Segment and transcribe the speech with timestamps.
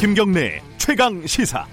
[0.00, 1.66] 김경래 최강 시사.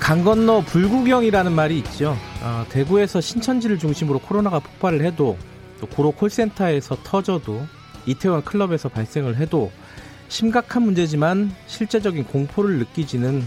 [0.00, 2.16] 강 건너 불구경이라는 말이 있죠.
[2.42, 5.36] 어, 대구에서 신천지를 중심으로 코로나가 폭발을 해도
[5.80, 7.66] 또 고로 콜센터에서 터져도
[8.06, 9.70] 이태원 클럽에서 발생을 해도
[10.32, 13.44] 심각한 문제지만 실제적인 공포를 느끼지는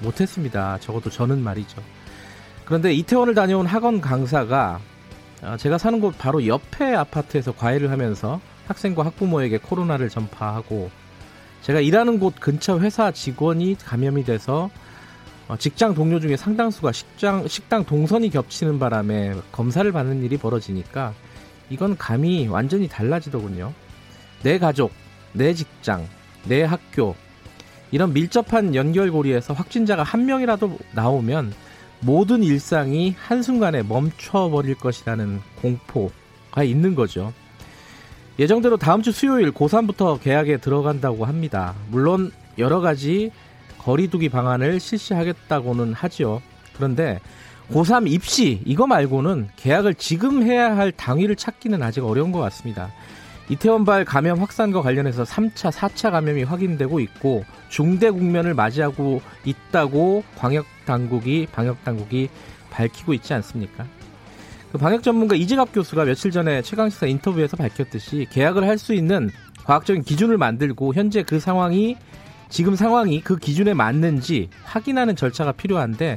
[0.00, 0.78] 못했습니다.
[0.80, 1.82] 적어도 저는 말이죠.
[2.64, 4.80] 그런데 이태원을 다녀온 학원 강사가
[5.42, 10.90] 어, 제가 사는 곳 바로 옆에 아파트에서 과외를 하면서 학생과 학부모에게 코로나를 전파하고
[11.60, 14.70] 제가 일하는 곳 근처 회사 직원이 감염이 돼서
[15.48, 21.12] 어, 직장 동료 중에 상당수가 식장, 식당 동선이 겹치는 바람에 검사를 받는 일이 벌어지니까
[21.68, 23.74] 이건 감이 완전히 달라지더군요.
[24.42, 24.92] 내 가족,
[25.34, 26.08] 내 직장,
[26.44, 27.14] 내 학교
[27.90, 31.52] 이런 밀접한 연결고리에서 확진자가 한 명이라도 나오면
[32.00, 37.32] 모든 일상이 한순간에 멈춰버릴 것이라는 공포가 있는 거죠.
[38.38, 41.74] 예정대로 다음 주 수요일 고3부터 개학에 들어간다고 합니다.
[41.90, 43.30] 물론 여러 가지
[43.78, 46.40] 거리두기 방안을 실시하겠다고는 하죠.
[46.74, 47.20] 그런데
[47.70, 52.90] 고3 입시 이거 말고는 개학을 지금 해야 할 당위를 찾기는 아직 어려운 것 같습니다.
[53.52, 61.46] 이태원발 감염 확산과 관련해서 3차, 4차 감염이 확인되고 있고 중대 국면을 맞이하고 있다고 광역 당국이
[61.52, 62.30] 방역 당국이
[62.70, 63.84] 밝히고 있지 않습니까?
[64.70, 69.28] 그 방역 전문가 이재갑 교수가 며칠 전에 최강 시사 인터뷰에서 밝혔듯이 계약을 할 수 있는
[69.64, 71.96] 과학적인 기준을 만들고 현재 그 상황이
[72.48, 76.16] 지금 상황이 그 기준에 맞는지 확인하는 절차가 필요한데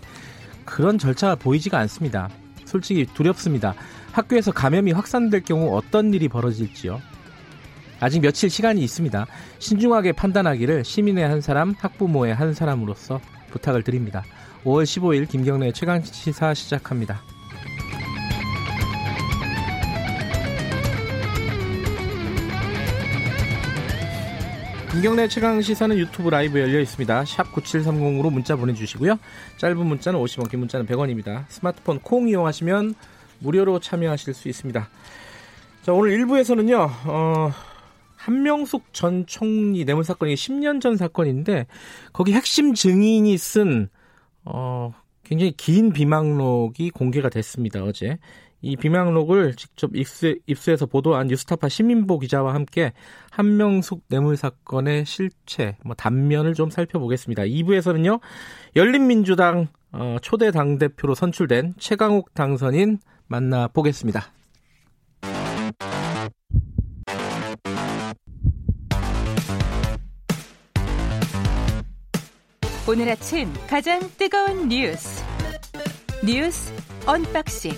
[0.64, 2.30] 그런 절차가 보이지가 않습니다.
[2.64, 3.76] 솔직히 두렵습니다.
[4.14, 7.02] 학교에서 감염이 확산될 경우 어떤 일이 벌어질지요.
[8.00, 9.26] 아직 며칠 시간이 있습니다.
[9.60, 13.22] 신중하게 판단하기를 시민의 한 사람, 학부모의 한 사람으로서
[13.52, 14.24] 부탁을 드립니다.
[14.64, 17.22] 5월 15일 김경래 최강 시사 시작합니다.
[24.96, 27.26] 김경래 최강 시사는 유튜브 라이브 열려 있습니다.
[27.26, 29.20] 샵 9730으로 문자 보내주시고요.
[29.58, 31.44] 짧은 문자는 50원, 긴 문자는 100원입니다.
[31.50, 32.96] 스마트폰 콩 이용하시면
[33.40, 34.88] 무료로 참여하실 수 있습니다.
[35.82, 37.52] 자, 오늘 1부에서는요, 어,
[38.26, 41.68] 한명숙 전 총리 뇌물 사건이 10년 전 사건인데,
[42.12, 43.88] 거기 핵심 증인이 쓴,
[44.44, 44.92] 어,
[45.24, 48.18] 굉장히 긴 비망록이 공개가 됐습니다, 어제.
[48.64, 52.94] 이 비망록을 직접 입수, 입수해서 보도한 뉴스타파 시민보 기자와 함께
[53.30, 57.44] 한명숙 뇌물 사건의 실체, 뭐 단면을 좀 살펴보겠습니다.
[57.44, 58.20] 2부에서는요,
[58.76, 62.98] 열린민주당 어, 초대 당대표로 선출된 최강욱 당선인
[63.28, 64.34] 만나보겠습니다.
[72.88, 75.24] 오늘 아침 가장 뜨거운 뉴스
[76.24, 76.72] 뉴스
[77.08, 77.72] unboxing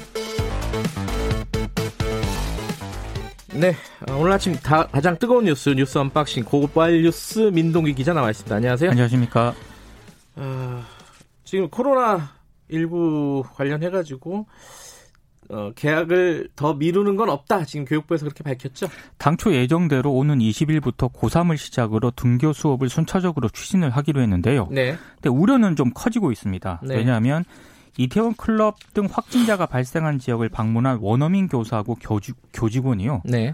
[3.53, 3.73] 네,
[4.09, 8.53] 어, 오늘 아침 다, 가장 뜨거운 뉴스 뉴스 unboxing 고발 뉴스 민동기 기자 나와 있습니다.
[8.55, 8.91] 안녕하세요.
[8.91, 9.55] 안녕하십니까.
[10.35, 10.83] 어,
[11.43, 12.33] 지금 코로나
[12.69, 14.45] 19 관련해 가지고
[15.49, 17.65] 어, 계약을 더 미루는 건 없다.
[17.65, 18.87] 지금 교육부에서 그렇게 밝혔죠.
[19.17, 24.67] 당초 예정대로 오는 20일부터 고3을 시작으로 등교 수업을 순차적으로 추진을 하기로 했는데요.
[24.71, 24.95] 네.
[25.15, 26.81] 근데 우려는 좀 커지고 있습니다.
[26.83, 26.95] 네.
[26.95, 27.45] 왜냐하면
[27.97, 33.23] 이태원 클럽 등 확진자가 발생한 지역을 방문한 원어민 교사하고 교직, 교직원이요.
[33.25, 33.53] 네.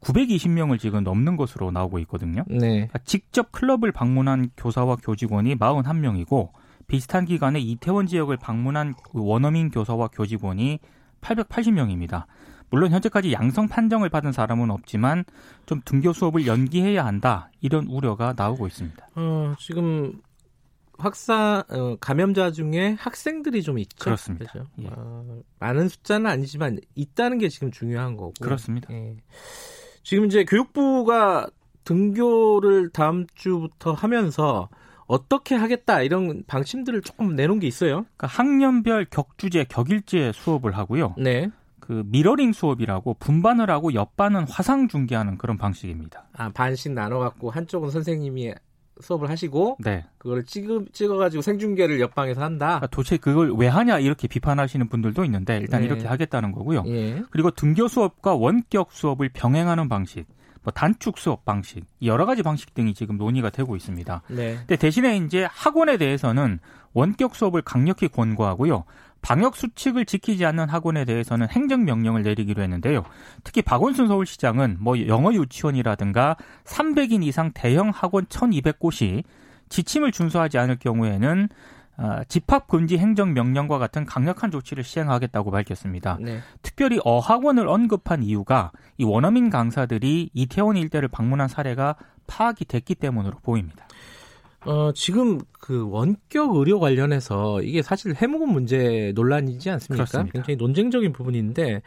[0.00, 2.44] 920명을 지금 넘는 것으로 나오고 있거든요.
[2.48, 2.58] 네.
[2.58, 6.50] 그러니까 직접 클럽을 방문한 교사와 교직원이 41명이고
[6.86, 10.80] 비슷한 기간에 이태원 지역을 방문한 원어민 교사와 교직원이
[11.24, 12.26] 880명입니다.
[12.70, 15.24] 물론 현재까지 양성 판정을 받은 사람은 없지만
[15.66, 19.08] 좀 등교 수업을 연기해야 한다 이런 우려가 나오고 있습니다.
[19.14, 20.20] 어, 지금
[20.98, 23.96] 확산 어, 감염자 중에 학생들이 좀 있죠.
[24.04, 24.52] 그렇습니다.
[24.52, 24.70] 그렇죠?
[24.80, 24.88] 예.
[24.90, 28.34] 어, 많은 숫자는 아니지만 있다는 게 지금 중요한 거고.
[28.40, 28.92] 그렇습니다.
[28.92, 29.16] 예.
[30.02, 31.48] 지금 이제 교육부가
[31.84, 34.68] 등교를 다음 주부터 하면서
[35.06, 38.06] 어떻게 하겠다 이런 방침들을 조금 내놓은 게 있어요.
[38.16, 41.14] 그러니까 학년별 격주제, 격일제 수업을 하고요.
[41.18, 41.50] 네.
[41.80, 46.24] 그 미러링 수업이라고 분반을 하고 옆반은 화상 중계하는 그런 방식입니다.
[46.32, 48.54] 아 반씩 나눠 갖고 한쪽은 선생님이
[49.00, 50.04] 수업을 하시고 네.
[50.18, 52.66] 그걸 찍어 찍어 가지고 생중계를 옆방에서 한다.
[52.66, 55.86] 그러니까 도대체 그걸 왜 하냐 이렇게 비판하시는 분들도 있는데 일단 네.
[55.86, 56.84] 이렇게 하겠다는 거고요.
[56.86, 57.22] 예.
[57.30, 60.26] 그리고 등교 수업과 원격 수업을 병행하는 방식.
[60.64, 64.22] 뭐 단축 수업 방식 여러 가지 방식 등이 지금 논의가 되고 있습니다.
[64.28, 64.56] 네.
[64.56, 66.58] 근데 대신에 이제 학원에 대해서는
[66.94, 68.84] 원격 수업을 강력히 권고하고요.
[69.20, 73.04] 방역 수칙을 지키지 않는 학원에 대해서는 행정 명령을 내리기로 했는데요.
[73.42, 79.22] 특히 박원순 서울시장은 뭐 영어 유치원이라든가 300인 이상 대형 학원 1,200곳이
[79.70, 81.73] 지침을 준수하지 않을 경우에는 어,
[82.28, 86.18] 집합 금지 행정 명령과 같은 강력한 조치를 시행하겠다고 밝혔습니다.
[86.20, 86.40] 네.
[86.62, 91.96] 특별히 어학원을 언급한 이유가 이 원어민 강사들이 이태원 일대를 방문한 사례가
[92.26, 93.86] 파악이 됐기 때문으로 보입니다.
[94.66, 100.04] 어, 지금 그 원격 의료 관련해서 이게 사실 해묵은 문제 논란이지 않습니까?
[100.04, 100.32] 그렇습니다.
[100.32, 101.82] 굉장히 논쟁적인 부분인데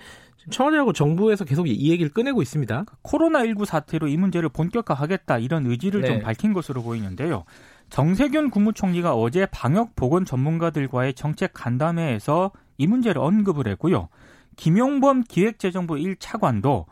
[0.50, 2.86] 청와대하고 정부에서 계속 이 얘기를 꺼내고 있습니다.
[3.04, 6.08] 코로나19 사태로 이 문제를 본격화하겠다 이런 의지를 네.
[6.08, 7.44] 좀 밝힌 것으로 보이는데요.
[7.90, 14.10] 정세균 국무총리가 어제 방역 보건 전문가들과의 정책 간담회에서 이 문제를 언급을 했고요.
[14.56, 16.86] 김용범 기획재정부 1차관도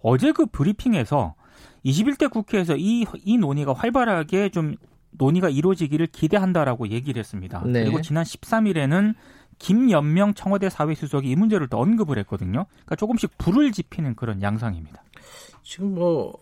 [0.00, 1.34] 어제 그 브리핑에서
[1.84, 4.76] 21대 국회에서 이, 이 논의가 활발하게 좀
[5.12, 7.62] 논의가 이루어지기를 기대한다라고 얘기를 했습니다.
[7.64, 7.84] 네.
[7.84, 9.14] 그리고 지난 13일에는
[9.58, 12.66] 김연명 청와대 사회수석이 이 문제를 또 언급을 했거든요.
[12.70, 15.02] 그러니까 조금씩 불을 지피는 그런 양상입니다.
[15.62, 16.36] 지금 뭐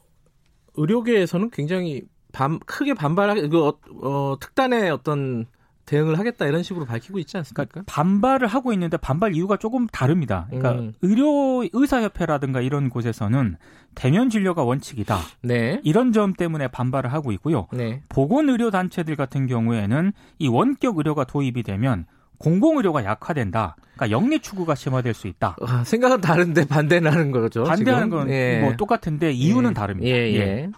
[0.75, 2.03] 의료계에서는 굉장히
[2.33, 5.47] 반, 크게 반발하게 그 어, 어, 특단의 어떤
[5.85, 7.65] 대응을 하겠다 이런 식으로 밝히고 있지 않습니까?
[7.65, 10.47] 그러니까 반발을 하고 있는데 반발 이유가 조금 다릅니다.
[10.49, 10.95] 그러니까 음.
[11.03, 13.57] 의료 의사협회라든가 이런 곳에서는
[13.95, 15.19] 대면 진료가 원칙이다.
[15.43, 15.81] 네.
[15.83, 17.67] 이런 점 때문에 반발을 하고 있고요.
[17.73, 18.03] 네.
[18.09, 22.07] 보건 의료 단체들 같은 경우에는 이 원격 의료가 도입이 되면
[22.39, 23.77] 공공의료가 약화된다.
[23.95, 25.57] 그러니까 영리 추구가 심화될 수 있다.
[25.61, 27.65] 아, 생각은 다른데 반대는 하는 거죠.
[27.65, 28.61] 반대하는 건 예.
[28.61, 29.75] 뭐 똑같은데 이유는 예.
[29.75, 30.09] 다릅니다.
[30.09, 30.39] 예, 예.
[30.39, 30.71] 예.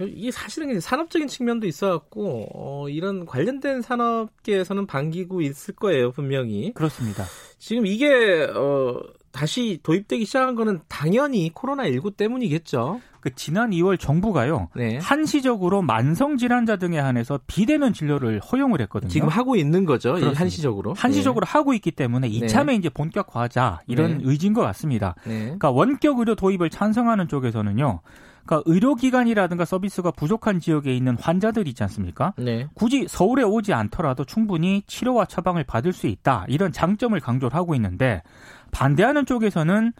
[0.00, 6.72] 이게 사실은 산업적인 측면도 있어갖고 어, 이런 관련된 산업계에서는 반기고 있을 거예요 분명히.
[6.74, 7.24] 그렇습니다.
[7.58, 9.00] 지금 이게 어,
[9.30, 13.00] 다시 도입되기 시작한 거는 당연히 코로나 19 때문이겠죠.
[13.20, 14.98] 그 지난 2월 정부가요 네.
[14.98, 19.10] 한시적으로 만성 질환자 등에 한해서 비대면 진료를 허용을 했거든요.
[19.10, 20.14] 지금 하고 있는 거죠.
[20.34, 20.92] 한시적으로.
[20.92, 21.50] 한시적으로 네.
[21.50, 22.74] 하고 있기 때문에 이참에 네.
[22.76, 24.24] 이제 본격화하자 이런 네.
[24.24, 25.14] 의지인 것 같습니다.
[25.26, 25.44] 네.
[25.44, 28.00] 그러니까 원격 의료 도입을 찬성하는 쪽에서는요.
[28.46, 32.34] 그러니까 의료기관이라든가 서비스가 부족한 지역에 있는 환자들 있지 않습니까?
[32.36, 32.68] 네.
[32.74, 36.44] 굳이 서울에 오지 않더라도 충분히 치료와 처방을 받을 수 있다.
[36.48, 38.22] 이런 장점을 강조를 하고 있는데
[38.70, 39.92] 반대하는 쪽에서는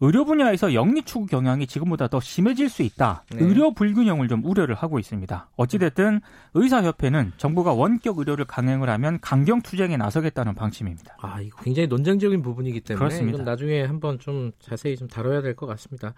[0.00, 3.22] 의료 분야에서 영리 추구 경향이 지금보다 더 심해질 수 있다.
[3.30, 3.38] 네.
[3.44, 5.48] 의료 불균형을 좀 우려를 하고 있습니다.
[5.56, 6.20] 어찌됐든
[6.54, 11.16] 의사협회는 정부가 원격 의료를 강행을 하면 강경 투쟁에 나서겠다는 방침입니다.
[11.20, 13.36] 아, 이거 굉장히 논쟁적인 부분이기 때문에 그렇습니다.
[13.36, 16.12] 이건 나중에 한번 좀 자세히 좀 다뤄야 될 것 같습니다.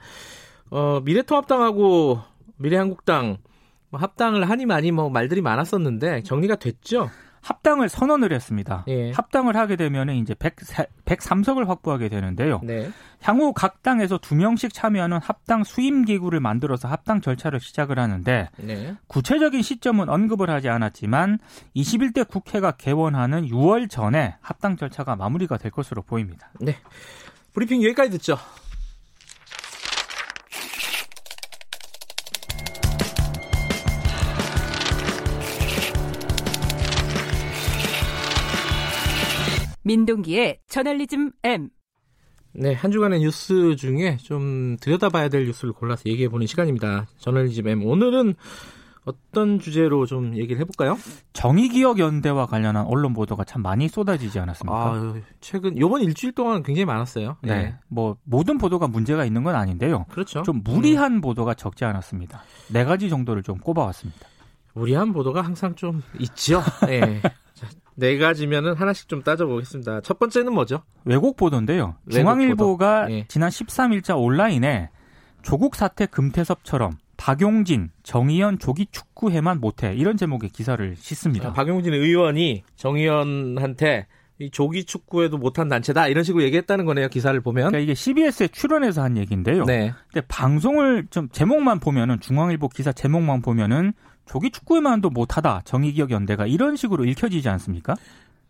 [0.70, 2.20] 어, 미래통합당하고
[2.56, 3.38] 미래한국당
[3.90, 7.10] 뭐 합당을 하니 많이 뭐 말들이 많았었는데 정리가 됐죠?
[7.46, 8.84] 합당을 선언을 했습니다.
[8.88, 9.12] 예.
[9.12, 10.56] 합당을 하게 되면 이제 100,
[11.04, 12.60] 103석을 확보하게 되는데요.
[12.64, 12.90] 네.
[13.22, 18.96] 향후 각 당에서 두 명씩 참여하는 합당 수임 기구를 만들어서 합당 절차를 시작을 하는데 네.
[19.06, 21.38] 구체적인 시점은 언급을 하지 않았지만
[21.76, 26.50] 21대 국회가 개원하는 6월 전에 합당 절차가 마무리가 될 것으로 보입니다.
[26.60, 26.74] 네.
[27.52, 28.36] 브리핑 여기까지 듣죠.
[39.86, 41.68] 민동기의 저널리즘 M.
[42.52, 47.06] 네, 한 주간의 뉴스 중에 좀 들여다봐야 될 뉴스를 골라서 얘기해 보는 시간입니다.
[47.18, 47.84] 저널리즘 M.
[47.84, 48.34] 오늘은
[49.04, 50.98] 어떤 주제로 좀 얘기를 해볼까요?
[51.34, 54.76] 정의기억연대와 관련한 언론 보도가 참 많이 쏟아지지 않았습니까?
[54.76, 57.36] 아, 최근 요번 일주일 동안 굉장히 많았어요.
[57.42, 57.56] 네.
[57.56, 57.74] 네.
[57.86, 60.06] 뭐 모든 보도가 문제가 있는 건 아닌데요.
[60.08, 60.42] 그렇죠.
[60.42, 61.20] 좀 무리한 음.
[61.20, 62.42] 보도가 적지 않았습니다.
[62.72, 64.26] 네 가지 정도를 좀 꼽아왔습니다.
[64.74, 66.60] 무리한 보도가 항상 좀 있죠.
[66.86, 67.22] 네.
[67.96, 70.03] 네 가지면은 하나씩 좀 따져보겠습니다.
[70.03, 70.82] 첫 번째는 뭐죠?
[71.05, 71.96] 외국 보도인데요.
[72.05, 73.15] 외국 중앙일보가 보도.
[73.15, 73.24] 예.
[73.29, 74.91] 지난 13일자 온라인에
[75.43, 81.48] 조국 사태 금태섭처럼 박용진, 정의연 조기 축구해만 못해 이런 제목의 기사를 싣습니다.
[81.48, 84.06] 아, 박용진 의원이 정의연한테
[84.38, 87.69] 이 조기 축구에도 못한 단체다 이런 식으로 얘기했다는 거네요 기사를 보면.
[87.69, 89.65] 그러니까 이게 CBS에 출연해서 한 얘기인데요.
[89.65, 89.94] 네.
[90.12, 93.94] 근데 방송을 좀 제목만 보면은 중앙일보 기사 제목만 보면은
[94.26, 97.96] 조기 축구에만도 못하다 정의기억 연대가 이런 식으로 읽혀지지 않습니까?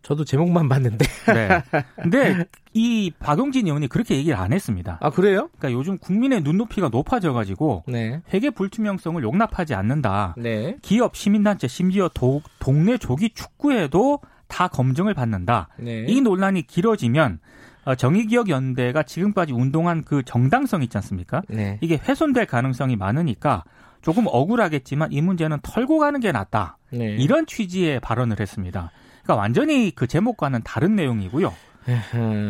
[0.01, 1.05] 저도 제목만 봤는데.
[1.33, 1.63] 네.
[2.01, 4.99] 근데 이 박용진 의원이 그렇게 얘기를 안 했습니다.
[5.01, 5.49] 아 그래요?
[5.57, 8.21] 그러니까 요즘 국민의 눈높이가 높아져가지고 네.
[8.33, 10.35] 회계 불투명성을 용납하지 않는다.
[10.37, 10.77] 네.
[10.81, 15.67] 기업, 시민단체, 심지어 도, 동네 조기 축구에도 다 검증을 받는다.
[15.77, 16.05] 네.
[16.07, 17.39] 이 논란이 길어지면
[17.83, 21.41] 어, 정의기억연대가 지금까지 운동한 그 정당성 있지 않습니까?
[21.49, 21.79] 네.
[21.81, 23.63] 이게 훼손될 가능성이 많으니까
[24.07, 26.77] 조금 억울하겠지만 이 문제는 털고 가는 게 낫다.
[26.91, 27.17] 네.
[27.19, 28.89] 이런 취지의 발언을 했습니다.
[29.21, 31.53] 그러니까 완전히 그 제목과는 다른 내용이고요.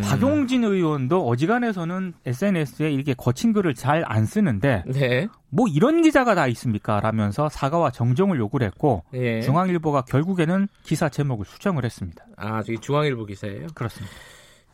[0.04, 5.28] 박용진 의원도 어지간해서는 SNS에 이렇게 거친 글을 잘 안 쓰는데 네.
[5.50, 7.00] 뭐 이런 기자가 다 있습니까?
[7.00, 9.42] 라면서 사과와 정정을 요구를 했고 예.
[9.42, 12.24] 중앙일보가 결국에는 기사 제목을 수정을 했습니다.
[12.36, 13.66] 아, 저기 중앙일보 기사예요?
[13.74, 14.16] 그렇습니다.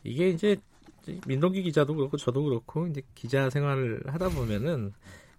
[0.03, 0.57] 이게 이제
[1.27, 4.91] 민동기 기자도 그렇고 저도 그렇고 이제 기자 생활을 하다 보면은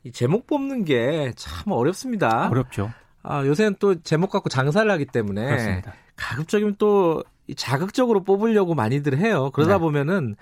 [0.04, 2.48] 이 제목 뽑는 게 참 어렵습니다.
[2.50, 2.92] 어렵죠.
[3.22, 5.94] 아, 요새는 또 제목 갖고 장사를 하기 때문에 그렇습니다.
[6.16, 7.24] 가급적이면 또
[7.56, 9.50] 자극적으로 뽑으려고 많이들 해요.
[9.52, 9.78] 그러다 네.
[9.78, 10.36] 보면은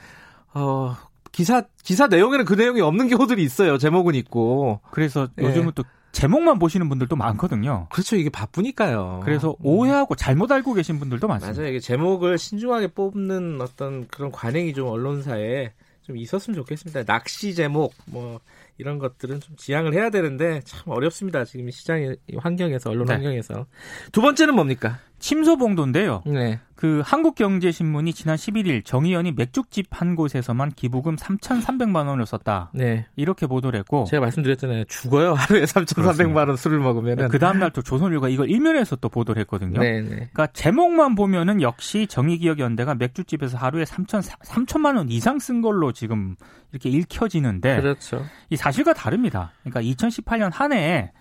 [0.54, 0.96] 어
[1.30, 3.78] 기사 기사 내용에는 그 내용이 없는 경우들이 있어요.
[3.78, 4.80] 제목은 있고.
[4.90, 5.44] 그래서 예.
[5.44, 7.86] 요즘은 또 제목만 보시는 분들도 많거든요.
[7.90, 8.16] 그렇죠.
[8.16, 9.20] 이게 바쁘니까요.
[9.24, 9.54] 그래서 음.
[9.62, 11.58] 오해하고 잘못 알고 계신 분들도 많습니다.
[11.58, 11.70] 맞아요.
[11.70, 17.04] 이게 제목을 신중하게 뽑는 어떤 그런 관행이 좀 언론사에 좀 있었으면 좋겠습니다.
[17.04, 18.40] 낚시 제목 뭐
[18.78, 21.44] 이런 것들은 좀 지양을 해야 되는데 참 어렵습니다.
[21.44, 23.14] 지금 시장 환경에서 언론 네.
[23.14, 23.66] 환경에서
[24.12, 24.98] 두 번째는 뭡니까?
[25.22, 26.22] 침소봉도인데요.
[26.26, 26.58] 네.
[26.74, 32.72] 그 한국경제신문이 지난 11일 정의연이 맥죽집 한 곳에서만 기부금 3,300만 원을 썼다.
[32.74, 33.06] 네.
[33.14, 34.84] 이렇게 보도를 했고 제가 말씀드렸잖아요.
[34.86, 35.34] 죽어요.
[35.34, 37.28] 하루에 3,300만 원 술을 먹으면은.
[37.28, 39.78] 그 다음 날 또 조선일보가 이걸 일면에서 또 보도를 했거든요.
[39.80, 40.08] 네, 네.
[40.08, 46.34] 그러니까 제목만 보면은 역시 정의기억연대가 맥주집에서 하루에 3천 3천만 원 이상 쓴 걸로 지금
[46.72, 48.24] 이렇게 읽혀지는데 그렇죠.
[48.50, 49.52] 이 사실과 다릅니다.
[49.62, 51.12] 그러니까 2018년 한 해에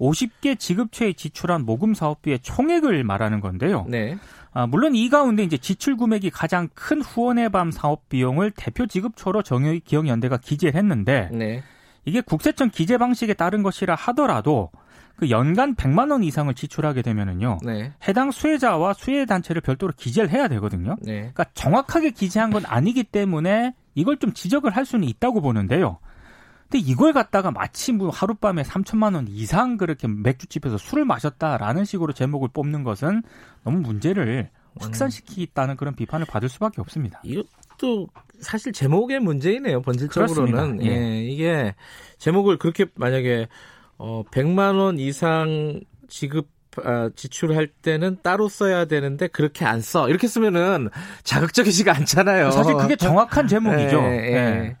[0.00, 3.86] 50개 지급처에 지출한 모금 사업비의 총액을 말하는 건데요.
[3.88, 4.16] 네.
[4.52, 9.42] 아, 물론 이 가운데 이제 지출 금액이 가장 큰 후원의 밤 사업 비용을 대표 지급처로
[9.42, 11.62] 정의 기억연대가 기재를 했는데 네.
[12.04, 14.70] 이게 국세청 기재 방식에 따른 것이라 하더라도
[15.16, 17.58] 그 연간 100만 원 이상을 지출하게 되면은요.
[17.64, 17.92] 네.
[18.06, 20.96] 해당 수혜자와 수혜 단체를 별도로 기재를 해야 되거든요.
[21.02, 21.18] 네.
[21.32, 25.98] 그러니까 정확하게 기재한 건 아니기 때문에 이걸 좀 지적을 할 수는 있다고 보는데요.
[26.70, 32.48] 근데 이걸 갖다가 마치 뭐 하룻밤에 3천만 원 이상 그렇게 맥주집에서 술을 마셨다라는 식으로 제목을
[32.52, 33.22] 뽑는 것은
[33.64, 37.20] 너무 문제를 확산시키겠다는 그런 비판을 받을 수밖에 없습니다.
[37.24, 38.08] 이것도
[38.40, 39.80] 사실 제목의 문제이네요.
[39.82, 40.90] 본질적으로는 예.
[40.90, 41.24] 예.
[41.24, 41.74] 이게
[42.18, 43.48] 제목을 그렇게 만약에
[43.96, 46.48] 어 100만 원 이상 지급
[46.84, 50.10] 아, 지출할 때는 따로 써야 되는데 그렇게 안 써.
[50.10, 50.90] 이렇게 쓰면은
[51.24, 52.50] 자극적이지가 않잖아요.
[52.50, 53.96] 사실 그게 정확한 제목이죠.
[54.04, 54.34] 예, 예.
[54.34, 54.76] 예.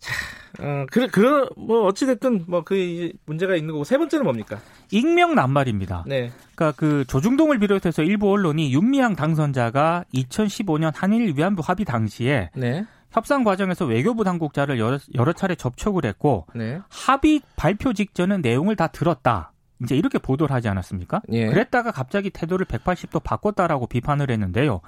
[0.00, 0.12] 자,
[0.60, 4.58] 어, 그래, 그런, 뭐, 어찌됐든, 뭐, 그, 문제가 있는 거고, 세 번째는 뭡니까?
[4.90, 6.04] 익명 낱말입니다.
[6.06, 6.32] 네.
[6.54, 12.84] 그니까 그, 조중동을 비롯해서 일부 언론이 윤미향 당선자가 2015년 한일 위안부 합의 당시에 네.
[13.10, 16.80] 협상 과정에서 외교부 당국자를 여러, 여러 차례 접촉을 했고, 네.
[16.88, 19.52] 합의 발표 직전은 내용을 다 들었다.
[19.82, 21.22] 이제 이렇게 보도를 하지 않았습니까?
[21.30, 21.46] 예.
[21.46, 24.80] 그랬다가 갑자기 태도를 180도 바꿨다라고 비판을 했는데요.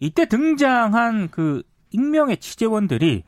[0.00, 1.62] 이때 등장한 그
[1.92, 3.22] 익명의 취재원들이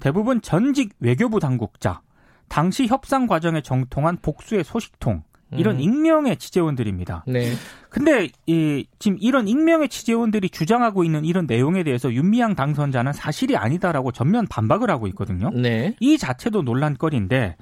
[0.00, 2.00] 대부분 전직 외교부 당국자,
[2.48, 5.80] 당시 협상 과정에 정통한 복수의 소식통, 이런 음.
[5.80, 7.24] 익명의 취재원들입니다.
[7.26, 7.52] 네.
[7.88, 14.12] 근데 이 지금 이런 익명의 취재원들이 주장하고 있는 이런 내용에 대해서 윤미향 당선자는 사실이 아니다라고
[14.12, 15.50] 전면 반박을 하고 있거든요.
[15.50, 15.96] 네.
[16.00, 17.56] 이 자체도 논란거리인데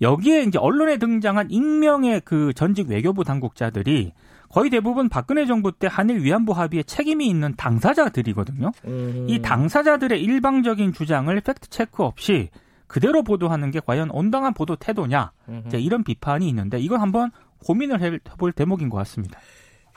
[0.00, 4.12] 여기에 이제 언론에 등장한 익명의 그 전직 외교부 당국자들이
[4.52, 8.70] 거의 대부분 박근혜 정부 때 한일 위안부 합의에 책임이 있는 당사자들이거든요.
[8.84, 9.26] 음.
[9.28, 12.50] 이 당사자들의 일방적인 주장을 팩트 체크 없이
[12.86, 15.32] 그대로 보도하는 게 과연 온당한 보도 태도냐
[15.66, 17.30] 이제 이런 비판이 있는데 이건 한번
[17.64, 19.40] 고민을 해볼 대목인 것 같습니다.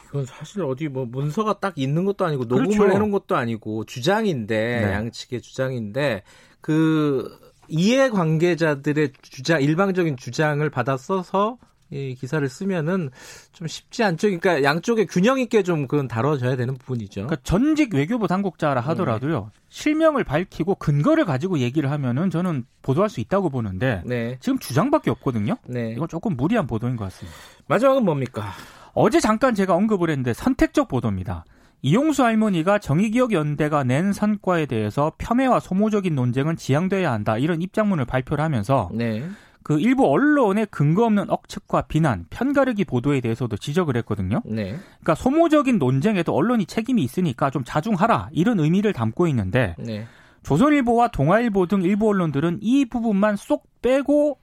[0.07, 2.95] 이건 사실 어디 뭐 문서가 딱 있는 것도 아니고 녹음을 그렇죠.
[2.95, 4.93] 해놓은 것도 아니고 주장인데 네.
[4.93, 6.24] 양측의 주장인데
[6.62, 11.57] 그 이해 관계자들의 주장 일방적인 주장을 받아 써서
[11.92, 13.10] 이 기사를 쓰면은
[13.51, 14.27] 좀 쉽지 않죠.
[14.27, 17.27] 그러니까 양쪽에 균형 있게 좀 그건 다뤄져야 되는 부분이죠.
[17.27, 19.51] 그러니까 전직 외교부 당국자라 하더라도요.
[19.54, 19.62] 네.
[19.70, 24.38] 실명을 밝히고 근거를 가지고 얘기를 하면은 저는 보도할 수 있다고 보는데 네.
[24.39, 25.58] 지금 주장밖에 없거든요.
[25.68, 25.92] 네.
[25.92, 27.38] 이건 조금 무리한 보도인 것 같습니다.
[27.68, 28.51] 마지막은 뭡니까?
[28.94, 31.46] 어제 잠깐 제가 언급을 했는데 선택적 보도입니다.
[31.82, 38.89] 이용수 할머니가 정의기억연대가 낸 성과에 대해서 폄훼와 소모적인 논쟁은 지양돼야 한다 이런 입장문을 발표를 하면서
[38.92, 39.24] 네.
[39.65, 44.43] 그 일부 언론의 근거 없는 억측과 비난, 편가르기 보도에 대해서도 지적을 했거든요.
[44.45, 44.77] 네.
[45.00, 50.05] 그러니까 소모적인 논쟁에도 언론이 책임이 있으니까 좀 자중하라 이런 의미를 담고 있는데 네.
[50.43, 54.38] 조선일보와 동아일보 등 일부 언론들은 이 부분만 쏙 빼고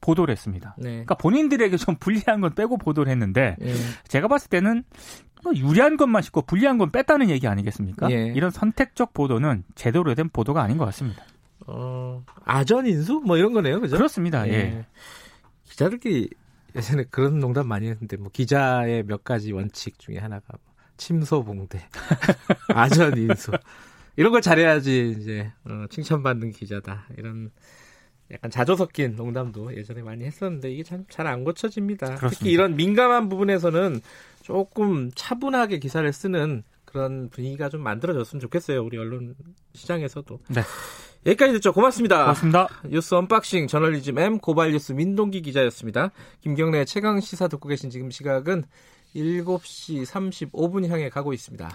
[0.00, 0.76] 보도를 했습니다.
[0.78, 0.90] 네.
[0.90, 3.74] 그러니까 본인들에게 좀 불리한 건 빼고 보도를 했는데 네.
[4.06, 4.84] 제가 봤을 때는
[5.42, 8.12] 뭐 유리한 것만 싣고 불리한 건 뺐다는 얘기 아니겠습니까?
[8.12, 8.26] 예.
[8.36, 11.24] 이런 선택적 보도는 제대로 된 보도가 아닌 것 같습니다.
[11.66, 13.22] 어, 아전 인수?
[13.24, 13.80] 뭐 이런 거네요.
[13.80, 13.96] 그죠?
[13.96, 14.46] 그렇습니다.
[14.48, 14.52] 예.
[14.52, 14.86] 예.
[15.64, 16.28] 기자들끼리
[16.74, 21.80] 예전에 그런 농담 많이 했는데 뭐 기자의 몇 가지 원칙 중에 하나가 뭐 침소봉대,
[22.74, 23.52] 아전 인수.
[24.16, 27.06] 이런 걸 잘해야지 이제 어, 칭찬받는 기자다.
[27.16, 27.50] 이런
[28.30, 32.06] 약간 자조 섞인 농담도 예전에 많이 했었는데 이게 참 잘 안 고쳐집니다.
[32.06, 32.28] 그렇습니다.
[32.30, 34.00] 특히 이런 민감한 부분에서는
[34.42, 38.82] 조금 차분하게 기사를 쓰는 그런 분위기가 좀 만들어졌으면 좋겠어요.
[38.84, 39.34] 우리 언론
[39.74, 40.40] 시장에서도.
[40.48, 40.62] 네.
[41.26, 41.72] 여기까지 듣죠.
[41.72, 42.22] 고맙습니다.
[42.22, 42.68] 고맙습니다.
[42.84, 46.10] 뉴스 unboxing 저널리즘 M 고발뉴스 민동기 기자였습니다.
[46.40, 48.64] 김경래 최강 시사 듣고 계신 지금 시각은
[49.14, 51.68] 7시 35분 향해 가고 있습니다.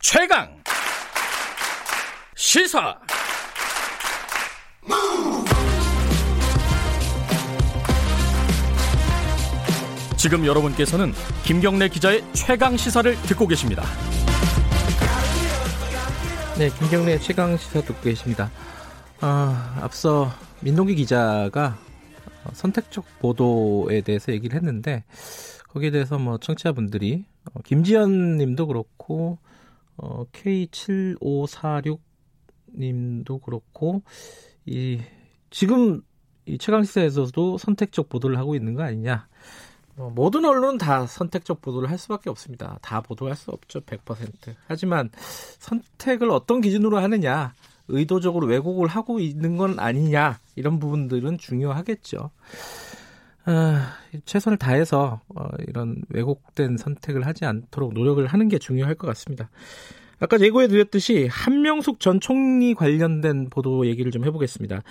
[0.00, 0.62] 최강
[2.34, 2.98] 시사
[10.16, 11.12] 지금 여러분께서는
[11.44, 13.84] 김경래 기자의 최강 시사를 듣고 계십니다.
[16.58, 18.50] 네, 김경래 최강 시사 듣고 계십니다.
[19.20, 20.28] 아, 앞서
[20.60, 21.78] 민동기 기자가
[22.52, 25.04] 선택적 보도에 대해서 얘기를 했는데
[25.68, 29.38] 거기에 대해서 뭐 청취자분들이 어, 김지연 님도 그렇고
[29.98, 32.00] 어, K7546
[32.76, 34.02] 님도 그렇고
[34.66, 34.98] 이
[35.50, 36.02] 지금
[36.44, 39.28] 이 최강 시사에서도 선택적 보도를 하고 있는 거 아니냐.
[39.98, 42.78] 어, 모든 언론은 다 선택적 보도를 할 수밖에 없습니다.
[42.80, 44.54] 다 보도할 수 없죠, 100%.
[44.68, 45.10] 하지만
[45.58, 47.52] 선택을 어떤 기준으로 하느냐,
[47.88, 52.30] 의도적으로 왜곡을 하고 있는 건 아니냐, 이런 부분들은 중요하겠죠.
[53.46, 59.50] 아, 최선을 다해서 어, 이런 왜곡된 선택을 하지 않도록 노력을 하는 게 중요할 것 같습니다.
[60.20, 64.82] 아까 예고해 드렸듯이 한명숙 전 총리 관련된 보도 얘기를 좀 해보겠습니다.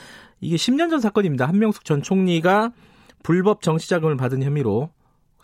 [0.41, 1.47] 이게 10년 전 사건입니다.
[1.47, 2.71] 한명숙 전 총리가
[3.23, 4.89] 불법 정치자금을 받은 혐의로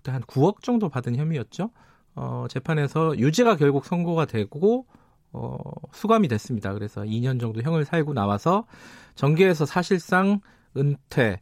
[0.03, 1.71] 그때 한 9억 정도 받은 혐의였죠.
[2.15, 4.85] 어, 재판에서 유죄가 결국 선고가 되고
[5.31, 5.57] 어,
[5.93, 6.73] 수감이 됐습니다.
[6.73, 8.65] 그래서 2년 정도 형을 살고 나와서
[9.15, 10.41] 정계에서 사실상
[10.75, 11.39] 은퇴.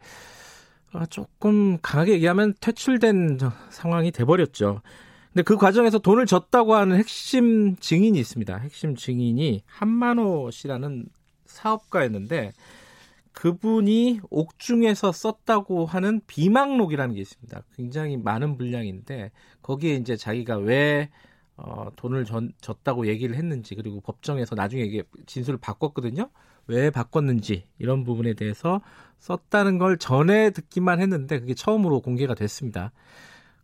[0.93, 3.39] 어, 조금 강하게 얘기하면 퇴출된
[3.69, 4.81] 상황이 돼버렸죠.
[5.33, 8.57] 근데 그 과정에서 돈을 줬다고 하는 핵심 증인이 있습니다.
[8.57, 11.05] 핵심 증인이 한만호 씨라는
[11.45, 12.51] 사업가였는데
[13.33, 17.63] 그분이 옥중에서 썼다고 하는 비망록이라는 게 있습니다.
[17.75, 21.09] 굉장히 많은 분량인데 거기에 이제 자기가 왜
[21.55, 26.29] 어, 돈을 전, 줬다고 얘기를 했는지 그리고 법정에서 나중에 이게 진술을 바꿨거든요.
[26.67, 28.81] 왜 바꿨는지 이런 부분에 대해서
[29.19, 32.91] 썼다는 걸 전에 듣기만 했는데 그게 처음으로 공개가 됐습니다.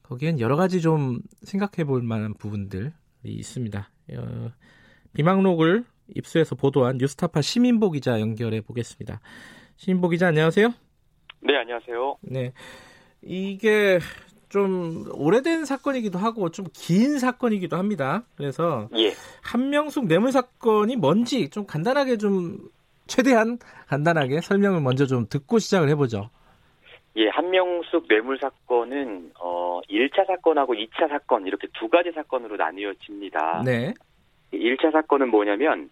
[0.03, 2.91] 거기엔 여러 가지 좀 생각해 볼 만한 부분들이
[3.24, 3.89] 있습니다.
[4.13, 4.51] 어,
[5.13, 5.83] 비망록을
[6.16, 9.20] 입수해서 보도한 뉴스타파 시민보 기자 연결해 보겠습니다.
[9.78, 10.70] 신보 기자 안녕하세요.
[11.42, 12.18] 네, 안녕하세요.
[12.22, 12.52] 네.
[13.22, 14.00] 이게
[14.50, 18.24] 좀 오래된 사건이기도 하고 좀 긴 사건이기도 합니다.
[18.36, 19.12] 그래서 예.
[19.43, 22.58] 한명숙 뇌물 사건이 뭔지 좀 간단하게 좀
[23.08, 26.30] 최대한 간단하게 설명을 먼저 좀 듣고 시작을 해보죠.
[27.17, 33.63] 예, 한명숙 뇌물 사건은 어 1차 사건하고 2차 사건 이렇게 두 가지 사건으로 나뉘어집니다.
[33.65, 33.93] 네.
[34.54, 35.89] 1차 사건은 뭐냐면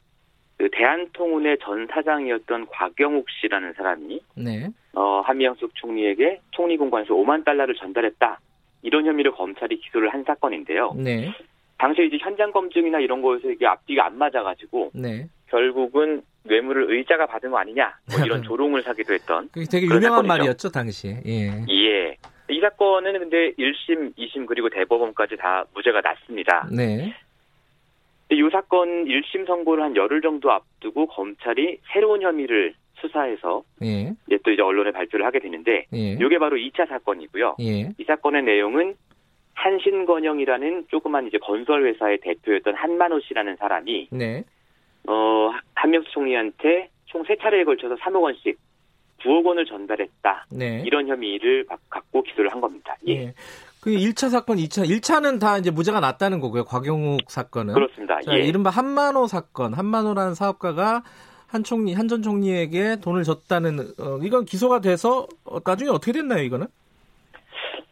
[0.57, 4.69] 그 대한통운의 전 사장이었던 곽영욱 씨라는 사람이 네.
[4.93, 8.39] 어, 한명숙 총리에게 총리 공관에서 5만 달러를 전달했다
[8.81, 10.93] 이런 혐의로 검찰이 기소를 한 사건인데요.
[10.95, 11.33] 네.
[11.77, 15.27] 당시에 이제 현장 검증이나 이런 거에서 이게 앞뒤가 안 맞아가지고 네.
[15.47, 20.27] 결국은 뇌물을 의자가 받은 거 아니냐 뭐 이런 조롱을 사기도 했던 그게 되게 유명한 사건이죠.
[20.27, 21.21] 말이었죠 당시에.
[21.25, 21.65] 예.
[21.69, 22.15] 예.
[22.47, 26.67] 이 사건은 근데 1심, 2심 그리고 대법원까지 다 무죄가 났습니다.
[26.71, 27.13] 네.
[28.31, 34.13] 이 사건 1심 선고를 한 열흘 정도 앞두고 검찰이 새로운 혐의를 수사해서 예.
[34.27, 36.11] 이제 또 이제 언론에 발표를 하게 되는데 예.
[36.13, 37.57] 이게 바로 2차 사건이고요.
[37.59, 37.91] 예.
[37.97, 38.95] 이 사건의 내용은
[39.53, 44.43] 한신건영이라는 조그만 이제 건설 회사의 대표였던 한만호 씨라는 사람이 네.
[45.07, 48.57] 어 한명수 총리한테 총 세 차례에 걸쳐서 3억 원씩
[49.21, 50.47] 9억 원을 전달했다.
[50.51, 50.83] 네.
[50.85, 52.97] 이런 혐의를 갖고 기소를 한 겁니다.
[53.07, 53.13] 예.
[53.13, 53.33] 예.
[53.85, 56.63] 그 1차 사건, 2차, 1차는 다 이제 무죄가 났다는 거고요.
[56.65, 57.75] 곽영욱 사건은.
[57.75, 58.19] 그렇습니다.
[58.21, 58.39] 자, 예.
[58.39, 59.75] 이른바 한만호 사건.
[59.75, 61.03] 한만호라는 사업가가
[61.45, 66.41] 한 총리, 한 전 총리에게 돈을 줬다는, 어, 이건 기소가 돼서 어, 나중에 어떻게 됐나요,
[66.41, 66.65] 이거는?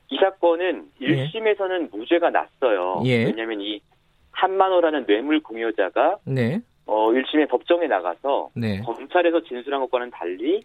[0.09, 1.87] 이 사건은 1심에서는 예.
[1.95, 3.03] 무죄가 났어요.
[3.05, 3.25] 예.
[3.25, 3.79] 왜냐하면 이
[4.31, 6.59] 한만호라는 뇌물 공여자가 네.
[6.87, 8.81] 어, 1심에 법정에 나가서 네.
[8.81, 10.63] 검찰에서 진술한 것과는 달리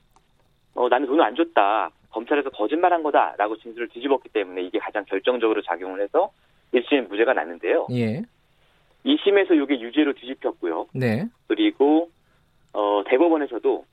[0.75, 1.91] 어, 나는 돈을 안 줬다.
[2.11, 6.31] 검찰에서 거짓말한 거다라고 진술을 뒤집었기 때문에 이게 가장 결정적으로 작용을 해서
[6.75, 7.87] 1심에 무죄가 났는데요.
[7.93, 8.23] 예.
[9.07, 10.87] 2심에서 이게 유죄로 뒤집혔고요.
[10.93, 11.27] 네.
[11.47, 12.11] 그리고
[12.73, 13.85] 어, 대법원에서도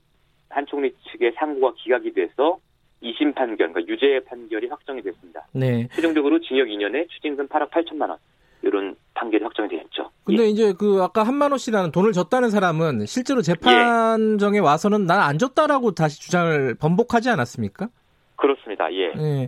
[0.49, 2.59] 한 총리 측의 상고가 기각이 돼서
[3.03, 5.45] 2심 판결, 그러니까 유죄 판결이 확정이 됐습니다.
[5.53, 5.87] 네.
[5.93, 8.17] 최종적으로 징역 2년에 추징금 8억 8천만 원
[8.61, 10.09] 이런 판결이 확정이 되었죠.
[10.23, 10.47] 근데 예.
[10.47, 14.61] 이제 그 아까 한만호 씨라는 돈을 줬다는 사람은 실제로 재판정에 예.
[14.61, 17.89] 와서는 난 안 줬다라고 다시 주장을 번복하지 않았습니까?
[18.35, 18.91] 그렇습니다.
[18.93, 19.11] 예.
[19.17, 19.47] 예.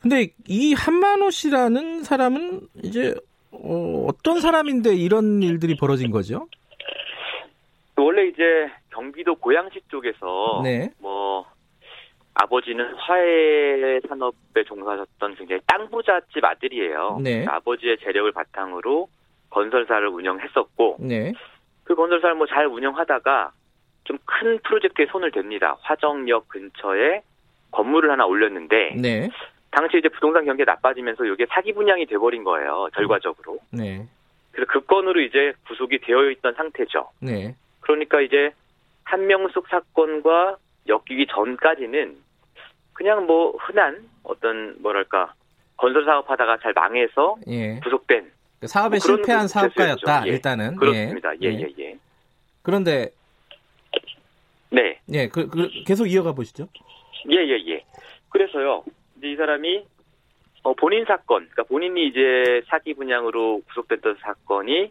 [0.00, 3.14] 근데 이 한만호 씨라는 사람은 이제
[3.50, 6.46] 어, 어떤 사람인데 이런 일들이 벌어진 거죠?
[7.96, 8.42] 원래 이제
[8.90, 10.90] 경기도 고양시 쪽에서 네.
[11.00, 11.44] 뭐
[12.34, 17.18] 아버지는 화해 산업에 종사하셨던 굉장히 땅 부잣집 아들이에요.
[17.22, 17.44] 네.
[17.46, 19.08] 아버지의 재력을 바탕으로
[19.50, 21.32] 건설사를 운영했었고, 네.
[21.84, 23.52] 그 건설사를 뭐 잘 운영하다가
[24.04, 25.76] 좀 큰 프로젝트에 손을 댑니다.
[25.80, 27.22] 화정역 근처에
[27.70, 29.28] 건물을 하나 올렸는데, 네.
[29.70, 32.88] 당시 이제 부동산 경기가 나빠지면서 이게 사기 분양이 돼버린 거예요.
[32.94, 33.58] 결과적으로.
[33.70, 34.06] 네.
[34.52, 37.10] 그래서 그 건으로 이제 구속이 되어 있던 상태죠.
[37.20, 37.54] 네.
[37.80, 38.50] 그러니까 이제
[39.04, 40.56] 한명숙 사건과
[40.88, 42.16] 엮이기 전까지는
[42.92, 45.32] 그냥 뭐 흔한 어떤 뭐랄까
[45.76, 47.78] 건설 사업하다가 잘 망해서 예.
[47.80, 50.30] 구속된 그 사업에 뭐 실패한 사업가였다 예.
[50.30, 51.30] 일단은 그렇습니다.
[51.40, 51.60] 예예예.
[51.60, 51.98] 예, 예, 예.
[52.62, 53.10] 그런데
[54.70, 54.98] 네.
[55.12, 56.68] 예, 그, 그 계속 이어가 보시죠.
[57.30, 57.68] 예예 예.
[57.68, 57.84] 예,
[58.30, 58.84] 그래서요.
[59.16, 59.84] 이제 이 사람이
[60.64, 64.90] 어, 본인 사건, 그러니까 본인이 이제 사기 분양으로 구속됐던 사건이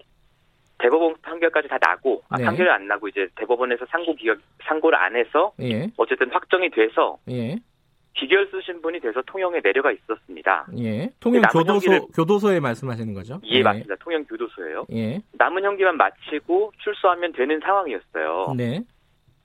[0.80, 2.44] 대법원 판결까지 다 나고 아, 네.
[2.44, 5.90] 아, 판결이 안 나고 이제 대법원에서 상고 기각 상고를 안 해서 예.
[5.98, 7.58] 어쨌든 확정이 돼서 예.
[8.14, 10.68] 기결 쓰신 분이 돼서 통영에 내려가 있었습니다.
[10.80, 11.10] 예.
[11.20, 13.40] 통영 교도소 형기를, 교도소에 말씀하시는 거죠?
[13.46, 13.64] 예, 예.
[13.64, 13.96] 맞습니다.
[14.00, 14.86] 통영 교도소예요.
[14.92, 15.22] 예.
[15.34, 18.54] 남은 형기만 마치고 출소하면 되는 상황이었어요.
[18.56, 18.82] 네.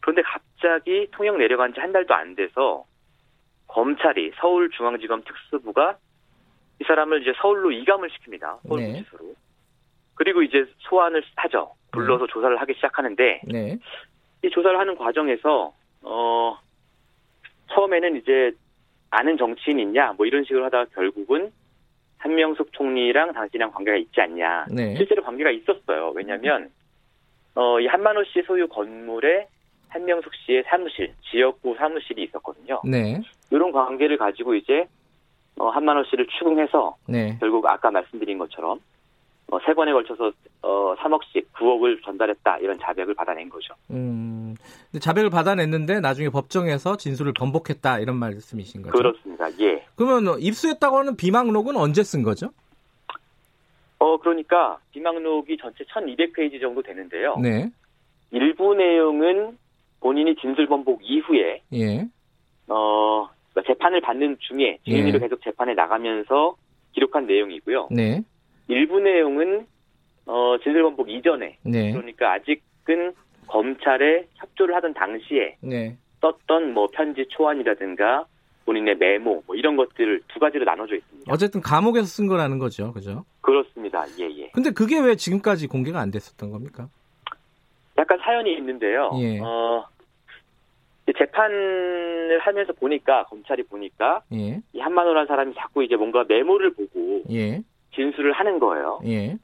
[0.03, 2.85] 그런데 갑자기 통영 내려간 지 한 달도 안 돼서
[3.69, 5.97] 검찰이 서울중앙지검 특수부가
[6.81, 8.61] 이 사람을 이제 서울로 이감을 시킵니다.
[8.69, 9.25] 서울구치소로.
[9.25, 9.35] 네.
[10.15, 11.75] 그리고 이제 소환을 하죠.
[11.93, 12.33] 불러서 네.
[12.33, 13.79] 조사를 하기 시작하는데 네.
[14.45, 16.59] 이 조사를 하는 과정에서 어
[17.73, 18.53] 처음에는 이제
[19.11, 21.53] 아는 정치인 있냐 뭐 이런 식으로 하다가 결국은
[22.19, 24.67] 한명숙 총리랑 당신이랑 관계가 있지 않냐.
[24.71, 24.97] 네.
[24.97, 26.12] 실제로 관계가 있었어요.
[26.15, 26.71] 왜냐하면
[27.55, 29.49] 어, 이 한만호 씨 소유 건물에
[29.92, 32.81] 한명숙 씨의 사무실, 지역구 사무실이 있었거든요.
[32.85, 33.20] 네.
[33.50, 34.87] 이런 관계를 가지고 이제
[35.59, 37.37] 어, 한만호 씨를 추궁해서 네.
[37.38, 38.81] 결국 아까 말씀드린 것처럼
[39.50, 43.74] 어, 세 번에 걸쳐서 어, 3억씩 9억을 전달했다 이런 자백을 받아낸 거죠.
[43.90, 44.55] 음,
[44.98, 48.92] 자백을 받아냈는데 나중에 법정에서 진술을 번복했다 이런 말씀이신 거죠?
[48.96, 49.46] 그렇습니다.
[49.61, 49.85] 예.
[49.94, 52.48] 그러면 입수했다고 하는 비망록은 언제 쓴 거죠?
[53.98, 57.37] 어, 그러니까 비망록이 전체 1,200페이지 정도 되는데요.
[57.37, 57.70] 네.
[58.31, 59.59] 일부 내용은
[60.03, 62.07] 본인이 진술 번복 이후에 예.
[62.69, 63.29] 어,
[63.67, 65.19] 재판을 받는 중에 증인으로 예.
[65.21, 66.57] 계속 재판에 나가면서
[66.93, 67.88] 기록한 내용이고요.
[67.93, 68.23] 네.
[68.69, 69.67] 일부 내용은
[70.27, 71.93] 어, 진술 번복 이전에 네.
[71.93, 73.15] 그러니까 아직은
[73.47, 75.97] 검찰에 협조를 하던 당시에 네.
[76.21, 78.27] 썼던 뭐 편지 초안이라든가
[78.65, 81.33] 본인의 메모 뭐 이런 것들을 두 가지로 나눠져 있습니다.
[81.33, 83.25] 어쨌든 감옥에서 쓴 거라는 거죠, 그죠?
[83.41, 84.05] 그렇습니다.
[84.21, 84.51] 예 예.
[84.53, 86.88] 근데 그게 왜 지금까지 공개가 안 됐었던 겁니까?
[88.03, 89.12] 약간 사연이 있는데요.
[89.21, 89.38] 예.
[89.41, 89.87] 어,
[91.17, 94.61] 재판을 하면서 보니까 검찰이 보니까 예.
[94.73, 97.62] 이 한만호라는 사람이 자꾸 이제 뭔가 메모를 보고 예.
[97.95, 99.01] 진술을 하는 거예요.
[99.07, 99.37] 예.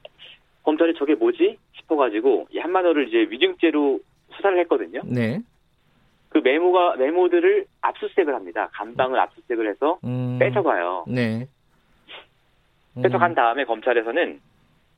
[0.63, 3.99] 검찰이 저게 뭐지 싶어가지고 이 한만호를 이제 위증죄로
[4.35, 5.01] 수사를 했거든요.
[5.05, 5.39] 네.
[6.29, 8.69] 그 메모가 메모들을 압수수색을 합니다.
[8.73, 10.37] 감방을 압수수색을 해서 음.
[10.37, 11.05] 뺏어가요.
[11.07, 11.47] 네.
[12.97, 13.01] 음.
[13.01, 14.41] 뺏어간 다음에 검찰에서는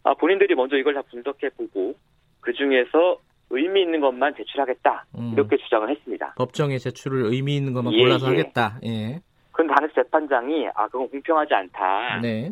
[0.04, 1.94] 아, 본인들이 먼저 이걸 다 분석해 보고
[2.42, 3.20] 그 중에서
[3.52, 5.32] 의미 있는 것만 제출하겠다 음.
[5.34, 6.34] 이렇게 주장을 했습니다.
[6.38, 8.38] 법정에 제출을 의미 있는 것만 예, 골라서 예.
[8.38, 8.80] 하겠다.
[8.86, 9.22] 예.
[9.52, 12.20] 그런데 당시 재판장이 아 그건 공평하지 않다.
[12.22, 12.52] 네.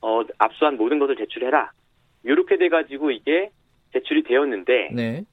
[0.00, 1.70] 어, 압수한 모든 것을 제출해라.
[2.24, 3.50] 이렇게 돼가지고 이게
[3.92, 5.24] 제출이 되었는데 네.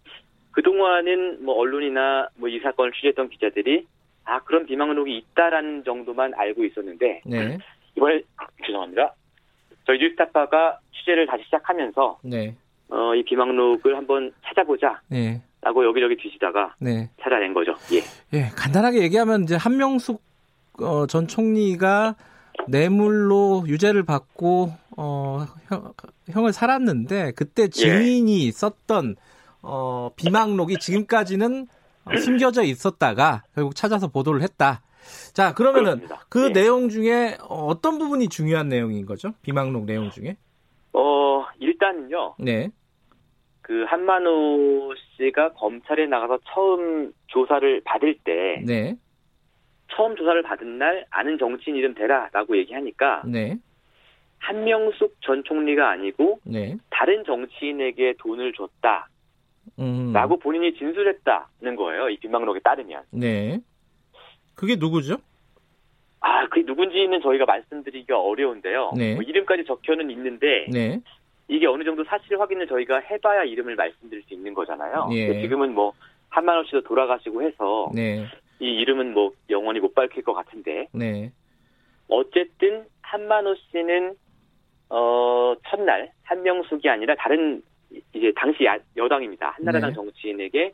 [0.51, 3.85] 그 동안은 뭐 언론이나 뭐 이 사건을 취재했던 기자들이
[4.25, 7.57] 아 그런 비망록이 있다라는 정도만 알고 있었는데 네.
[7.95, 8.21] 이번에
[8.65, 9.13] 죄송합니다.
[9.85, 12.55] 저희 뉴스타파가 취재를 다시 시작하면서 네.
[12.89, 15.01] 어, 이 비망록을 한번 찾아보자.
[15.09, 15.41] 네.
[15.61, 17.09] 라고 여기저기 뒤지다가 네.
[17.21, 17.73] 찾아낸 거죠.
[17.91, 18.01] 예.
[18.37, 20.21] 예, 간단하게 얘기하면 이제 한명숙
[20.79, 22.15] 어, 전 총리가
[22.67, 25.93] 뇌물로 유죄를 받고 어, 형,
[26.29, 28.51] 형을 살았는데 그때 증인이 예.
[28.51, 29.15] 썼던
[29.61, 31.67] 어, 비망록이 지금까지는
[32.23, 34.81] 숨겨져 있었다가 결국 찾아서 보도를 했다.
[35.33, 36.25] 자, 그러면은 그렇습니다.
[36.29, 36.53] 그 예.
[36.53, 39.33] 내용 중에 어떤 부분이 중요한 내용인 거죠?
[39.41, 40.37] 비망록 내용 중에?
[40.97, 42.35] 어, 일단은요.
[42.39, 42.69] 네.
[43.61, 48.95] 그 한만호 씨가 검찰에 나가서 처음 조사를 받을 때 네.
[49.91, 53.57] 처음 조사를 받은 날 아는 정치인 이름 대라라고 얘기하니까 네.
[54.39, 56.77] 한명숙 전 총리가 아니고 네.
[56.89, 59.09] 다른 정치인에게 돈을 줬다.
[59.79, 60.13] 음.
[60.13, 62.09] 라고 본인이 진술했다는 거예요.
[62.09, 63.03] 이 빈망록에 따르면.
[63.11, 63.59] 네.
[64.55, 65.17] 그게 누구죠?
[66.19, 68.93] 아, 그게 누군지는 저희가 말씀드리기가 어려운데요.
[68.97, 69.13] 네.
[69.13, 70.99] 뭐 이름까지 적혀는 있는데 네.
[71.47, 75.09] 이게 어느 정도 사실 확인을 저희가 해봐야 이름을 말씀드릴 수 있는 거잖아요.
[75.13, 75.41] 예.
[75.41, 75.93] 지금은 뭐
[76.29, 78.25] 한만호 씨도 돌아가시고 해서 네.
[78.59, 80.87] 이 이름은 뭐 영원히 못 밝힐 것 같은데.
[80.91, 81.31] 네.
[82.09, 84.15] 어쨌든 한만호 씨는
[84.89, 87.61] 어 첫날 한명숙이 아니라 다른
[88.13, 89.51] 이제 당시 야, 여당입니다.
[89.51, 89.95] 한나라당 네.
[89.95, 90.73] 정치인에게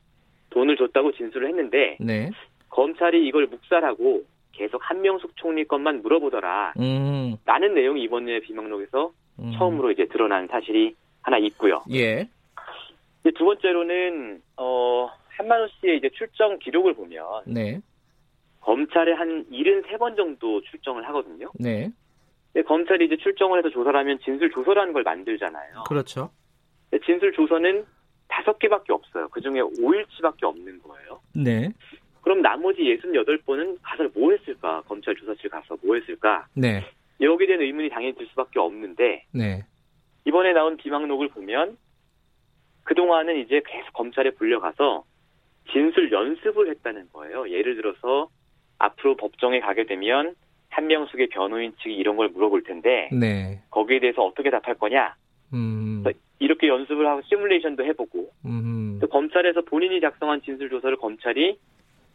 [0.50, 2.30] 돈을 줬다고 진술을 했는데 네.
[2.70, 6.74] 검찰이 이걸 묵살하고 계속 한명숙 총리 것만 물어보더라.
[6.80, 7.36] 음.
[7.46, 9.52] 라는 내용이 이번에 비망록에서 음.
[9.58, 11.82] 처음으로 이제 드러난 사실이 하나 있고요.
[11.92, 12.28] 예.
[13.36, 17.80] 두 번째로는 어 한만호 씨의 이제 출정 기록을 보면 네.
[18.62, 21.52] 검찰에 한 73번 정도 출정을 하거든요.
[21.60, 21.90] 네.
[22.52, 25.84] 근데 검찰이 이제 출정을 해서 조사를 하면 진술 조서라는 걸 만들잖아요.
[25.88, 26.30] 그렇죠.
[27.06, 27.86] 진술 조서는
[28.28, 29.28] 다섯 개밖에 없어요.
[29.30, 31.22] 그 중에 5일치밖에 없는 거예요.
[31.34, 31.70] 네.
[32.24, 34.82] 그럼 나머지 68번은 가서 뭐 했을까?
[34.88, 36.48] 검찰 조사실 가서 뭐 했을까?
[36.56, 36.82] 네.
[37.22, 39.64] 여기에 대한 의문이 당연히 들 수밖에 없는데 네.
[40.26, 41.78] 이번에 나온 비망록을 보면
[42.84, 45.04] 그동안은 이제 계속 검찰에 불려가서
[45.72, 47.50] 진술 연습을 했다는 거예요.
[47.50, 48.30] 예를 들어서
[48.80, 50.36] 앞으로 법정에 가게 되면
[50.70, 53.62] 한명숙의 변호인 측이 이런 걸 물어볼 텐데 네.
[53.70, 55.16] 거기에 대해서 어떻게 답할 거냐?
[55.54, 56.04] 음.
[56.40, 59.00] 이렇게 연습을 하고 시뮬레이션도 해보고 음.
[59.10, 61.58] 검찰에서 본인이 작성한 진술 조서를 검찰이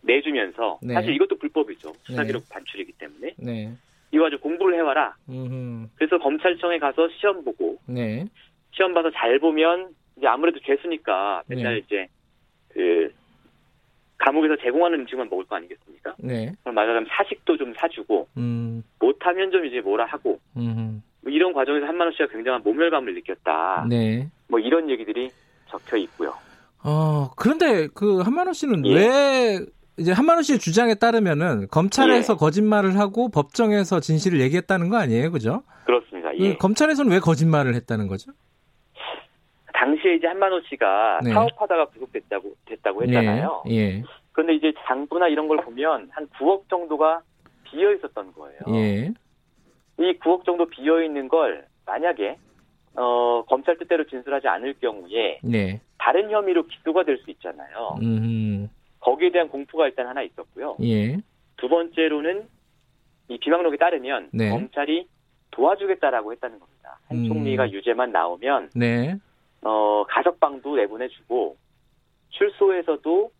[0.08, 0.94] 내주면서 네.
[0.94, 1.92] 사실 이것도 불법이죠.
[2.02, 2.48] 수사 기록 네.
[2.54, 3.72] 반출이기 때문에 네.
[4.10, 5.14] 이거 아주 공부를 해와라.
[5.28, 5.88] 음흠.
[5.96, 8.26] 그래서 검찰청에 가서 시험 보고 네.
[8.72, 11.80] 시험 봐서 잘 보면 이제 아무래도 죄수니까 맨날 네.
[11.84, 12.08] 이제
[12.70, 13.12] 그
[14.16, 16.14] 감옥에서 제공하는 음식만 먹을 거 아니겠습니까?
[16.18, 16.52] 네.
[16.62, 18.82] 그럼 말하자면 사식도 좀 사주고 음.
[18.98, 21.02] 못하면 좀 이제 뭐라 하고 음.
[21.20, 23.86] 뭐 이런 과정에서 한만호 씨가 굉장한 모멸감을 느꼈다.
[23.88, 24.28] 네.
[24.48, 25.30] 뭐 이런 얘기들이
[25.68, 26.34] 적혀 있고요.
[26.82, 28.94] 어 그런데 그 한만호 씨는 예.
[28.94, 29.58] 왜
[29.98, 32.36] 이제 한만호 씨의 주장에 따르면은 검찰에서 예.
[32.36, 35.62] 거짓말을 하고 법정에서 진실을 얘기했다는 거 아니에요, 그죠?
[35.84, 36.36] 그렇습니다.
[36.38, 36.52] 예.
[36.52, 38.32] 그 검찰에서는 왜 거짓말을 했다는 거죠?
[39.74, 41.30] 당시에 이제 한만호 씨가 네.
[41.32, 43.64] 사업하다가 구속됐다고 됐다고 했잖아요.
[43.68, 43.74] 예.
[43.74, 44.02] 예.
[44.32, 47.22] 그런데 이제 장부나 이런 걸 보면 한 9억 정도가
[47.64, 48.58] 비어 있었던 거예요.
[48.74, 49.12] 예.
[50.00, 52.36] 이 9억 정도 비어 있는 걸 만약에
[52.94, 55.80] 어, 검찰 뜻대로 진술하지 않을 경우에 네.
[55.98, 57.96] 다른 혐의로 기소가 될 수 있잖아요.
[58.00, 58.68] 음흠.
[59.00, 60.76] 거기에 대한 공포가 일단 하나 있었고요.
[60.82, 61.18] 예.
[61.56, 62.46] 두 번째로는
[63.28, 64.50] 이 비망록에 따르면 네.
[64.50, 65.06] 검찰이
[65.50, 66.98] 도와주겠다라고 했다는 겁니다.
[67.08, 67.28] 한 음.
[67.28, 69.16] 총리가 유죄만 나오면 네.
[69.62, 71.56] 어, 가석방도 내보내주고
[72.30, 73.30] 출소에서도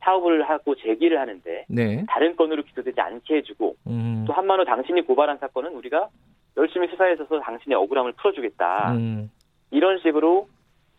[0.00, 2.04] 사업을 하고 제기를 하는데 네.
[2.08, 4.24] 다른 건으로 기소되지 않게 해주고 음.
[4.26, 6.08] 또 한만호 당신이 고발한 사건은 우리가
[6.56, 9.30] 열심히 수사해서 당신의 억울함을 풀어주겠다 음.
[9.70, 10.48] 이런 식으로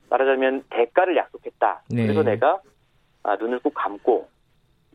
[0.10, 1.84] 말하자면 대가를 약속했다.
[1.90, 2.04] 네.
[2.04, 2.60] 그래서 내가
[3.24, 4.28] 아, 눈을 꼭 감고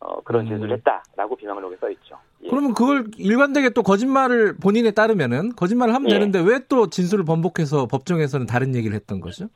[0.01, 0.49] 어, 그런 음.
[0.49, 2.19] 진술을 했다라고 비망록에 써 있죠.
[2.43, 2.49] 예.
[2.49, 6.15] 그러면 그걸 일관되게 또 거짓말을 본인에 따르면은 거짓말을 하면 예.
[6.15, 9.47] 되는데 왜 또 진술을 번복해서 법정에서는 다른 얘기를 했던 거죠?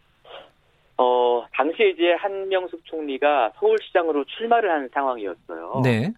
[0.96, 5.80] 어, 당시에 이제 한명숙 총리가 서울시장으로 출마를 한 상황이었어요.
[5.82, 6.12] 네.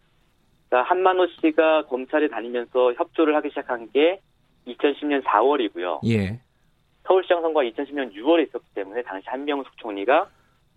[0.69, 4.21] 그러니까 한만호 씨가 검찰에 다니면서 협조를 하기 시작한 게
[4.67, 6.01] 2010년 4월이고요.
[6.09, 6.41] 예.
[7.07, 10.29] 서울시장 선거가 2010년 6월에 있었기 때문에 당시 한명숙 총리가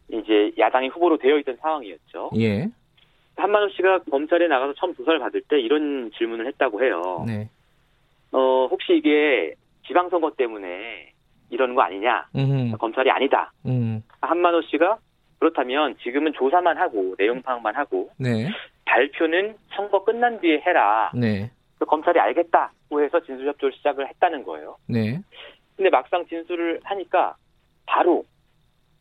[0.09, 2.31] 이제 야당의 후보로 되어 있던 상황이었죠.
[2.37, 2.67] 예.
[3.37, 7.23] 한만호 씨가 검찰에 나가서 처음 조사를 받을 때 이런 질문을 했다고 해요.
[7.27, 7.49] 네.
[8.31, 9.55] 어, 혹시 이게
[9.87, 11.11] 지방선거 때문에
[11.49, 12.27] 이러는 거 아니냐?
[12.35, 12.77] 음흠.
[12.77, 13.51] 검찰이 아니다.
[13.65, 14.03] 음.
[14.21, 14.97] 한만호 씨가
[15.39, 18.49] 그렇다면 지금은 조사만 하고 내용 파악만 하고 네.
[18.85, 21.11] 발표는 선거 끝난 뒤에 해라.
[21.13, 21.51] 네.
[21.85, 24.77] 검찰이 알겠다고 해서 진술 협조를 시작을 했다는 거예요.
[24.87, 25.19] 네.
[25.75, 27.35] 근데 막상 진술을 하니까
[27.85, 28.23] 바로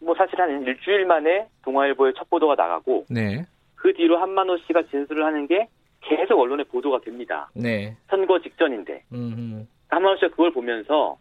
[0.05, 3.45] 뭐 사실 한 일주일 만에 동아일보에 첫 보도가 나가고 네.
[3.75, 5.69] 그 뒤로 한만호 씨가 진술을 하는 게
[6.01, 7.51] 계속 언론에 보도가 됩니다.
[7.55, 7.97] 네.
[8.09, 9.65] 선거 직전인데 음흠.
[9.89, 11.17] 한만호 씨가 그걸 보면서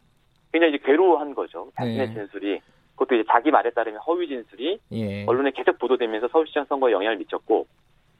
[0.52, 1.72] 굉장히 이제 괴로워한 거죠.
[1.78, 2.14] 자신의 네.
[2.14, 2.60] 진술이
[2.96, 5.26] 그것도 이제 자기 말에 따르면 허위 진술이 예.
[5.26, 7.66] 언론에 계속 보도되면서 서울시장 선거에 영향을 미쳤고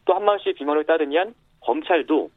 [0.06, 2.30] 또 한만호 씨의 비만에 따르면 검찰도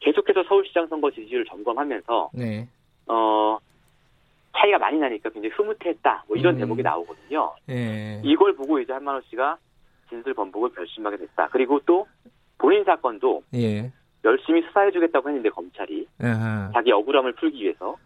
[0.00, 2.68] 계속해서 서울시장 선거 지지율을 점검하면서 네.
[3.08, 3.58] 어
[4.56, 6.24] 차이가 많이 나니까 굉장히 흐뭇해했다.
[6.28, 6.60] 뭐 이런 음.
[6.60, 7.54] 대목이 나오거든요.
[7.70, 8.20] 예.
[8.22, 9.58] 이걸 보고 이제 한만호 씨가
[10.08, 11.48] 진술 번복을 결심하게 됐다.
[11.50, 12.06] 그리고 또
[12.58, 13.90] 본인 사건도 예.
[14.24, 16.70] 열심히 수사해주겠다고 했는데 검찰이 아하.
[16.72, 17.96] 자기 억울함을 풀기 위해서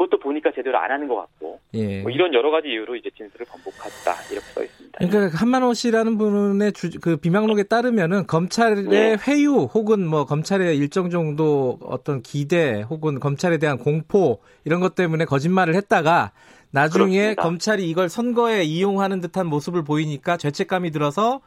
[0.00, 2.00] 그것도 보니까 제대로 안 하는 것 같고 예.
[2.00, 4.98] 뭐 이런 여러 가지 이유로 이제 진술을 번복했다 이렇게 써 있습니다.
[4.98, 9.16] 그러니까 한만호 씨라는 분의 주, 그 비망록에 따르면은 검찰의 네.
[9.28, 15.26] 회유 혹은 뭐 검찰의 일정 정도 어떤 기대 혹은 검찰에 대한 공포 이런 것 때문에
[15.26, 16.32] 거짓말을 했다가
[16.70, 17.42] 나중에 그렇습니다.
[17.42, 21.42] 검찰이 이걸 선거에 이용하는 듯한 모습을 보이니까 죄책감이 들어서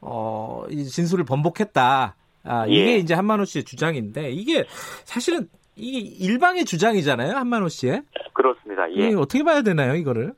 [0.00, 2.16] 어, 이 진술을 번복했다.
[2.44, 2.96] 아, 이게 예.
[2.96, 4.64] 이제 한만호 씨의 주장인데 이게
[5.04, 8.02] 사실은 이게 일방의 주장이잖아요, 한만호 씨의.
[8.32, 8.90] 그렇습니다.
[8.92, 9.10] 예.
[9.10, 10.32] 이 어떻게 봐야 되나요, 이거를?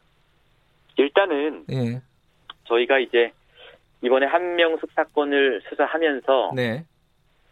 [0.96, 2.00] 일단은 예.
[2.64, 3.32] 저희가 이제
[4.02, 6.84] 이번에 한명숙 사건을 수사하면서 네.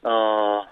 [0.02, 0.64] 어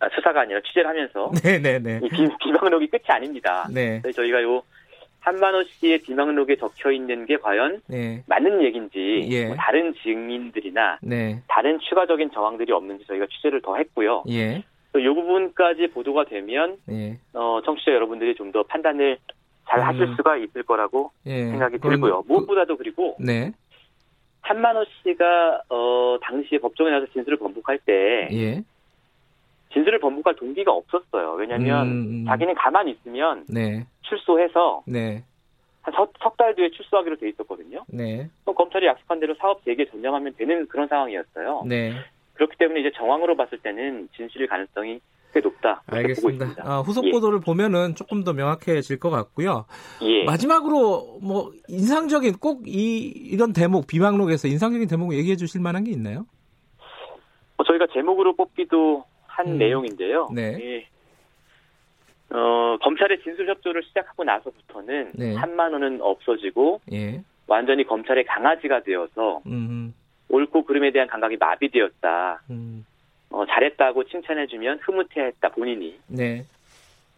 [0.00, 2.00] 아, 수사가 아니라 취재를 하면서 네, 네, 네.
[2.02, 3.68] 이 비, 비망록이 끝이 아닙니다.
[3.72, 4.00] 네.
[4.00, 4.62] 그래서 저희가 요
[5.20, 8.22] 한만호 씨의 비망록에 적혀 있는 게 과연 네.
[8.26, 9.46] 맞는 얘기인지 예.
[9.46, 11.42] 뭐 다른 증인들이나 네.
[11.48, 14.24] 다른 추가적인 정황들이 없는지 저희가 취재를 더 했고요.
[14.30, 14.62] 예.
[14.98, 17.18] 이 부분까지 보도가 되면 예.
[17.32, 19.18] 어, 청취자 여러분들이 좀 더 판단을
[19.68, 20.16] 잘 하실 음.
[20.16, 21.46] 수가 있을 거라고 예.
[21.48, 22.22] 생각이 들고요.
[22.22, 23.52] 그, 무엇보다도 그리고 네.
[24.40, 28.62] 한만호 씨가 어, 당시에 법정에 나서 진술을 번복할 때 예.
[29.72, 31.32] 진술을 번복할 동기가 없었어요.
[31.32, 32.24] 왜냐하면 음, 음.
[32.26, 33.84] 자기는 가만히 있으면 네.
[34.02, 35.22] 출소해서 네.
[35.82, 37.84] 한석달 뒤에 출소하기로 돼 있었거든요.
[37.88, 38.28] 네.
[38.44, 41.64] 검찰이 약속한 대로 사업 재개 전념하면 되는 그런 상황이었어요.
[41.66, 41.92] 네.
[42.38, 45.00] 그렇기 때문에 이제 정황으로 봤을 때는 진실 가능성이
[45.34, 45.82] 꽤 높다.
[45.86, 46.54] 알겠습니다.
[46.60, 47.10] 아, 후속 예.
[47.10, 49.66] 보도를 보면은 조금 더 명확해질 것 같고요.
[50.02, 50.24] 예.
[50.24, 56.24] 마지막으로 뭐 인상적인 꼭 이 이런 대목 비망록에서 인상적인 대목 얘기해 주실 만한 게 있나요?
[57.56, 59.58] 어, 저희가 제목으로 뽑기도 한 음.
[59.58, 60.28] 내용인데요.
[60.32, 60.56] 네.
[60.60, 60.88] 예.
[62.30, 65.34] 어, 검찰의 진술 협조를 시작하고 나서부터는 네.
[65.34, 67.22] 3만 원은 없어지고 예.
[67.48, 69.92] 완전히 검찰의 강아지가 되어서 음.
[70.28, 72.42] 옳고 그름에 대한 감각이 마비되었다.
[72.50, 72.84] 음.
[73.30, 75.98] 어, 잘했다고 칭찬해주면 흐뭇해했다 본인이.
[76.06, 76.44] 네.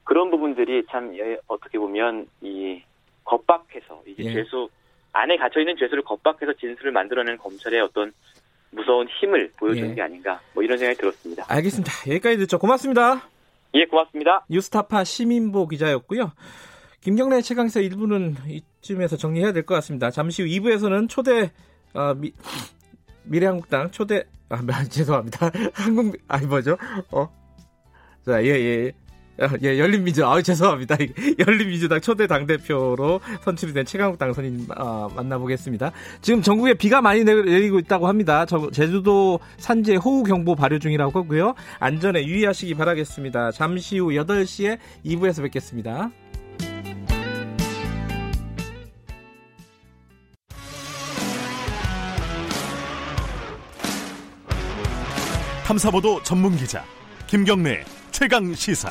[0.05, 2.83] 그런 부분들이 참 예, 어떻게 보면 이
[3.25, 4.33] 겁박해서 이제 예.
[4.33, 4.69] 죄수
[5.13, 8.13] 안에 갇혀 있는 죄수를 겁박해서 진술을 만들어낸 검찰의 어떤
[8.71, 9.95] 무서운 힘을 보여주는 예.
[9.95, 11.45] 게 아닌가 뭐 이런 생각이 들었습니다.
[11.49, 11.93] 알겠습니다.
[12.09, 12.59] 여기까지 듣죠.
[12.59, 13.29] 고맙습니다.
[13.75, 14.45] 예, 고맙습니다.
[14.49, 16.33] 뉴스타파 시민보 기자였고요.
[17.03, 20.11] 김경래 최강사 1부는 이쯤에서 정리해야 될 것 같습니다.
[20.11, 21.51] 잠시 후 2부에서는 초대
[21.95, 22.33] 어, 미,
[23.31, 24.59] 미래한국당 초대 아
[24.91, 25.51] 죄송합니다.
[25.73, 26.77] 한국 아니 뭐죠?
[27.13, 27.29] 어.
[28.27, 28.93] 자, 예, 예.
[29.39, 30.97] 아, 예, 열린민주당, 아 죄송합니다.
[31.47, 35.93] 열린민주당 초대 당대표로 선출이 된 최강욱 당선인 어, 만나보겠습니다.
[36.21, 38.45] 지금 전국에 비가 많이 내리고 있다고 합니다.
[38.45, 41.55] 저, 제주도 산지에 호우경보 발효 중이라고 하고요.
[41.79, 43.53] 안전에 유의하시기 바라겠습니다.
[43.53, 46.11] 잠시 후 8시에 2부에서 뵙겠습니다.
[55.71, 56.85] 탐사보도 전문 기자
[57.29, 58.91] 김경래 최강 시사.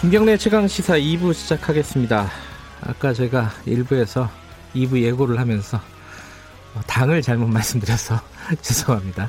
[0.00, 2.26] 김경래 최강 시사 2부 시작하겠습니다.
[2.80, 4.30] 아까 제가 1부에서
[4.74, 5.78] 2부 예고를 하면서
[6.86, 8.18] 당을 잘못 말씀드려서
[8.62, 9.28] 죄송합니다.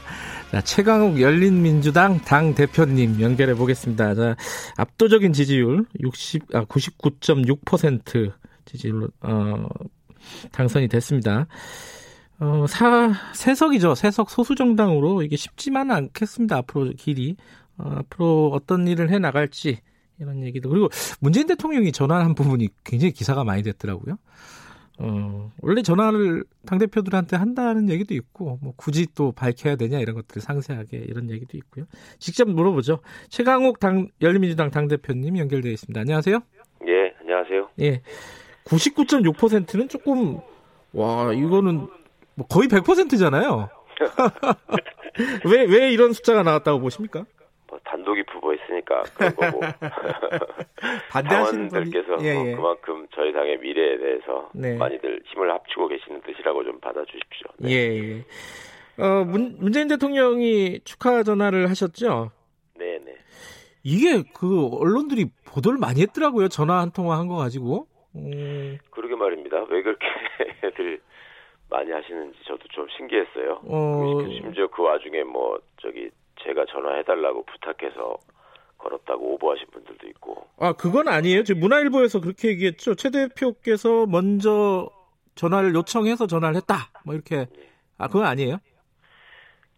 [0.51, 4.15] 자, 최강욱 열린민주당 당 대표님 연결해 보겠습니다.
[4.15, 4.38] 자,
[4.77, 8.31] 압도적인 지지율 60, 아, 99.6%
[8.63, 9.67] 지지율로, 어,
[10.53, 11.47] 당선이 됐습니다.
[12.41, 13.93] 어, 사, 세석이죠.
[13.93, 16.58] 세석 소수정당으로 이게 쉽지만은 않겠습니다.
[16.58, 17.38] 앞으로 길이.
[17.77, 19.77] 어, 앞으로 어떤 일을 해 나갈지
[20.19, 24.17] 이런 얘기도 그리고 문재인 대통령이 전화한 부분이 굉장히 기사가 많이 됐더라고요.
[24.97, 30.97] 어, 원래 전화를 당대표들한테 한다는 얘기도 있고, 뭐 굳이 또 밝혀야 되냐 이런 것들을 상세하게
[30.97, 31.86] 이런 얘기도 있고요.
[32.17, 32.99] 직접 물어보죠.
[33.30, 35.99] 최강욱 당, 열린민주당 당대표님 연결되어 있습니다.
[35.99, 36.39] 안녕하세요.
[36.88, 37.69] 예, 안녕하세요.
[37.82, 38.01] 예.
[38.65, 40.39] 99.6%는 조금,
[40.93, 41.88] 와, 이거는
[42.41, 43.69] 뭐 거의 100%잖아요.
[45.45, 47.25] 왜, 왜 이런 숫자가 나왔다고 보십니까?
[47.69, 49.60] 뭐 단독이 부보했으니까 그런 거고.
[51.12, 52.56] 반대하시는 분들께서 예, 예.
[52.56, 54.75] 그만큼 저희 당의 미래에 대해서 네.
[54.77, 57.47] 많이들 힘을 합치고 계시는 뜻이라고 좀 받아주십시오.
[57.60, 57.69] 네.
[57.71, 57.75] 예,
[58.17, 59.04] 예.
[59.04, 62.32] 어, 문, 문재인 대통령이 축하 전화를 하셨죠?
[62.77, 63.15] 네, 네.
[63.84, 66.47] 이게 그 언론들이 보도를 많이 했더라고요.
[66.49, 67.88] 전화 한 통화 한 거 가지고.
[68.15, 68.77] 음...
[68.89, 69.58] 그러게 말입니다.
[69.69, 70.06] 왜 그렇게
[71.71, 73.62] 많이 하시는지 저도 좀 신기했어요.
[73.63, 74.17] 어...
[74.17, 76.12] 그 심지어 그 와중에 뭐 저기
[76.43, 78.17] 제가 전화해달라고 부탁해서
[78.77, 80.45] 걸었다고 오버하신 분들도 있고.
[80.60, 81.43] 아 그건 아니에요.
[81.43, 82.95] 지금 문화일보에서 그렇게 얘기했죠.
[82.95, 84.89] 최 대표께서 먼저
[85.36, 86.91] 전화를 요청해서 전화를 했다.
[87.05, 87.47] 뭐 이렇게.
[87.97, 88.57] 아 그건 아니에요?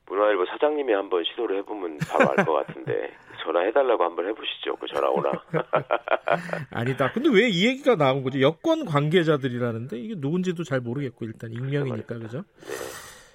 [0.07, 3.11] 문화일보 사장님이 한번 시도를 해보면 바로 알 것 같은데
[3.43, 4.75] 전화해달라고 한번 해보시죠.
[4.77, 5.31] 그 전화 오나.
[6.71, 7.11] 아니다.
[7.11, 8.41] 근데 왜 이 얘기가 나온 거지?
[8.41, 12.43] 여권 관계자들이라는데 이게 누군지도 잘 모르겠고 일단 익명이니까 그죠?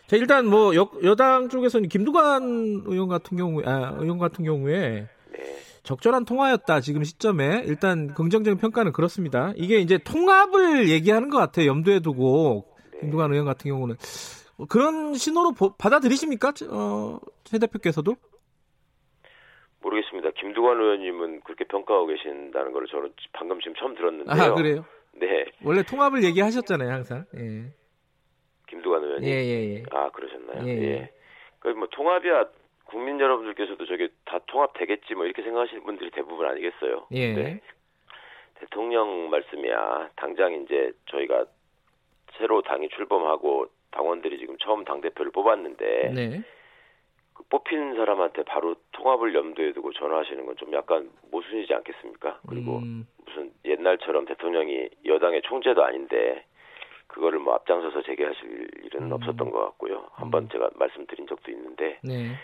[0.06, 5.56] 자 일단 뭐 여, 여당 쪽에서는 김두관 의원 같은 경우 아 의원 같은 경우에 네.
[5.82, 9.52] 적절한 통화였다 지금 시점에 일단 긍정적인 평가는 그렇습니다.
[9.56, 11.66] 이게 이제 통합을 얘기하는 것 같아요.
[11.66, 13.00] 염두에 두고 네.
[13.00, 13.96] 김두관 의원 같은 경우는
[14.68, 16.52] 그런 신호로 받아들이십니까?
[16.70, 18.16] 어, 최 대표께서도?
[19.80, 20.30] 모르겠습니다.
[20.32, 24.34] 김두관 의원님은 그렇게 평가하고 계신다는 걸 저는 방금 지금 처음 들었는데요.
[24.34, 24.84] 아, 그래요?
[25.12, 25.46] 네.
[25.62, 27.24] 원래 통합을 얘기하셨잖아요, 항상.
[27.36, 27.72] 예.
[28.68, 29.28] 김두관 의원님.
[29.28, 29.82] 예, 예, 예.
[29.92, 30.66] 아, 그러셨나요?
[30.66, 30.82] 예.
[30.82, 31.12] 예.
[31.60, 32.46] 그뭐 통합이야
[32.84, 37.06] 국민 여러분들께서도 저게 다 통합되겠지 뭐 이렇게 생각하시는 분들이 대부분 아니겠어요.
[37.12, 37.34] 예.
[37.34, 37.60] 네.
[38.54, 40.10] 대통령 말씀이야.
[40.16, 41.46] 당장 이제 저희가
[42.36, 46.42] 새로 당이 출범하고 당원들이 지금 처음 당 대표를 뽑았는데 네.
[47.34, 52.40] 그 뽑힌 사람한테 바로 통합을 염두에 두고 전화하시는 건 좀 약간 모순이지 않겠습니까?
[52.48, 53.06] 그리고 음.
[53.24, 56.44] 무슨 옛날처럼 대통령이 여당의 총재도 아닌데
[57.06, 59.12] 그거를 뭐 앞장서서 재개하실 일은 음.
[59.12, 60.08] 없었던 것 같고요.
[60.12, 60.48] 한번 음.
[60.50, 62.34] 제가 말씀드린 적도 있는데, 네.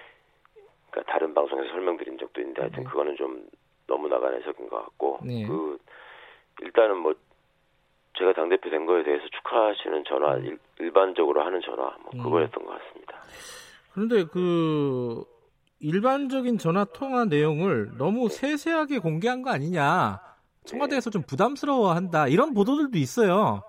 [0.90, 2.88] 그러니까 다른 방송에서 설명드린 적도 있는데 하여튼 네.
[2.88, 3.46] 그거는 좀
[3.86, 5.44] 너무 나간 해석인 것 같고, 네.
[5.46, 5.78] 그
[6.62, 7.14] 일단은 뭐
[8.16, 12.22] 제가 당 대표 된 거에 대해서 축하하시는 전화 일, 일반적으로 하는 전화 뭐 음.
[12.22, 13.18] 그거였던 것 같습니다.
[13.92, 15.24] 그런데 그
[15.80, 20.20] 일반적인 전화 통화 내용을 너무 세세하게 공개한 거 아니냐?
[20.64, 23.62] 청와대에서 좀 부담스러워한다 이런 보도들도 있어요.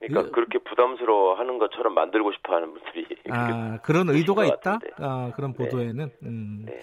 [0.00, 4.78] 그러니까 이, 그렇게 부담스러워하는 것처럼 만들고 싶어하는 분들이 아 그런 의도가 있다.
[4.96, 5.58] 아 그런 네.
[5.58, 6.06] 보도에는.
[6.06, 6.28] 네.
[6.28, 6.62] 음.
[6.66, 6.80] 네.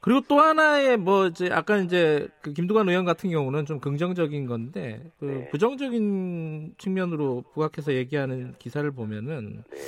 [0.00, 5.12] 그리고 또 하나의 뭐 이제 아까 이제 그 김두관 의원 같은 경우는 좀 긍정적인 건데
[5.18, 5.48] 그 네.
[5.50, 9.78] 부정적인 측면으로 부각해서 얘기하는 기사를 보면은 네.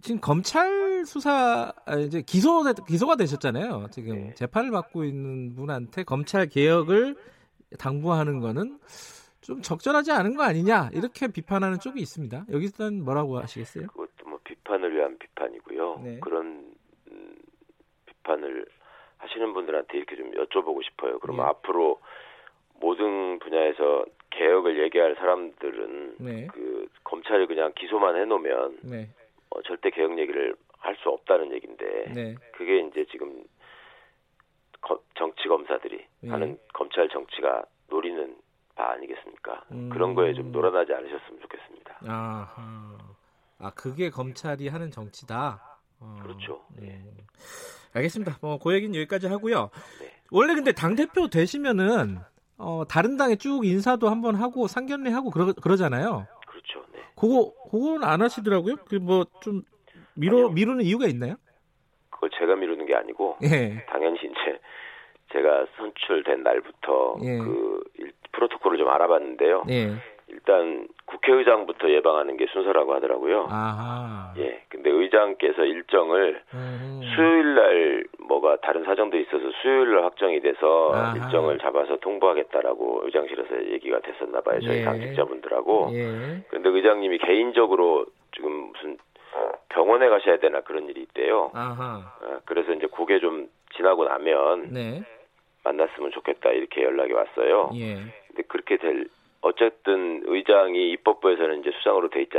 [0.00, 3.88] 지금 검찰 수사 아, 이제 기소 기소가 되셨잖아요.
[3.90, 4.34] 지금 네.
[4.34, 7.16] 재판을 받고 있는 분한테 검찰 개혁을
[7.78, 8.78] 당부하는 거는
[9.40, 12.46] 좀 적절하지 않은 거 아니냐 이렇게 비판하는 쪽이 있습니다.
[12.50, 13.86] 여기서는 뭐라고 하시겠어요?
[13.86, 16.00] 그것도 뭐 비판을 위한 비판이고요.
[16.02, 16.20] 네.
[16.20, 16.74] 그런
[17.10, 17.36] 음,
[18.06, 18.66] 비판을
[19.18, 21.18] 하시는 분들한테 이렇게 좀 여쭤보고 싶어요.
[21.18, 21.50] 그러면 네.
[21.50, 22.00] 앞으로
[22.80, 26.46] 모든 분야에서 개혁을 얘기할 사람들은 네.
[26.52, 29.08] 그 검찰이 그냥 기소만 해놓으면 네.
[29.50, 32.34] 어, 절대 개혁 얘기를 할 수 없다는 얘기인데 네.
[32.52, 33.44] 그게 이제 지금
[34.80, 36.30] 거, 정치 검사들이 네.
[36.30, 38.36] 하는 검찰 정치가 노리는
[38.74, 39.64] 바 아니겠습니까?
[39.72, 39.88] 음...
[39.90, 41.98] 그런 거에 좀 놀아나지 않으셨으면 좋겠습니다.
[42.06, 42.98] 아,
[43.58, 45.67] 아 그게 검찰이 하는 정치다.
[46.00, 46.64] 어, 그렇죠.
[46.76, 47.02] 네.
[47.94, 48.38] 알겠습니다.
[48.40, 49.70] 뭐, 그 얘기는 여기까지 하고요.
[50.00, 50.12] 네.
[50.30, 52.18] 원래 근데 당대표 되시면은,
[52.58, 56.26] 어, 다른 당에 쭉 인사도 한번 하고 상견례 하고 그러, 그러잖아요.
[56.46, 56.84] 그렇죠.
[56.92, 57.00] 네.
[57.16, 58.76] 그거, 그건 안 하시더라고요?
[58.88, 59.62] 그 뭐, 좀,
[60.20, 60.50] 아니요.
[60.50, 61.36] 미루는 이유가 있나요?
[62.10, 63.84] 그걸 제가 미루는 게 아니고, 예.
[63.86, 64.60] 당연히 이제,
[65.32, 67.38] 제가 선출된 날부터 예.
[67.38, 67.84] 그
[68.32, 69.64] 프로토콜을 좀 알아봤는데요.
[69.70, 69.92] 예.
[70.30, 73.46] 일단 국회의장부터 예방하는 게 순서라고 하더라고요.
[73.50, 74.34] 아하.
[74.38, 74.62] 예.
[74.68, 77.00] 근데 의장께서 일정을 음.
[77.14, 81.16] 수요일 날 뭐가 다른 사정도 있어서 수요일 날 확정이 돼서 아하.
[81.16, 84.60] 일정을 잡아서 통보하겠다라고 의장실에서 얘기가 됐었나 봐요.
[84.60, 84.84] 저희 예.
[84.84, 85.90] 당직자분들하고.
[85.92, 86.44] 예.
[86.48, 88.98] 근데 의장님이 개인적으로 지금 무슨
[89.70, 91.50] 병원에 가셔야 되나 그런 일이 있대요.
[91.54, 92.02] 아하.
[92.22, 95.02] 어, 그래서 이제 그게 좀 지나고 나면 네.
[95.64, 97.70] 만났으면 좋겠다 이렇게 연락이 왔어요.
[97.74, 97.96] 예.
[98.28, 99.06] 근데 그렇게 될
[99.40, 102.38] 어쨌든 의장이 입법부에서는 이제 수장으로 돼 있지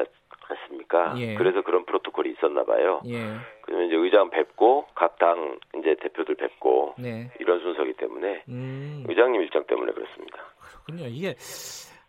[0.50, 1.14] 않습니까?
[1.18, 1.36] 예.
[1.36, 3.02] 그래서 그런 프로토콜이 있었나 봐요.
[3.08, 3.36] 예.
[3.62, 7.30] 그러면 이제 의장 뵙고 각 당 이제 대표들 뵙고 네.
[7.40, 9.06] 이런 순서기 때문에 음.
[9.08, 10.38] 의장님 일정 때문에 그렇습니다.
[10.86, 11.06] 그렇군요.
[11.08, 11.36] 이게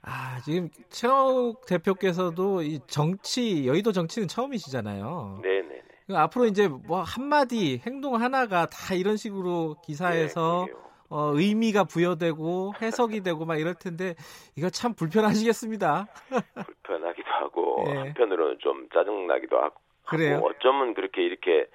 [0.03, 5.41] 아 지금 최욱 대표께서도 이 정치 여의도 정치는 처음이시잖아요.
[5.43, 5.82] 네 네.
[6.16, 10.72] 앞으로 이제 뭐 한마디 행동 하나가 다 이런 식으로 기사에서 네,
[11.11, 14.15] 어, 의미가 부여되고 해석이 되고 막 이럴 텐데
[14.57, 16.07] 이거 참 불편하시겠습니다.
[16.67, 17.97] 불편하기도 하고 네.
[17.97, 20.41] 한편으로는 좀 짜증 나기도 하고 그래요?
[20.43, 21.67] 어쩌면 그렇게 이렇게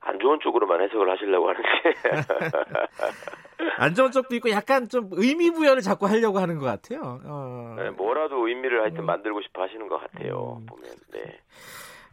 [0.00, 1.66] 안 좋은 쪽으로만 해석을 하시려고 하는지
[3.78, 7.20] 안 좋은 쪽도 있고 약간 좀 의미 부여를 자꾸 하려고 하는 것 같아요.
[7.24, 7.74] 어.
[7.78, 9.06] 네, 뭐라도 의미를 하여튼 음.
[9.06, 10.58] 만들고 싶어 하시는 것 같아요.
[10.60, 10.66] 음.
[10.66, 11.38] 보면 네.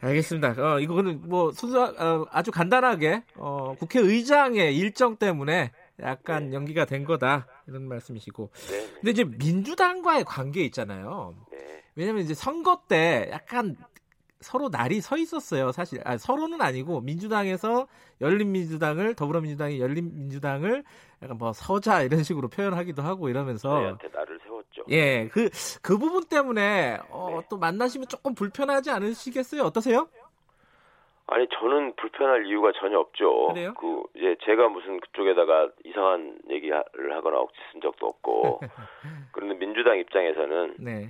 [0.02, 0.56] 알겠습니다.
[0.58, 6.56] 어, 이거는 뭐 순수 어, 아주 간단하게 어, 국회의장의 일정 때문에 약간 네.
[6.56, 8.50] 연기가 된 거다 이런 말씀이시고.
[8.54, 8.92] 네, 네.
[8.94, 11.36] 근데 이제 민주당과의 관계 있잖아요.
[11.52, 11.84] 네.
[11.96, 13.76] 왜냐면 이제 선거 때 약간
[14.42, 15.72] 서로 날이 서 있었어요.
[15.72, 17.88] 사실 아, 서로는 아니고 민주당에서
[18.20, 20.84] 열린민주당을 더불어민주당이 열린민주당을
[21.22, 24.84] 약간 뭐 서자 이런 식으로 표현하기도 하고 이러면서 저희한테 날을 세웠죠.
[24.90, 25.50] 예, 그그
[25.82, 27.48] 그 부분 때문에 어, 네.
[27.50, 29.62] 또 만나시면 조금 불편하지 않으시겠어요?
[29.62, 30.10] 어떠세요?
[31.32, 33.48] 아니 저는 불편할 이유가 전혀 없죠.
[33.48, 33.74] 그래요?
[33.76, 36.84] 그 이제 제가 무슨 그쪽에다가 이상한 얘기를
[37.16, 38.60] 하거나 억지 쓴 적도 없고
[39.32, 41.10] 그런데 민주당 입장에서는 네.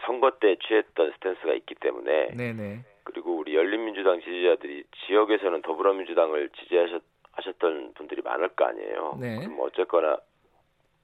[0.00, 2.52] 선거 때 취했던 스탠스가 있기 때문에 네네.
[2.52, 2.84] 네.
[3.04, 9.18] 그리고 우리 열린민주당 지지자들이 지역에서는 더불어민주당을 지지하셨던 분들이 많을 거 아니에요.
[9.20, 9.38] 네.
[9.38, 10.18] 그럼 어쨌거나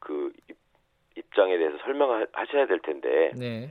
[0.00, 0.32] 그
[1.14, 3.68] 입장에 대해서 설명하셔야 될 텐데 네.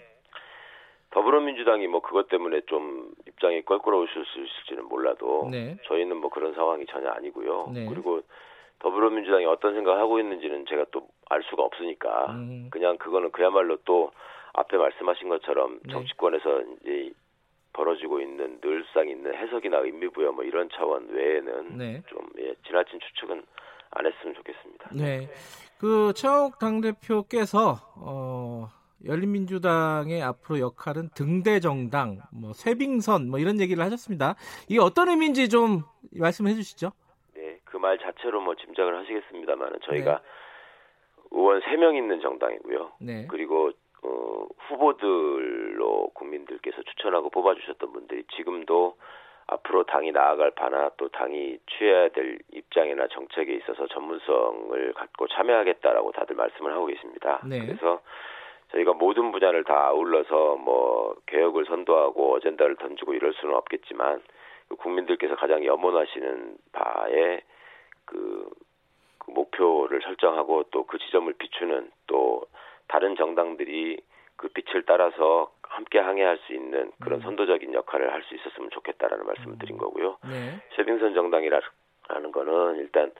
[1.16, 5.78] 더불어민주당이 뭐 그것 때문에 좀 입장이 껄끄러우실 수 있을지는 몰라도 네.
[5.88, 7.72] 저희는 뭐 그런 상황이 전혀 아니고요.
[7.74, 7.86] 네.
[7.90, 8.22] 그리고
[8.80, 12.68] 더불어민주당이 어떤 생각을 하고 있는지는 제가 또 알 수가 없으니까 음.
[12.72, 14.12] 그냥 그거는 그야말로 또
[14.54, 15.92] 앞에 말씀하신 것처럼 네.
[15.92, 17.12] 정치권에서 이제
[17.74, 22.04] 벌어지고 있는 늘상 있는 해석이나 의미 부여 뭐 이런 차원 외에는 네.
[22.08, 23.44] 좀 예, 지나친 추측은
[23.92, 24.90] 안 했으면 좋겠습니다.
[24.94, 25.28] 네.
[25.80, 28.70] 그 최욱 당대표께서 어
[29.06, 34.36] 열린민주당의 앞으로 역할은 등대 정당, 뭐 쇄빙선 뭐 이런 얘기를 하셨습니다.
[34.68, 35.84] 이게 어떤 의미인지 좀
[36.20, 36.92] 말씀해 주시죠.
[37.36, 40.18] 네, 그 말 자체로 뭐 짐작을 하시겠습니다만 저희가 네.
[41.32, 42.94] 의원 3명 있는 정당이고요.
[43.02, 43.28] 네.
[43.30, 43.72] 그리고
[44.04, 48.98] 어, 후보들로 국민들께서 추천하고 뽑아주셨던 분들이 지금도
[49.48, 56.36] 앞으로 당이 나아갈 바나 또 당이 취해야 될 입장이나 정책에 있어서 전문성을 갖고 참여하겠다라고 다들
[56.36, 57.42] 말씀을 하고 계십니다.
[57.46, 57.60] 네.
[57.60, 58.02] 그래서
[58.76, 64.22] 저희가 모든 분야를 다 아울러서 뭐 개혁을 선도하고 어젠다를 던지고 이럴 수는 없겠지만
[64.68, 67.42] 그 국민들께서 가장 염원하시는 바에
[68.06, 68.50] 그,
[69.20, 72.44] 그 목표를 설정하고 또 그 지점을 비추는 또
[72.88, 74.02] 다른 정당들이
[74.36, 77.24] 그 빛을 따라서 함께 항해할 수 있는 그런 음.
[77.24, 79.58] 선도적인 역할을 할 수 있었으면 좋겠다라는 말씀을 음.
[79.60, 80.18] 드린 거고요.
[80.30, 80.60] 네.
[80.76, 81.62] 최빙선 정당이라는
[82.32, 83.12] 거는 일단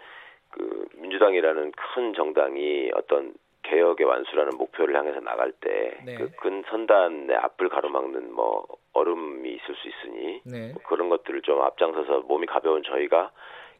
[0.52, 3.34] 그 민주당이라는 큰 정당이 어떤
[3.66, 6.18] 개혁의 완수라는 목표를 향해서 나갈 때그 네.
[6.40, 10.72] 그 선단의 앞을 가로막는 뭐 얼음이 있을 수 있으니 네.
[10.74, 13.32] 뭐 그런 것들을 좀 앞장서서 몸이 가벼운 저희가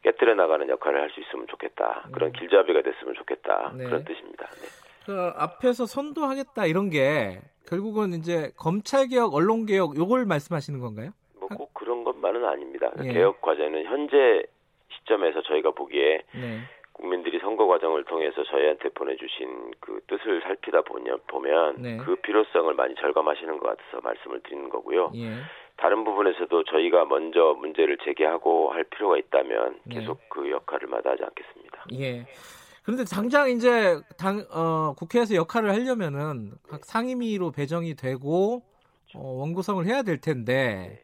[0.02, 2.08] 깨뜨려 나가는 역할을 할 수 있으면 좋겠다.
[2.12, 2.32] 그런 음.
[2.32, 3.72] 길잡이가 됐으면 좋겠다.
[3.76, 3.84] 네.
[3.84, 4.46] 그런 뜻입니다.
[4.46, 4.66] 네.
[5.06, 11.10] 그 앞에서 선도하겠다 이런 게 결국은 이제 검찰 개혁, 언론 개혁 요걸 말씀하시는 건가요?
[11.38, 12.90] 뭐 꼭 그런 것만은 아닙니다.
[13.04, 13.12] 예.
[13.12, 14.42] 개혁 과제는 현재
[14.90, 16.60] 시점에서 저희가 보기에 네.
[16.92, 17.35] 국민들이
[17.66, 21.96] 과정을 통해서 저희한테 보내주신 그 뜻을 살피다 보면, 보면 네.
[21.98, 25.12] 그 필요성을 많이 절감하시는 것 같아서 말씀을 드리는 거고요.
[25.16, 25.36] 예.
[25.76, 30.00] 다른 부분에서도 저희가 먼저 문제를 제기하고 할 필요가 있다면 네.
[30.00, 30.26] 계속 네.
[30.30, 31.84] 그 역할을 마다하지 않겠습니다.
[31.94, 32.26] 예.
[32.82, 38.62] 그런데 당장 이제 당, 어, 국회에서 역할을 하려면은 각 상임위로 배정이 되고
[39.14, 41.02] 어, 원구성을 해야 될 텐데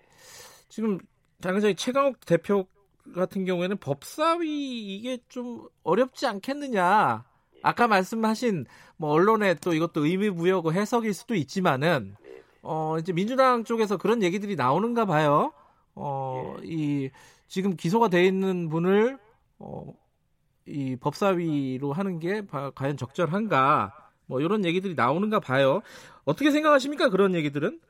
[0.68, 0.98] 지금
[1.42, 2.66] 당장히 최강욱 대표
[3.14, 7.24] 같은 경우에는 법사위 이게 좀 어렵지 않겠느냐.
[7.62, 12.16] 아까 말씀하신 뭐 언론에 또 이것도 의미 부여고 해석일 수도 있지만은
[12.62, 15.52] 어 이제 민주당 쪽에서 그런 얘기들이 나오는가 봐요.
[15.94, 17.10] 어이
[17.48, 19.18] 지금 기소가 돼 있는 분을
[19.58, 22.42] 어이 법사위로 하는 게
[22.74, 23.92] 과연 적절한가
[24.26, 25.82] 뭐 이런 얘기들이 나오는가 봐요.
[26.24, 27.80] 어떻게 생각하십니까 그런 얘기들은?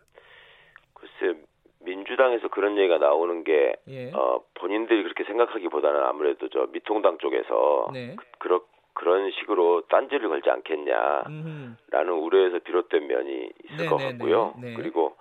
[2.22, 4.12] 민주당에서 그런 얘기가 나오는 게 예.
[4.12, 8.16] 어, 본인들이 그렇게 생각하기보다는 아무래도 저 미통당 쪽에서 네.
[8.38, 8.60] 그, 런
[8.94, 12.10] 그런 식으로 딴지를 걸지 않겠냐라는 음흠.
[12.12, 13.88] 우려에서 비롯된 면이 있을 네네네.
[13.88, 14.54] 것 같고요.
[14.60, 14.74] 네.
[14.74, 15.16] 그리고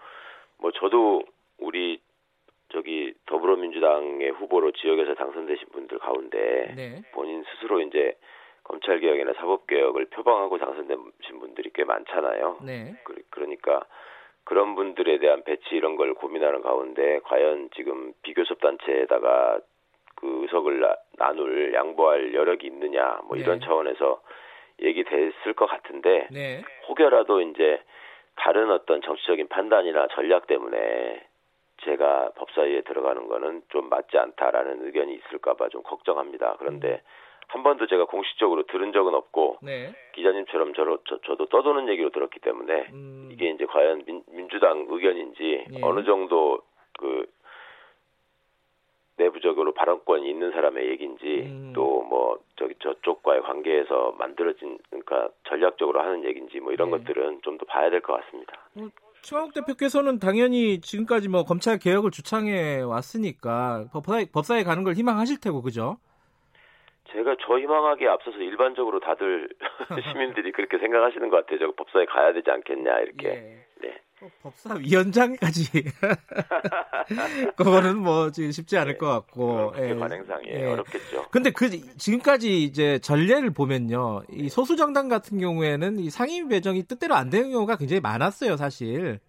[0.59, 1.23] 뭐 저도
[1.57, 1.99] 우리
[2.69, 7.01] 저기 더불어민주당의 후보로 지역에서 당선되신 분들 가운데 네.
[7.13, 8.17] 본인 스스로 이제
[8.63, 12.59] 검찰 개혁이나 사법 개혁을 표방하고 당선되신 분들이 꽤 많잖아요.
[12.63, 12.95] 네.
[13.03, 13.85] 그, 그러니까
[14.51, 19.61] 그런 분들에 대한 배치 이런 걸 고민하는 가운데 과연 지금 비교섭 단체에다가
[20.15, 23.65] 그 의석을 나, 나눌 양보할 여력이 있느냐 뭐 이런 네.
[23.65, 24.21] 차원에서
[24.81, 26.61] 얘기됐을 것 같은데 네.
[26.89, 27.81] 혹여라도 이제
[28.35, 31.25] 다른 어떤 정치적인 판단이나 전략 때문에
[31.83, 36.57] 제가 법사위에 들어가는 거는 좀 맞지 않다라는 의견이 있을까봐 좀 걱정합니다.
[36.59, 37.07] 그런데 음.
[37.51, 39.93] 한 번도 제가 공식적으로 들은 적은 없고 네.
[40.13, 43.29] 기자님처럼 저로, 저, 저도 떠도는 얘기로 들었기 때문에 음.
[43.31, 45.81] 이게 이제 과연 민, 민주당 의견인지 예.
[45.81, 46.61] 어느 정도
[46.97, 47.25] 그
[49.17, 51.73] 내부적으로 발언권이 있는 사람의 얘기인지 음.
[51.75, 56.97] 또뭐 저기 저쪽과의 관계에서 만들어진 그러니까 전략적으로 하는 얘기인지 뭐 이런 네.
[56.99, 58.53] 것들은 좀 더 봐야 될 것 같습니다.
[58.77, 58.89] 음,
[59.21, 65.61] 최강욱 대표께서는 당연히 지금까지 뭐 검찰 개혁을 주창해 왔으니까 법사에, 법사에 가는 걸 희망하실 테고
[65.61, 65.97] 그죠?
[67.11, 69.49] 제가 저 희망하기에 앞서서 일반적으로 다들
[70.11, 71.59] 시민들이 그렇게 생각하시는 것 같아요.
[71.59, 73.27] 저 법사에 가야 되지 않겠냐 이렇게.
[73.27, 73.65] 예.
[73.81, 74.01] 네.
[74.43, 75.83] 법사 위원장까지
[77.57, 78.97] 그거는 뭐 지금 쉽지 않을 네.
[78.99, 79.95] 것 같고 예.
[79.95, 80.65] 관행상에 예.
[80.65, 81.25] 어렵겠죠.
[81.31, 87.15] 근데 그 지금까지 이제 전례를 보면요, 이 소수 정당 같은 경우에는 이 상임 배정이 뜻대로
[87.15, 89.19] 안 되는 경우가 굉장히 많았어요, 사실.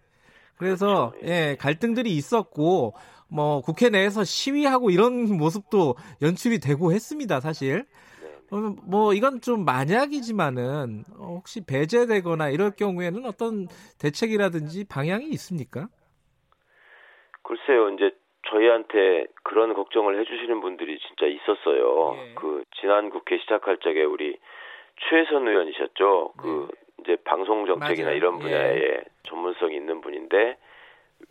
[0.57, 1.27] 그래서 그렇죠.
[1.27, 1.49] 예.
[1.49, 2.93] 예, 갈등들이 있었고
[3.33, 7.85] 뭐 국회 내에서 시위하고 이런 모습도 연출이 되고 했습니다, 사실.
[8.87, 13.65] 뭐 이건 좀 만약이지만은 혹시 배제되거나 이럴 경우에는 어떤
[13.99, 15.87] 대책이라든지 방향이 있습니까?
[17.41, 18.11] 글쎄요, 이제
[18.49, 22.15] 저희한테 그런 걱정을 해주시는 분들이 진짜 있었어요.
[22.15, 22.33] 예.
[22.35, 24.37] 그 지난 국회 시작할 적에 우리
[25.09, 26.33] 최선 의원이셨죠.
[26.37, 26.83] 그 네.
[27.01, 28.17] 이제 방송 정책이나 맞아요.
[28.17, 29.03] 이런 분야에 예.
[29.23, 30.57] 전문성이 있는 분인데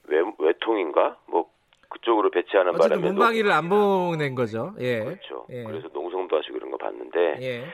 [0.09, 1.49] 외, 외통인가 뭐
[1.93, 4.73] 그쪽으로 배치하는 바람에 문방위를 안 보낸 거죠.
[4.81, 5.01] 예.
[5.01, 5.47] 그렇죠.
[5.51, 5.63] 예.
[5.65, 7.65] 그래서 농성도 하시고 그런 거 봤는데 예.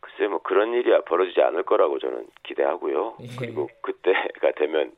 [0.00, 3.16] 글쎄 뭐 그런 일이 벌어지지 않을 거라고 저는 기대하고요.
[3.20, 3.26] 예.
[3.38, 4.92] 그리고 그때가 되면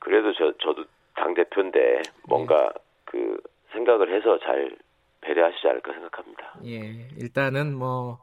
[0.00, 0.84] 그래도 저 저도
[1.14, 2.80] 당 대표인데 뭔가 예.
[3.04, 3.40] 그
[3.72, 4.76] 생각을 해서 잘
[5.20, 6.54] 배려하시지 않을까 생각합니다.
[6.66, 7.08] 예.
[7.20, 8.18] 일단은 뭐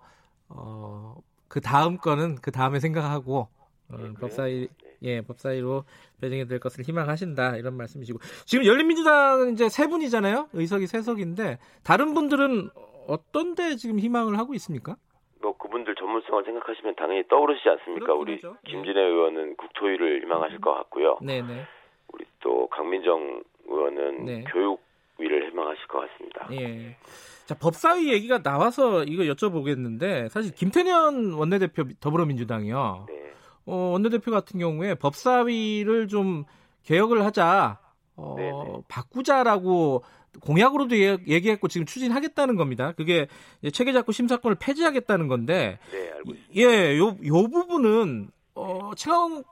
[0.49, 1.15] 어,
[1.47, 3.47] 그 다음 거는 그 다음에 생각하고
[3.93, 4.67] 어, 예, 법사위
[5.03, 5.83] 예, 법사위로
[6.21, 10.49] 배정이 될 것을 희망하신다 이런 말씀이시고 지금 열린민주당 이제 세 분이잖아요.
[10.53, 12.69] 의석이 세 석인데 다른 분들은
[13.07, 14.95] 어떤데 지금 희망을 하고 있습니까?
[15.41, 18.13] 뭐 그분 그분들 전문성을 생각하시면 당연히 떠오르시지 않습니까?
[18.13, 18.33] 우리.
[18.33, 18.37] 예.
[18.65, 19.01] 김진애 네.
[19.01, 21.17] 의원은 국토위를 희망하실 것 같고요.
[21.21, 21.65] 네네.
[22.13, 24.43] 우리 또 강민정 의원은 네.
[24.45, 26.47] 교육위를 희망하실 것 같습니다.
[26.51, 26.97] 예.
[27.45, 33.05] 자, 법사위 얘기가 나와서 이거 여쭤보겠는데 사실 김태년 원내대표 더불어민주당이요.
[33.09, 33.33] 네.
[33.65, 36.45] 어, 원내대표 같은 경우에 법사위를 좀
[36.83, 37.79] 개혁을 하자,
[38.15, 38.81] 어, 네네.
[38.87, 40.03] 바꾸자라고
[40.41, 42.93] 공약으로도 얘기했고 지금 추진하겠다는 겁니다.
[42.95, 43.27] 그게
[43.73, 46.53] 체계작구 심사권을 폐지하겠다는 건데, 네, 알고 있습니다.
[46.55, 49.43] 예, 요, 요 부분은 어, 최강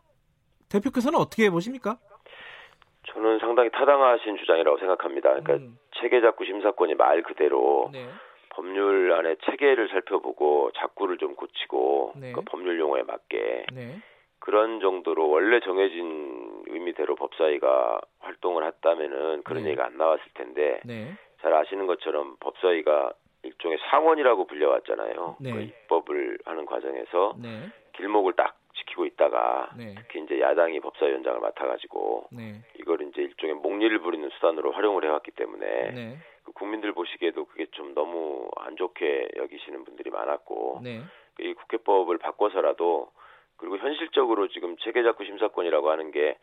[0.70, 1.98] 대표께서는 어떻게 보십니까?
[3.14, 5.30] 저는 상당히 타당하신 주장이라고 생각합니다.
[5.30, 5.78] 그러니까 음.
[6.00, 8.08] 체계작구 심사권이 말 그대로 네.
[8.50, 12.32] 법률 안에 체계를 살펴보고 작구를 좀 고치고 네.
[12.34, 14.00] 그 법률 용어에 맞게 네.
[14.40, 19.70] 그런 정도로 원래 정해진 의미대로 법사위가 활동을 했다면은 그런 네.
[19.70, 21.14] 얘기가 안 나왔을 텐데 네.
[21.42, 25.38] 잘 아시는 것처럼 법사위가 일종의 상원이라고 불려왔잖아요.
[25.40, 25.52] 네.
[25.54, 27.70] 그 입법을 하는 과정에서 네.
[27.94, 29.96] 길목을 딱 지키고 있다가 네.
[29.98, 32.62] 특히 이제 야당이 법사위원장을 맡아가지고 네.
[32.80, 36.18] 이걸 이제 일종의 목리를 부리는 수단으로 활용을 해왔기 때문에
[36.54, 41.02] 국민들 보시기에도 그게 좀 너무 안 좋게 여기시는 분들이 많았고 네.
[41.40, 43.12] 이 국회법을 바꿔서라도
[43.58, 46.38] 그리고 현실적으로 지금 체계작구 심사권이라고 하는 게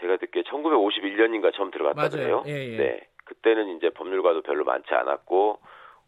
[0.00, 2.76] 제가 듣기에 1951년인가 처음 들어갔다그래요 예, 예.
[2.76, 3.08] 네.
[3.24, 5.58] 그때는 이제 법률가도 별로 많지 않았고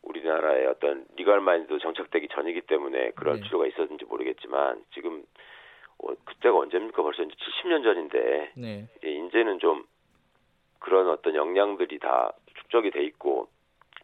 [0.03, 3.43] 우리나라의 어떤 리갈 마인드도 정착되기 전이기 때문에 그럴 네.
[3.43, 5.25] 필요가 있었는지 모르겠지만 지금
[5.99, 7.03] 어, 그때가 언제입니까?
[7.03, 8.89] 벌써 이제 70년 전인데 네.
[9.03, 9.85] 이제는 좀
[10.79, 12.33] 그런 어떤 역량들이 다
[12.71, 13.49] 축적이 돼 있고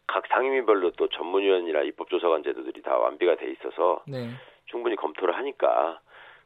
[0.05, 4.29] 각 상임위별로 또 전문위원이나 입법조사관 제도들이 다 완비가 돼 있어서 네.
[4.65, 5.99] 충분히 검토를 하니까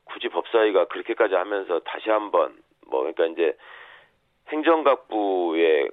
[0.06, 2.56] 굳이 법사위가 그렇게까지 하면서 다시 한번
[2.88, 3.58] 뭐 그러니까 이제
[4.50, 5.90] 행정각부의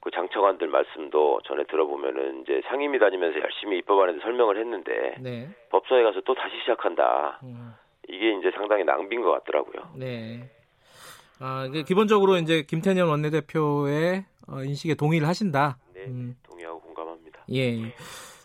[0.00, 5.48] 그 장차관들 말씀도 전에 들어보면은 이제 상임위 다니면서 열심히 입법안에서 설명을 했는데 네.
[5.70, 7.38] 법사위 가서 또 다시 시작한다.
[7.44, 7.72] 음.
[8.08, 9.92] 이게 이제 상당히 낭비인 것 같더라고요.
[9.96, 10.50] 네.
[11.44, 15.76] 아, 기본적으로 이제 김태년 원내대표의 어, 인식에 동의를 하신다.
[15.92, 16.36] 네, 음.
[16.44, 17.44] 동의하고 공감합니다.
[17.52, 17.92] 예.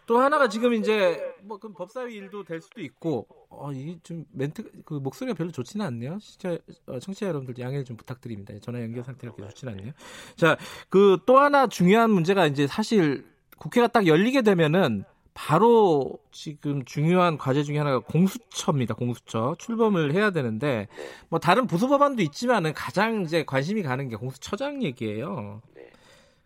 [0.07, 4.63] 또 하나가 지금 이제 뭐 그럼 법사위 일도 될 수도 있고 어, 이게 좀 멘트
[4.85, 6.17] 그 목소리가 별로 좋지는 않네요.
[6.21, 8.53] 진짜 어, 청취자 여러분들 양해를 좀 부탁드립니다.
[8.61, 9.93] 전화 연결 상태가 그렇게 좋지는 않네요.
[10.35, 10.57] 자,
[10.89, 13.25] 그 또 하나 중요한 문제가 이제 사실
[13.57, 15.03] 국회가 딱 열리게 되면은
[15.37, 18.95] 바로 지금 중요한 과제 중에 하나가 공수처입니다.
[18.95, 20.87] 공수처 출범을 해야 되는데
[21.29, 25.61] 뭐 다른 부수 법안도 있지만은 가장 이제 관심이 가는 게 공수처장 얘기예요.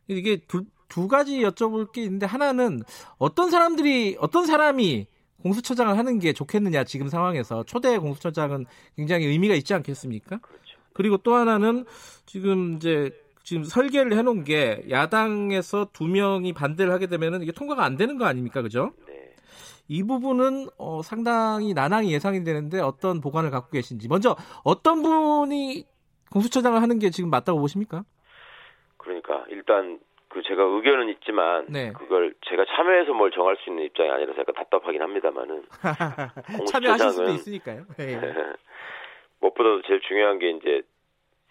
[0.10, 2.82] 이게 둘, 두 가지 여쭤볼 게 있는데 하나는
[3.18, 5.08] 어떤 사람들이 어떤 사람이
[5.42, 8.66] 공수처장을 하는 게 좋겠느냐 지금 상황에서 초대 공수처장은
[8.98, 10.40] 굉장히 의미가 있지 않겠습니까?
[10.40, 10.78] 그렇죠.
[10.92, 11.86] 그리고 또 하나는
[12.26, 13.10] 지금 이제
[13.44, 18.26] 지금 설계를 해놓은 게 야당에서 두 명이 반대를 하게 되면은 이게 통과가 안 되는 거
[18.26, 18.94] 아닙니까, 그죠?
[19.08, 19.34] 네.
[19.88, 25.86] 이 부분은 어, 상당히 난항이 예상이 되는데 어떤 보관을 갖고 계신지 먼저 어떤 분이
[26.32, 28.04] 공수처장을 하는 게 지금 맞다고 보십니까?
[28.98, 31.92] 그러니까 일단 그 제가 의견은 있지만 네.
[31.92, 35.64] 그걸 제가 참여해서 뭘 정할 수 있는 입장이 아니라서 약간 답답하긴 합니다만은
[36.72, 37.86] 참여하실 수도 있으니까요.
[37.98, 38.18] 네.
[39.42, 40.84] 무엇보다도 제일 중요한 게 이제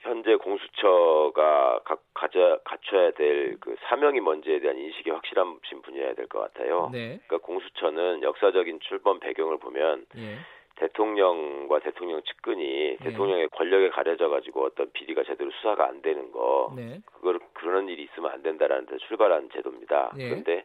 [0.01, 6.41] 현재 공수처가 각 가져 갖춰야 될 그 사명이 뭔지에 대한 인식이 확실하신 분이어야 될 것
[6.41, 6.89] 같아요.
[6.93, 7.21] 네.
[7.27, 10.37] 그러니까 공수처는 역사적인 출범 배경을 보면 예.
[10.77, 12.97] 대통령과 대통령 측근이 네.
[13.03, 17.01] 대통령의 권력에 가려져 가지고 어떤 비리가 제대로 수사가 안 되는 거 네.
[17.13, 20.13] 그걸 그런 일이 있으면 안 된다라는 데 출발한 제도입니다.
[20.17, 20.29] 네.
[20.29, 20.65] 그런데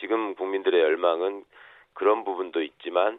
[0.00, 1.44] 지금 국민들의 열망은
[1.92, 3.18] 그런 부분도 있지만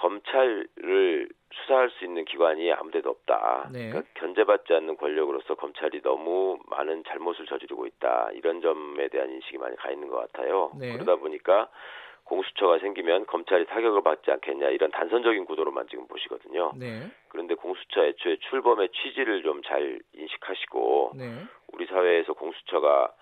[0.00, 3.68] 검찰을 수사할 수 있는 기관이 아무데도 없다.
[3.72, 3.90] 네.
[3.90, 8.30] 그러니까 견제받지 않는 권력으로서 검찰이 너무 많은 잘못을 저지르고 있다.
[8.32, 10.72] 이런 점에 대한 인식이 많이 가 있는 것 같아요.
[10.78, 10.92] 네.
[10.92, 11.68] 그러다 보니까
[12.24, 16.72] 공수처가 생기면 검찰이 타격을 받지 않겠냐 이런 단선적인 구도로만 지금 보시거든요.
[16.76, 17.10] 네.
[17.28, 21.44] 그런데 공수처 애초에 출범의 취지를 좀 잘 인식하시고 네.
[21.72, 23.12] 우리 사회에서 공수처가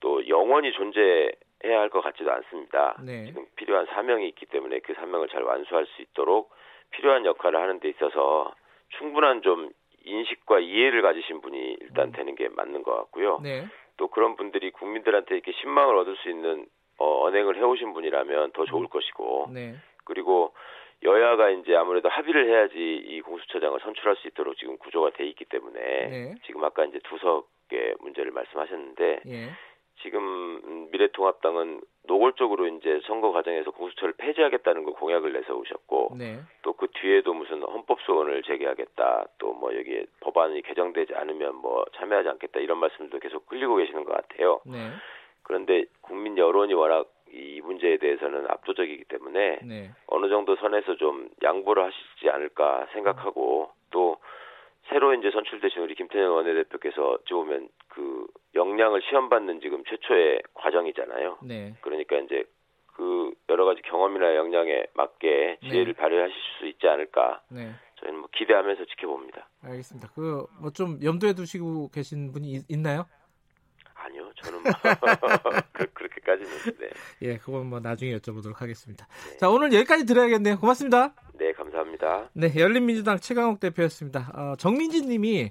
[0.00, 1.32] 또 영원히 존재
[1.64, 2.96] 해야 할 것 같지도 않습니다.
[3.02, 3.24] 네.
[3.26, 6.50] 지금 필요한 사명이 있기 때문에 그 사명을 잘 완수할 수 있도록
[6.90, 8.52] 필요한 역할을 하는 데 있어서
[8.98, 9.70] 충분한 좀
[10.04, 12.12] 인식과 이해를 가지신 분이 일단 음.
[12.12, 13.40] 되는 게 맞는 것 같고요.
[13.42, 13.66] 네.
[13.96, 16.66] 또 그런 분들이 국민들한테 이렇게 신망을 얻을 수 있는
[16.98, 18.88] 어, 언행을 해오신 분이라면 더 좋을 음.
[18.88, 19.74] 것이고 네.
[20.04, 20.54] 그리고
[21.02, 25.80] 여야가 이제 아무래도 합의를 해야지 이 공수처장을 선출할 수 있도록 지금 구조가 돼 있기 때문에
[25.80, 26.34] 네.
[26.46, 29.50] 지금 아까 이제 두석의 문제를 말씀하셨는데 예.
[30.02, 36.38] 지금 미래통합당은 노골적으로 이제 선거 과정에서 공수처를 폐지하겠다는 거 공약을 내세우셨고 네.
[36.62, 42.60] 또그 뒤에도 무슨 헌법 소원을 제기하겠다 또 뭐 여기에 법안이 개정되지 않으면 뭐 참여하지 않겠다
[42.60, 44.60] 이런 말씀도 계속 끌리고 계시는 것 같아요.
[44.64, 44.90] 네.
[45.42, 49.90] 그런데 국민 여론이 워낙 이 문제에 대해서는 압도적이기 때문에 네.
[50.06, 54.18] 어느 정도 선에서 좀 양보를 하시지 않을까 생각하고 또
[54.88, 61.38] 새로 이제 선출되신 우리 김태년 원내대표께서 지금 그 역량을 시험받는 지금 최초의 과정이잖아요.
[61.42, 61.74] 네.
[61.80, 62.44] 그러니까 이제
[62.94, 66.00] 그 여러 가지 경험이나 역량에 맞게 지혜를 네.
[66.00, 67.42] 발휘하실 수 있지 않을까.
[67.50, 67.72] 네.
[68.00, 69.48] 저희는 뭐 기대하면서 지켜봅니다.
[69.62, 70.08] 알겠습니다.
[70.14, 73.06] 그 뭐 좀 염두에 두시고 계신 분이 있, 있나요?
[73.94, 74.70] 아니요, 저는 뭐
[75.72, 76.88] 그, 그렇게까지는 네.
[77.22, 79.06] 예, 그건 뭐 나중에 여쭤보도록 하겠습니다.
[79.30, 79.36] 네.
[79.38, 80.58] 자, 오늘 여기까지 들어야겠네요.
[80.58, 81.14] 고맙습니다.
[81.34, 82.30] 네, 감사합니다.
[82.32, 84.30] 네, 열린민주당 최강욱 대표였습니다.
[84.34, 85.50] 어, 정민진 님이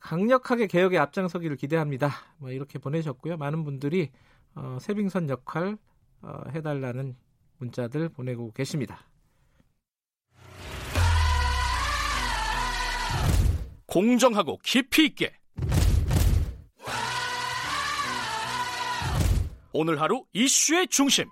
[0.00, 2.10] 강력하게 개혁에 앞장서기를 기대합니다.
[2.38, 3.36] 뭐 이렇게 보내셨고요.
[3.36, 4.10] 많은 분들이
[4.54, 5.78] 어, 세빙선 역할
[6.20, 7.16] 어, 해달라는
[7.58, 9.06] 문자들 보내고 계십니다.
[13.86, 15.34] 공정하고 깊이 있게
[19.74, 21.26] 오늘 하루 이슈의 중심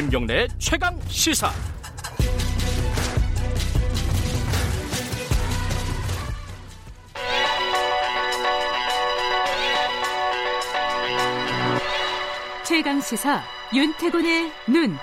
[0.00, 1.50] 김경래 최강 시사
[12.64, 13.42] 최강 시사
[13.74, 14.96] 윤태곤의 눈.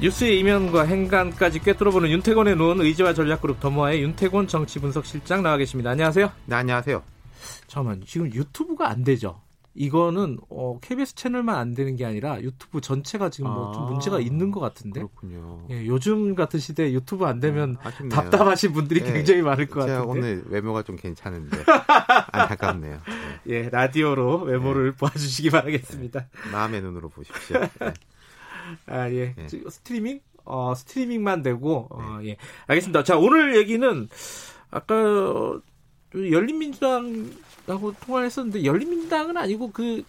[0.00, 5.90] 뉴스의 이면과 행간까지 꿰뚫어보는 윤태곤의 눈 의지와 전략그룹 더모아의 윤태곤 정치분석실장 나와 계십니다.
[5.90, 6.32] 안녕하세요.
[6.46, 7.00] 네, 안녕하세요.
[7.68, 9.43] 잠깐만 지금 유튜브가 안 되죠?
[9.74, 14.52] 이거는 어, KBS 채널만 안 되는 게 아니라 유튜브 전체가 지금 뭐좀 아, 문제가 있는
[14.52, 15.00] 것 같은데.
[15.00, 15.66] 그렇군요.
[15.70, 20.00] 예, 요즘 같은 시대에 유튜브 안 되면 네, 답답하신 분들이 네, 굉장히 많을 것 같은데.
[20.08, 21.64] 오늘 외모가 좀 괜찮은데
[22.32, 23.00] 안타깝네요.
[23.44, 23.54] 네.
[23.54, 24.96] 예, 라디오로 외모를 네.
[24.96, 26.20] 보아주시기 바라겠습니다.
[26.20, 27.58] 네, 마음의 눈으로 보십시오.
[27.60, 27.68] 네.
[28.86, 30.20] 아 예, 스트리밍?
[30.44, 33.02] 어, 스트리밍만 되고 어, 예, 알겠습니다.
[33.02, 34.08] 자, 오늘 얘기는
[34.70, 35.58] 아까
[36.14, 37.30] 열린민주당
[37.66, 40.04] 하고 통화를 했었는데 열린민주당은 아니고 그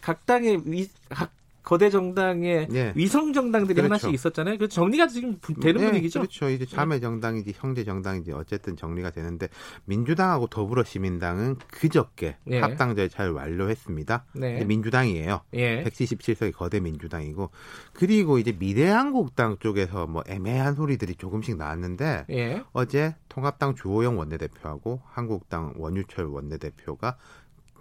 [0.00, 1.30] 각 당의 위, 각
[1.70, 2.92] 거대 정당의 네.
[2.96, 3.84] 위성 정당들이 그렇죠.
[3.84, 4.58] 하나씩 있었잖아요.
[4.58, 6.18] 그 정리가 지금 되는 네, 분위기죠.
[6.18, 6.50] 그렇죠.
[6.50, 9.46] 이제 자매 정당이지 형제 정당이지 어쨌든 정리가 되는데
[9.84, 12.58] 민주당하고 더불어시민당은 그저께 네.
[12.58, 14.24] 합당 절차를 완료했습니다.
[14.34, 14.64] 네.
[14.64, 15.42] 민주당이에요.
[15.54, 15.84] 예.
[15.84, 17.50] 177석의 거대 민주당이고
[17.92, 22.64] 그리고 이제 미래한국당 쪽에서 뭐 애매한 소리들이 조금씩 나왔는데 예.
[22.72, 27.16] 어제 통합당 주호영 원내대표하고 한국당 원유철 원내대표가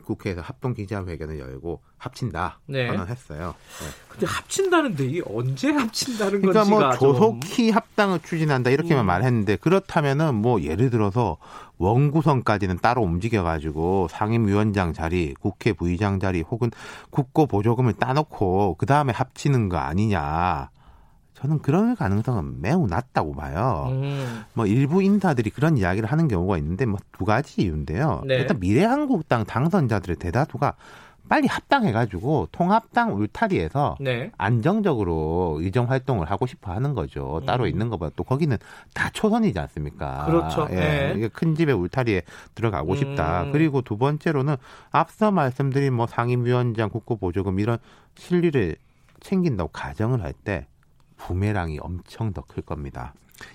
[0.10, 2.88] 국회에서 합동 기자회견을 열고 합친다 네.
[2.88, 3.54] 선언했어요.
[3.82, 3.88] 네.
[4.10, 9.08] 근데 합친다는데 이게 언제 합친다는 그러니까 건지가 뭐 조속히 합당을 추진한다 이렇게만 음.
[9.08, 11.38] 말했는데 그렇다면은 뭐 예를 들어서
[11.78, 16.72] 원구성까지는 따로 움직여가지고 상임위원장 자리, 국회 부의장 자리 혹은
[17.12, 20.72] 국고 보조금을 따놓고 그 다음에 합치는 거 아니냐.
[21.40, 23.88] 저는 그런 가능성은 매우 낮다고 봐요.
[23.92, 24.44] 음.
[24.54, 28.24] 뭐 일부 인사들이 그런 이야기를 하는 경우가 있는데 뭐 두 가지 이유인데요.
[28.26, 28.36] 네.
[28.36, 30.74] 일단 미래한국당 당선자들의 대다수가
[31.28, 34.32] 빨리 합당해가지고 통합당 울타리에서 네.
[34.38, 37.42] 안정적으로 의정 활동을 하고 싶어 하는 거죠.
[37.46, 37.70] 따로 음.
[37.70, 38.58] 있는 것보다 또 거기는
[38.94, 40.26] 다 초선이지 않습니까?
[40.26, 40.68] 그렇죠.
[40.72, 41.14] 예.
[41.16, 41.28] 네.
[41.32, 42.24] 큰 집의 울타리에
[42.56, 43.44] 들어가고 싶다.
[43.44, 43.52] 음.
[43.52, 44.56] 그리고 두 번째로는
[44.92, 47.78] 앞서 말씀드린 뭐 상임위원장 국고보조금 이런
[48.16, 48.76] 실리를
[49.20, 50.68] 챙긴다고 가정을 할 때
[51.20, 53.14] 부메랑이 엄청 더 클 겁니다.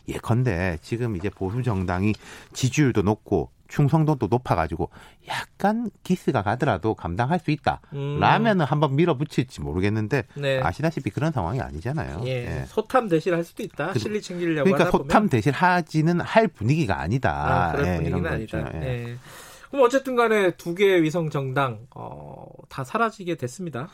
[0.09, 2.15] 예컨대 지금 이제 보수 정당이
[2.53, 4.89] 지지율도 높고 충성도도 높아가지고
[5.29, 7.81] 약간 기스가 가더라도 감당할 수 있다.
[7.93, 8.19] 음.
[8.21, 10.61] 라면은 한번 밀어붙일지 모르겠는데 네.
[10.62, 12.23] 아시다시피 그런 상황이 아니잖아요.
[12.25, 12.61] 예.
[12.61, 12.65] 예.
[12.67, 13.93] 소탐 대실 할 수도 있다.
[13.93, 17.31] 그, 실리 챙기려고 그러니까 소탐 대실 하지는 할 분위기가 아니다.
[17.33, 18.71] 아, 그런 예, 분위기는 아니다.
[18.75, 18.81] 예.
[19.09, 19.17] 예.
[19.71, 23.89] 그럼 어쨌든 간에 두 개의 위성 정당 어, 다 사라지게 됐습니다.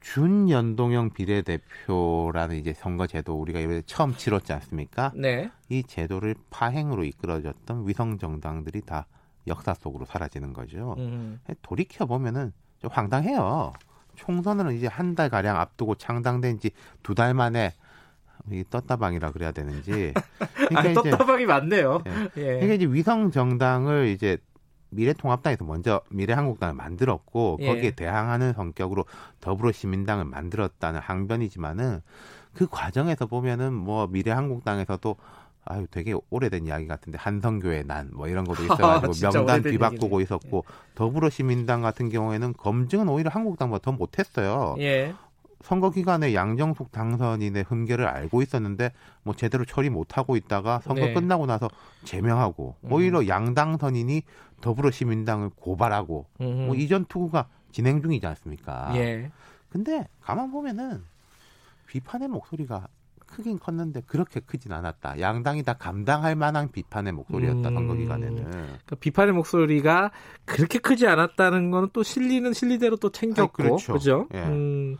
[0.00, 5.12] 준연동형 비례대표라는 이제 선거 제도 우리가 이번에 처음 치렀지 않습니까?
[5.14, 5.50] 네.
[5.68, 9.06] 이 제도를 파행으로 이끌어졌던 위성 정당들이 다
[9.46, 10.94] 역사 속으로 사라지는 거죠.
[10.98, 11.40] 음.
[11.62, 13.72] 돌이켜 보면은 좀 황당해요.
[14.16, 16.70] 총선은 이제 한 달 가량 앞두고 창당된 지
[17.02, 17.74] 두 달 만에
[18.50, 20.14] 이 떴다방이라 그래야 되는지.
[20.68, 22.02] 그러니까 아, 떴다방이 맞네요.
[22.06, 22.10] 예.
[22.36, 22.42] 예.
[22.60, 24.38] 그러니까 이제 위성 정당을 이제
[24.90, 27.66] 미래통합당에서 먼저 미래한국당을 만들었고 예.
[27.66, 29.04] 거기에 대항하는 성격으로
[29.40, 32.00] 더불어시민당을 만들었다는 항변이지만은
[32.54, 35.16] 그 과정에서 보면은 뭐 미래한국당에서도
[35.68, 40.64] 아유 되게 오래된 이야기 같은데 한성교의 난 뭐 이런 것도 있어가지고 아, 명단 뒤바꾸고 있었고
[40.66, 40.94] 예.
[40.94, 44.76] 더불어시민당 같은 경우에는 검증은 오히려 한국당보다 더 못했어요.
[44.78, 45.12] 예.
[45.62, 48.92] 선거 기간에 양정숙 당선인의 흠결을 알고 있었는데
[49.22, 51.12] 뭐 제대로 처리 못 하고 있다가 선거 네.
[51.12, 51.68] 끝나고 나서
[52.04, 52.92] 제명하고 음.
[52.92, 54.22] 오히려 양당 선인이
[54.60, 56.66] 더불어시민당을 고발하고 음.
[56.66, 58.92] 뭐 이전 투구가 진행 중이지 않습니까?
[58.96, 59.30] 예.
[59.68, 61.02] 근데 가만 보면은
[61.86, 62.88] 비판의 목소리가
[63.26, 65.20] 크긴 컸는데 그렇게 크진 않았다.
[65.20, 67.68] 양당이 다 감당할 만한 비판의 목소리였다.
[67.68, 68.50] 음, 선거 기간에는.
[68.50, 70.12] 그러니까 비판의 목소리가
[70.44, 73.92] 그렇게 크지 않았다는 거는 또 실리는 실리대로 또 챙겼고, 아, 그렇죠.
[73.94, 74.28] 그죠?
[74.32, 74.38] 예.
[74.38, 74.96] 음.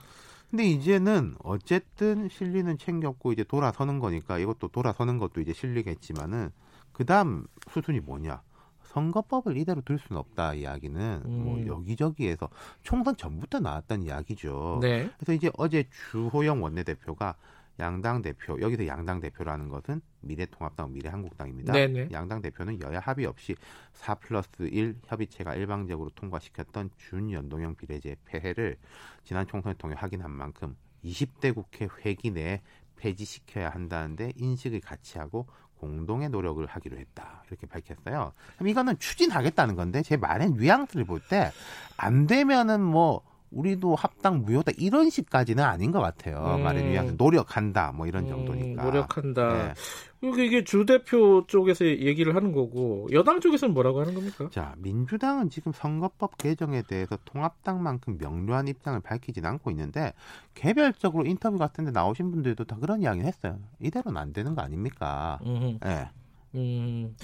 [0.51, 6.51] 근데 이제는 어쨌든 실리는 챙겼고 이제 돌아서는 거니까 이것도 돌아서는 것도 이제 실리겠지만은
[6.93, 8.43] 그다음 수순이 뭐냐?
[8.85, 11.45] 선거법을 이대로 둘 수는 없다 이야기는 뭐 음.
[11.45, 12.49] 뭐 여기저기에서
[12.83, 14.79] 총선 전부터 나왔던 이야기죠.
[14.81, 15.11] 네.
[15.19, 17.35] 그래서 이제 어제 주호영 원내대표가
[17.79, 21.73] 양당 대표 여기서 양당 대표라는 것은 미래통합당 미래한국당입니다.
[21.73, 22.09] 네네.
[22.13, 23.55] 양당 대표는 여야 합의 없이
[23.93, 28.77] 4 플러스 1 협의체가 일방적으로 통과시켰던 준연동형 비례제 폐해를
[29.25, 32.63] 지난 총선을 통해 확인한 만큼 20대 국회 회기 내에
[32.97, 35.47] 폐지시켜야 한다는데 인식을 같이 하고
[35.77, 37.45] 공동의 노력을 하기로 했다.
[37.49, 38.33] 이렇게 밝혔어요.
[38.55, 41.53] 그럼 이거는 추진하겠다는 건데 제 말의 뉘앙스를 볼 때
[41.99, 46.59] 안 되면은 뭐 우리도 합당 무효다 이런 식까지는 아닌 것 같아요.
[46.59, 46.75] 음.
[46.75, 48.83] 뉘앙스 노력한다 뭐 이런 음, 정도니까.
[48.83, 49.53] 음, 노력한다.
[49.53, 49.75] 네.
[50.23, 54.49] 이게 주 대표 쪽에서 얘기를 하는 거고 여당 쪽에서는 뭐라고 하는 겁니까?
[54.51, 60.13] 자 민주당은 지금 선거법 개정에 대해서 통합당만큼 명료한 입장을 밝히진 않고 있는데
[60.55, 63.59] 개별적으로 인터뷰 같은데 나오신 분들도 다 그런 이야기를 했어요.
[63.81, 65.39] 이대로는 안 되는 거 아닙니까?
[65.45, 65.79] 음.
[65.83, 66.09] 네.
[66.55, 67.15] 음.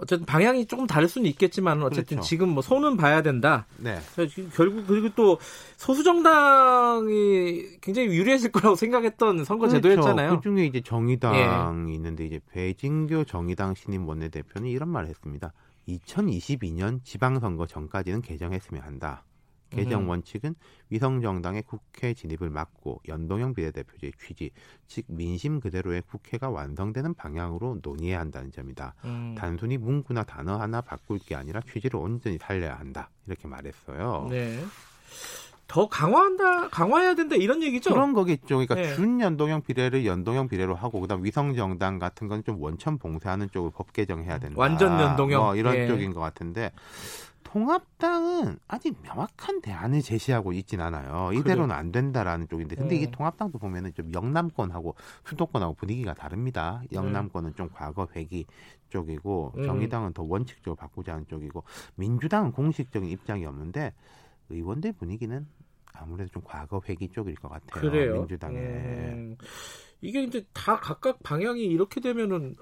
[0.00, 2.28] 어쨌든 방향이 조금 다를 수는 있겠지만 어쨌든 그렇죠.
[2.28, 3.66] 지금 뭐 손은 봐야 된다.
[3.76, 3.98] 네.
[4.54, 5.38] 결국 그리고 또
[5.76, 9.80] 소수 정당이 굉장히 유리해질 거라고 생각했던 선거 그렇죠.
[9.80, 10.36] 제도였잖아요.
[10.36, 11.94] 그 중에 이제 정의당이 예.
[11.94, 15.52] 있는데 이제 배진교 정의당 신임 원내대표는 이런 말을 했습니다.
[15.88, 19.24] 2022년 지방선거 전까지는 개정했으면 한다.
[19.70, 20.08] 개정 음.
[20.08, 20.54] 원칙은
[20.90, 24.50] 위성 정당의 국회 진입을 막고 연동형 비례대표제의 취지,
[24.86, 28.94] 즉 민심 그대로의 국회가 완성되는 방향으로 논의해야 한다는 점이다.
[29.04, 29.34] 음.
[29.38, 33.10] 단순히 문구나 단어 하나 바꿀 게 아니라 취지를 온전히 살려야 한다.
[33.26, 34.26] 이렇게 말했어요.
[34.28, 34.62] 네.
[35.66, 37.90] 더 강화한다, 강화해야 된다 이런 얘기죠.
[37.90, 38.56] 그런 거겠죠.
[38.56, 38.92] 그러니까 네.
[38.96, 43.92] 준연동형 비례를 연동형 비례로 하고 그다음 위성 정당 같은 건 좀 원천 봉쇄하는 쪽을 법
[43.92, 44.56] 개정해야 된다.
[44.58, 45.86] 완전 연동형 뭐 이런 예.
[45.86, 46.72] 쪽인 것 같은데
[47.52, 51.32] 통합당은 아직 명확한 대안을 제시하고 있진 않아요.
[51.32, 52.96] 이대로는 안 된다라는 쪽인데, 근데 음.
[52.96, 54.94] 이게 통합당도 보면은 좀 영남권하고
[55.24, 56.80] 수도권하고 분위기가 다릅니다.
[56.92, 58.46] 영남권은 좀 과거 회기
[58.90, 59.62] 쪽이고, 음.
[59.64, 61.64] 정의당은 더 원칙적으로 바꾸자는 쪽이고,
[61.96, 63.94] 민주당은 공식적인 입장이 없는데
[64.48, 65.44] 의원들 분위기는
[65.92, 67.80] 아무래도 좀 과거 회기 쪽일 것 같아요.
[67.80, 68.14] 그래요.
[68.14, 68.58] 민주당에.
[68.58, 69.36] 음.
[70.00, 72.54] 이게 이제 다 각각 방향이 이렇게 되면은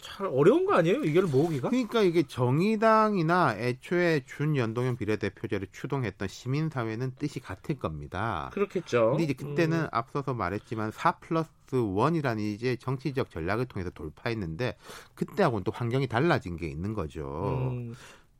[0.00, 1.02] 잘 어려운 거 아니에요?
[1.04, 1.70] 이걸 모으기가?
[1.70, 8.50] 그러니까 이게 정의당이나 애초에 준연동형 비례대표제를 추동했던 시민사회는 뜻이 같을 겁니다.
[8.52, 9.10] 그렇겠죠.
[9.10, 9.88] 근데 이제 그때는 음.
[9.90, 14.76] 앞서서 말했지만 4 플러스 1이라는 이제 정치적 전략을 통해서 돌파했는데
[15.14, 17.70] 그때하고는 또 환경이 달라진 게 있는 거죠.
[17.72, 17.94] 음.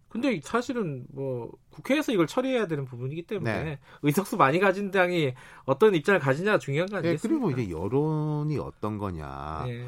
[0.09, 3.79] 근데 사실은 뭐 국회에서 이걸 처리해야 되는 부분이기 때문에 네.
[4.03, 5.35] 의석수 많이 가진 당이
[5.65, 7.47] 어떤 입장을 가지냐가 중요한 거 아니겠습니까?
[7.47, 9.65] 네, 그리고 이제 여론이 어떤 거냐.
[9.67, 9.87] 네.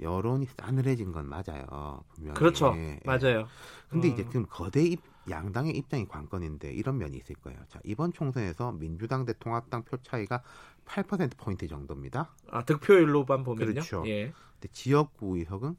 [0.00, 2.02] 여론이 싸늘해진 건 맞아요.
[2.14, 2.38] 분명히.
[2.38, 2.72] 그렇죠.
[2.76, 3.00] 예.
[3.04, 3.46] 맞아요.
[3.88, 4.12] 근데 음.
[4.12, 7.58] 이제 지금 거대 입, 양당의 입장이 관건인데 이런 면이 있을 거예요.
[7.68, 10.42] 자, 이번 총선에서 민주당 대 통합당 표 차이가
[10.86, 12.34] 8% 포인트 정도입니다.
[12.50, 13.72] 아, 득표율로만 보면요.
[13.72, 14.02] 그렇죠.
[14.06, 14.32] 예.
[14.60, 15.76] 근데 지역구 의석은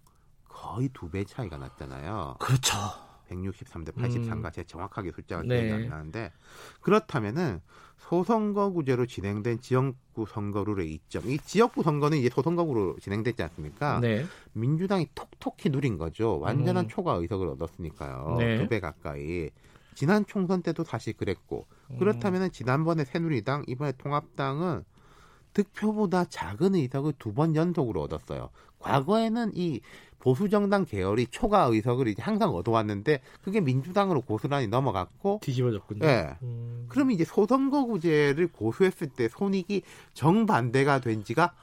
[0.48, 2.36] 거의 두 배 차이가 났잖아요.
[2.40, 2.78] 그렇죠.
[3.30, 4.52] 163 대 83가 음.
[4.52, 5.72] 제가 정확하게 숫자가 기억이 네.
[5.74, 6.34] 안 나는데
[6.82, 7.62] 그렇다면은
[8.02, 11.30] 소선거구제로 진행된 지역구 선거룰의 이점.
[11.30, 14.00] 이 지역구 선거는 이제 소선거구로 진행됐지 않습니까?
[14.00, 14.26] 네.
[14.54, 16.40] 민주당이 톡톡히 누린 거죠.
[16.40, 16.90] 완전한 음.
[16.90, 18.36] 초과 의석을 얻었으니까요.
[18.40, 18.58] 네.
[18.58, 19.50] 두배 가까이.
[19.94, 22.00] 지난 총선 때도 사실 그랬고 음.
[22.00, 24.84] 그렇다면 지난번에 새누리당 이번에 통합당은
[25.54, 28.50] 득표보다 작은 의석을 두 번 연속으로 얻었어요.
[28.80, 29.80] 과거에는 이
[30.22, 36.06] 보수 정당 계열이 초과 의석을 이제 항상 얻어왔는데 그게 민주당으로 고스란히 넘어갔고 뒤집어졌군요.
[36.06, 36.38] 예.
[36.44, 36.86] 음.
[36.90, 39.82] 그럼 이제 소선거구제를 고수했을 때 손익이
[40.14, 41.54] 정반대가 된 지가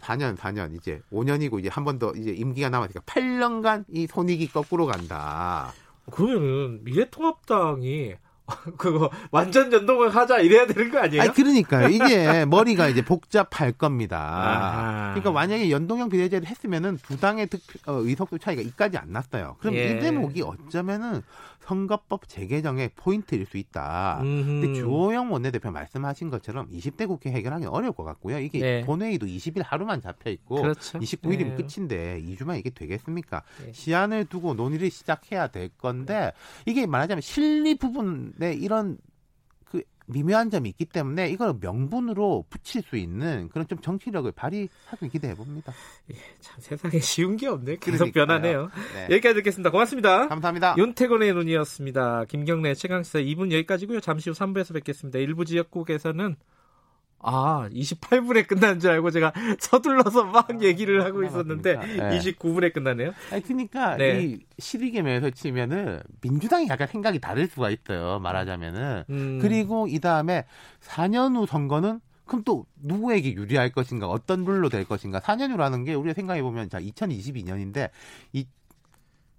[0.00, 4.48] 4, 년 4년 이제 5년이고 이제 한 번 더 이제 임기가 남았으니까 8년간 이 손익이
[4.48, 5.72] 거꾸로 간다.
[6.10, 8.14] 그러면은 미래통합당이
[8.76, 11.22] 그거 완전 연동을 하자 이래야 되는 거 아니에요?
[11.22, 11.88] 아니, 그러니까요.
[11.88, 14.18] 이게 머리가 이제 복잡할 겁니다.
[14.18, 15.10] 아하.
[15.10, 19.56] 그러니까 만약에 연동형 비례제를 했으면은 두 당의 득표, 어, 의석수 차이가 이까지 안 났어요.
[19.60, 19.96] 그럼 예.
[19.96, 21.22] 이 대목이 어쩌면은
[21.68, 24.20] 선거법 재개정의 포인트일 수 있다.
[24.22, 24.46] 음흠.
[24.46, 28.38] 근데 주호영 원내대표 말씀하신 것처럼 20대 국회 해결하기 어려울 것 같고요.
[28.38, 28.84] 이게 네.
[28.86, 30.98] 본회의도 20일 하루만 잡혀 있고 그렇죠.
[30.98, 31.56] 29일이면 네.
[31.56, 33.42] 끝인데 2주만 이게 되겠습니까?
[33.62, 33.72] 네.
[33.72, 36.32] 시한을 두고 논의를 시작해야 될 건데
[36.64, 38.96] 이게 말하자면 실리 부분에 이런
[40.08, 45.72] 미묘한 점이 있기 때문에 이걸 명분으로 붙일 수 있는 그런 좀 정치력을 발휘하길 기대해 봅니다.
[46.10, 47.76] 예, 참 세상에 쉬운 게 없네.
[47.76, 48.26] 계속 그러니까요.
[48.26, 48.70] 변하네요.
[48.94, 49.14] 네.
[49.14, 49.70] 여기까지 듣겠습니다.
[49.70, 50.28] 고맙습니다.
[50.28, 50.74] 감사합니다.
[50.78, 52.24] 윤태곤의 눈이었습니다.
[52.24, 54.00] 김경래 최강시사 2분 여기까지고요.
[54.00, 55.18] 잠시 후 3부에서 뵙겠습니다.
[55.18, 56.36] 일부 지역국에서는
[57.20, 62.18] 아, 28분에 끝난 줄 알고 제가 서둘러서 막 아, 얘기를 하고 있었는데 네.
[62.18, 63.12] 29분에 끝나네요.
[63.32, 64.22] 아니, 그러니까 네.
[64.22, 68.20] 이 실익에면서 치면은 민주당이 약간 생각이 다를 수가 있어요.
[68.20, 69.04] 말하자면은.
[69.10, 69.38] 음.
[69.40, 70.44] 그리고 이 다음에
[70.80, 75.94] 4년 후 선거는 그럼 또 누구에게 유리할 것인가 어떤 룰로 될 것인가 4년 후라는 게
[75.94, 77.90] 우리가 생각해 보면 자 2022년인데
[78.32, 78.46] 이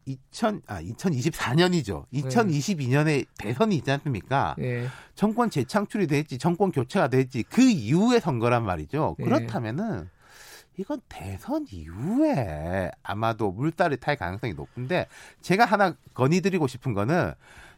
[0.09, 2.05] 2000, 아, 2024년이죠.
[2.13, 3.25] 2022년에 네.
[3.37, 4.55] 대선이 있지 않습니까?
[4.57, 4.87] 네.
[5.13, 9.15] 정권 재창출이 될지, 정권 교체가 될지, 그 이후의 선거란 말이죠.
[9.19, 9.25] 네.
[9.25, 10.09] 그렇다면은,
[10.77, 15.07] 이건 대선 이후에 아마도 물살을 탈 가능성이 높은데,
[15.41, 17.33] 제가 하나 건의드리고 싶은 거는,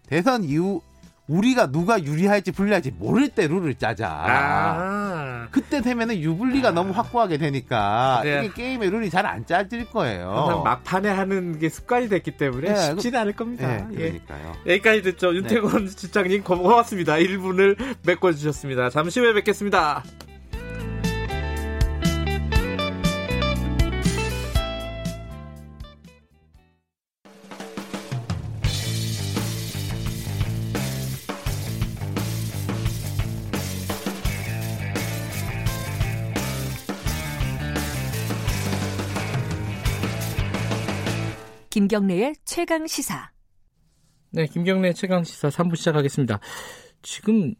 [0.08, 0.82] 대선 이후
[1.28, 4.08] 우리가 누가 유리할지 불리할지 모를 때 룰을 짜자.
[4.10, 5.48] 아.
[5.52, 6.72] 그때 되면은 유불리가 아.
[6.72, 8.46] 너무 확고하게 되니까 네.
[8.46, 10.62] 이게 게임의 룰이 잘 안 짜질 거예요.
[10.66, 13.68] 막판에 하는 게 습관이 됐기 때문에 네, 쉽지는 않을 겁니다.
[13.68, 13.98] 네, 예.
[13.98, 14.54] 그러니까요.
[14.66, 14.72] 예.
[14.74, 15.34] 여기까지 듣죠.
[15.36, 15.92] 윤태권 네.
[15.96, 17.14] 실장님 고맙습니다.
[17.14, 18.90] 1분을 메꿔주셨습니다.
[18.90, 20.04] 잠시 후에 뵙겠습니다.
[41.72, 43.32] 김경래의 최강 시사.
[44.32, 46.42] 네, 김경래 최강 시사 3부 시작하겠습니다.
[47.02, 47.56] 지금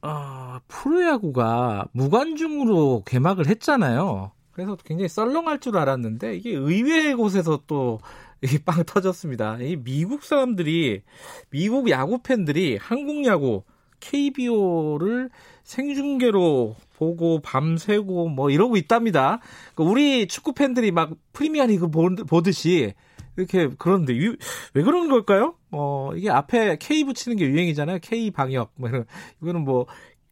[0.00, 4.32] 아, 프로야구가 무관중으로 개막을 했잖아요.
[4.52, 8.00] 그래서 굉장히 썰렁할 줄 알았는데 이게 의외의 곳에서 또
[8.40, 9.58] 이게 빵 터졌습니다.
[9.60, 11.02] 이 미국 사람들이
[11.50, 13.64] 미국 야구 팬들이 한국 야구
[14.00, 15.28] KBO를
[15.64, 19.40] 생중계로 보고 밤새고 뭐 이러고 있답니다.
[19.74, 22.94] 그러니까 우리 축구 팬들이 막 프리미어리그 보듯이
[23.40, 24.36] 이렇게 그런데 유,
[24.74, 25.54] 왜 그런 걸까요?
[25.70, 27.98] 어 이게 앞에 K 붙이는 게 유행이잖아요.
[28.02, 29.04] K 방역 뭐 이런
[29.42, 29.86] 이거는 뭐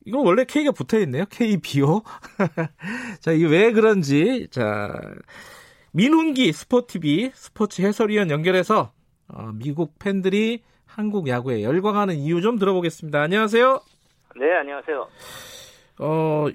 [0.04, 1.24] 이건 원래 K가 붙어 있네요.
[1.26, 2.02] KBO.
[3.20, 4.92] 자, 이게 왜 그런지 자
[5.92, 8.92] 민훈기 스포티비 스포츠 해설위원 연결해서
[9.28, 13.20] 어, 미국 팬들이 한국 야구에 열광하는 이유 좀 들어보겠습니다.
[13.20, 13.80] 안녕하세요.
[14.36, 15.08] 네, 안녕하세요.
[15.98, 16.46] 어,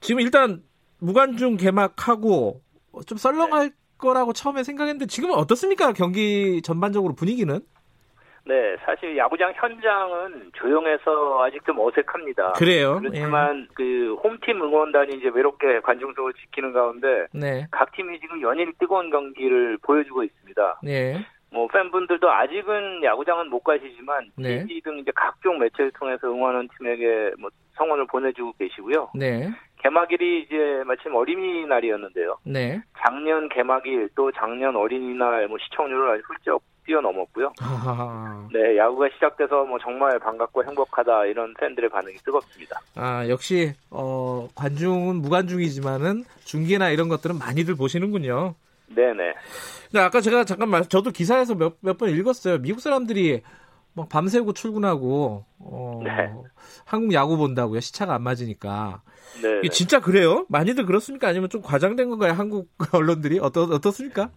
[0.00, 0.62] 지금 일단
[0.98, 2.62] 무관중 개막하고
[3.06, 5.92] 좀 썰렁할 거라고 처음에 생각했는데 지금은 어떻습니까?
[5.92, 7.60] 경기 전반적으로 분위기는?
[8.46, 12.52] 네, 사실 야구장 현장은 조용해서 아직 좀 어색합니다.
[12.52, 12.98] 그래요.
[12.98, 13.74] 그렇지만 예.
[13.74, 17.66] 그 홈팀 응원단이 이제 외롭게 관중석을 지키는 가운데 네.
[17.70, 20.80] 각 팀이 지금 연일 뜨거운 경기를 보여주고 있습니다.
[20.82, 21.24] 네.
[21.52, 24.60] 뭐 팬분들도 아직은 야구장은 못 가시지만 네.
[24.60, 29.10] TV 등 이제 각종 매체를 통해서 응원하는 팀에게 뭐 성원을 보내주고 계시고요.
[29.14, 29.50] 네.
[29.82, 32.36] 개막일이 이제 마침 어린이날이었는데요.
[32.44, 32.80] 네.
[32.98, 37.52] 작년 개막일 또 작년 어린이날 뭐 시청률을 아주 훌쩍 뛰어넘었고요.
[37.60, 38.48] 아하.
[38.52, 42.80] 네, 야구가 시작돼서 뭐 정말 반갑고 행복하다 이런 팬들의 반응이 뜨겁습니다.
[42.96, 48.54] 아, 역시 어 관중은 무관중이지만은 중계나 이런 것들은 많이들 보시는군요.
[48.94, 49.34] 네네.
[49.92, 52.58] 네, 아까 제가 잠깐 말, 저도 기사에서 몇 몇 번 읽었어요.
[52.58, 53.42] 미국 사람들이
[53.92, 56.32] 막 밤새고 출근하고 어, 네.
[56.84, 57.80] 한국 야구 본다고요.
[57.80, 59.02] 시차가 안 맞으니까.
[59.42, 59.68] 네.
[59.70, 60.46] 진짜 그래요?
[60.48, 61.28] 많이들 그렇습니까?
[61.28, 62.32] 아니면 좀 과장된 건가요?
[62.32, 64.30] 한국 언론들이 어떠 어떻습니까?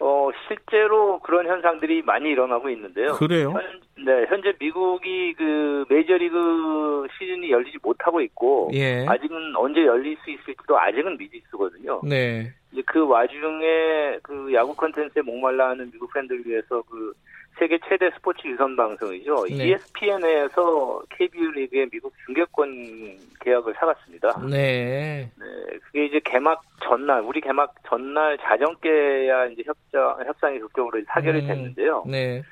[0.00, 3.14] 어 실제로 그런 현상들이 많이 일어나고 있는데요.
[3.14, 3.50] 그래요?
[3.50, 9.04] 현, 네, 현재 미국이 그 메이저리그 시즌이 열리지 못하고 있고 예.
[9.08, 12.02] 아직은 언제 열릴 수 있을지도 아직은 미지수거든요.
[12.04, 12.52] 네.
[12.72, 17.12] 이제 그 와중에 그 야구 컨텐츠에 목말라 하는 미국 팬들 위해서 그
[17.58, 19.46] 세계 최대 스포츠 유선 방송이죠.
[19.50, 19.68] 네.
[19.68, 24.40] ESPN에서 KBO 리그의 미국 중계권 계약을 사갔습니다.
[24.48, 25.30] 네.
[25.36, 25.78] 네.
[25.84, 32.04] 그게 이제 개막 전날, 우리 개막 전날 자정께야 이제 협정, 협상이 극적으로 사결이 음, 됐는데요.
[32.06, 32.42] 네.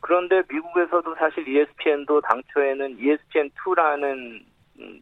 [0.00, 4.40] 그런데 미국에서도 사실 ESPN도 당초에는 ESPN2라는
[4.80, 5.00] 음,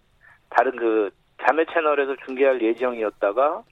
[0.49, 1.11] 다른 그
[1.45, 3.63] 자매 채널에서 중계할 예정이었다가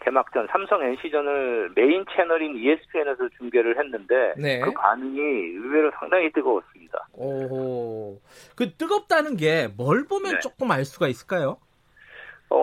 [0.00, 4.60] 개막전 삼성 NC전을 메인 채널인 ESPN에서 중계를 했는데 네.
[4.60, 7.08] 그 반응이 의외로 상당히 뜨거웠습니다.
[7.14, 8.18] 오,
[8.56, 10.38] 그 뜨겁다는 게 뭘 보면 네.
[10.40, 11.58] 조금 알 수가 있을까요?
[12.50, 12.56] 어,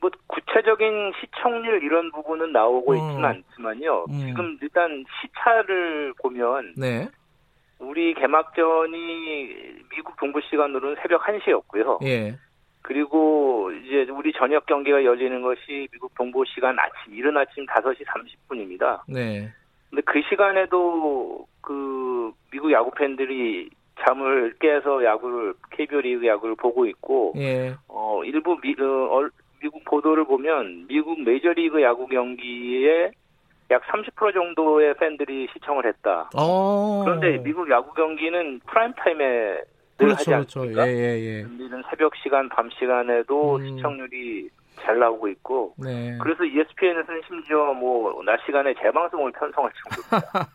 [0.00, 2.96] 뭐 구체적인 시청률 이런 부분은 나오고 음.
[2.96, 4.06] 있지는 않지만요.
[4.10, 4.18] 음.
[4.26, 7.08] 지금 일단 시차를 보면 네.
[7.78, 12.04] 우리 개막전이 미국 동부 시간으로는 새벽 1시였고요.
[12.06, 12.36] 예.
[12.84, 19.00] 그리고 이제 우리 저녁 경기가 열리는 것이 미국 동부 시간 아침 이른 아침 5시 30분입니다.
[19.08, 19.50] 네.
[19.88, 23.70] 근데 그 시간에도 그 미국 야구 팬들이
[24.04, 27.74] 잠을 깨서 야구를 KBO 리그 야구를 보고 있고 예.
[27.88, 29.28] 어 일부 미, 어,
[29.62, 33.12] 미국 보도를 보면 미국 메이저리그 야구 경기에
[33.70, 36.28] 약 30% 정도의 팬들이 시청을 했다.
[36.34, 36.38] 오.
[36.38, 37.02] 어.
[37.06, 39.62] 그런데 미국 야구 경기는 프라임 타임에
[39.96, 40.66] 그렇죠, 그렇죠.
[40.66, 41.42] 예, 예, 예.
[41.42, 43.76] 경기는 새벽 시간, 밤 시간에도 음.
[43.76, 44.50] 시청률이
[44.82, 46.18] 잘 나오고 있고 네.
[46.20, 50.48] 그래서 ESPN에서는 심지어 뭐 낮 시간에 재방송을 편성할 정도입니다.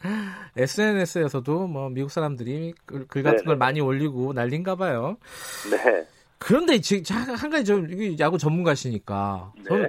[0.56, 3.46] SNS에서도 뭐 미국 사람들이 글, 글 같은 네네.
[3.46, 5.16] 걸 많이 올리고 난린가 봐요.
[5.70, 6.06] 네.
[6.38, 7.02] 그런데 지금
[7.36, 7.86] 한 가지 좀
[8.18, 9.64] 야구 전문가시니까 네.
[9.64, 9.88] 저는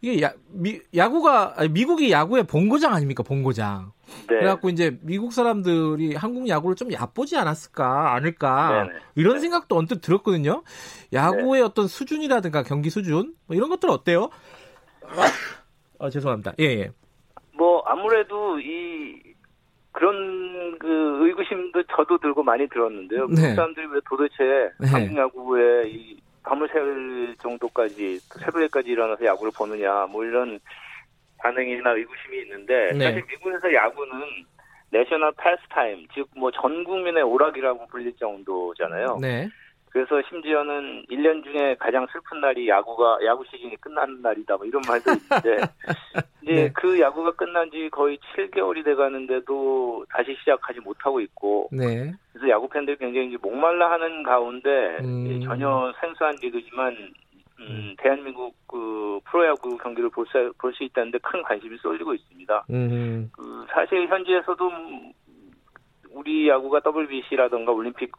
[0.00, 3.92] 이게 야, 미, 야구가 아니, 미국이 야구의 본고장 아닙니까 본고장.
[4.28, 4.38] 네.
[4.38, 8.98] 그래갖고 이제 미국 사람들이 한국 야구를 좀 얕보지 않았을까 않을까 네네.
[9.14, 9.40] 이런 네.
[9.40, 10.62] 생각도 언뜻 들었거든요.
[11.12, 11.66] 야구의 네.
[11.66, 14.30] 어떤 수준이라든가 경기 수준 뭐 이런 것들 은 어때요?
[15.98, 16.52] 아 죄송합니다.
[16.60, 16.90] 예 예.
[17.52, 19.22] 뭐 아무래도 이
[19.92, 23.28] 그런 그 의구심도 저도 들고 많이 들었는데요.
[23.28, 23.54] 네.
[23.54, 24.88] 사람들이 왜 도대체 네.
[24.88, 30.60] 한국 야구의 이 밤을 새 정도까지 새벽에까지 일어나서 야구를 보느냐 뭐 이런
[31.38, 33.04] 반응이나 의구심이 있는데 네.
[33.04, 34.22] 사실 미국에서 야구는
[34.90, 39.18] national pastime 즉 뭐 전 국민의 오락이라고 불릴 정도잖아요.
[39.20, 39.48] 네.
[39.90, 45.10] 그래서 심지어는 1년 중에 가장 슬픈 날이 야구가 야구 시즌이 끝나는 날이다 뭐 이런 말도
[45.12, 45.56] 있는데
[46.42, 46.70] 이제 네.
[46.74, 52.12] 그 야구가 끝난 지 거의 7개월이 돼 가는데도 다시 시작하지 못하고 있고 네.
[52.32, 55.40] 그래서 야구 팬들이 굉장히 목말라 하는 가운데 음.
[55.42, 56.94] 전혀 생소한 리그지만
[57.60, 62.66] 음, 대한민국 그 프로야구 경기를 볼 수 볼 수 있다는데 큰 관심이 쏠리고 있습니다.
[62.70, 63.30] 음.
[63.32, 64.70] 그 사실 현지에서도
[66.10, 68.10] 우리 야구가 WBC라던가 올림픽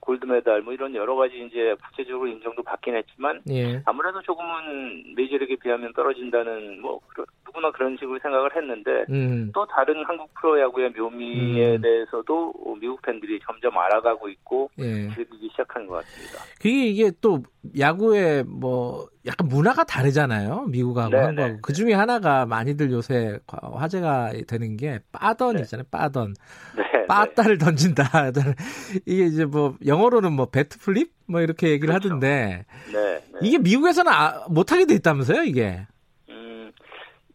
[0.00, 3.82] 골드메달 뭐 이런 여러 가지 이제 국제적으로 인정도 받긴 했지만 예.
[3.84, 6.98] 아무래도 조금은 메이저리그에 비하면 떨어진다는 뭐
[7.44, 9.50] 누구나 그런 식으로 생각을 했는데 음.
[9.54, 11.80] 또 다른 한국 프로야구의 묘미에 음.
[11.82, 15.10] 대해서도 미국 팬들이 점점 알아가고 있고 예.
[15.14, 16.38] 즐기기 시작한 것 같습니다.
[16.58, 17.42] 그게 이게 또
[17.78, 20.66] 야구의 뭐 약간 문화가 다르잖아요.
[20.68, 21.58] 미국하고 네, 한국하고 네.
[21.62, 25.62] 그 중에 하나가 많이들 요새 화제가 되는 게 빠던 네.
[25.62, 25.84] 있잖아요.
[25.90, 26.34] 빠던
[26.76, 27.64] 네, 빠따를 네.
[27.64, 28.04] 던진다.
[29.06, 32.08] 이게 이제 뭐 영어로는 뭐 bat flip 뭐 이렇게 얘기를 그렇죠.
[32.08, 35.86] 하던데 네, 이게 미국에서는 아, 못 하게 돼 있다면서요, 이게?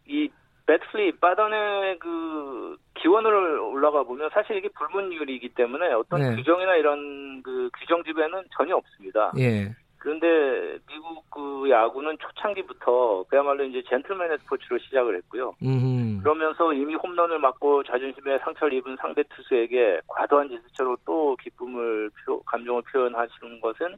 [0.06, 0.28] 이
[0.66, 6.36] 배트플립 빠던의 그 기원을 올라가 보면 사실 이게 불문율이기 때문에 어떤 네.
[6.36, 9.32] 규정이나 이런 그 규정 집에는 전혀 없습니다.
[9.38, 9.74] 예.
[10.04, 15.54] 그런데 미국 그 야구는 초창기부터 그야말로 이제 젠틀맨의 스포츠로 시작을 했고요.
[15.62, 16.22] 음흠.
[16.22, 22.82] 그러면서 이미 홈런을 맞고 자존심에 상처를 입은 상대 투수에게 과도한 제스처로 또 기쁨을 표, 감정을
[22.82, 23.96] 표현하시는 것은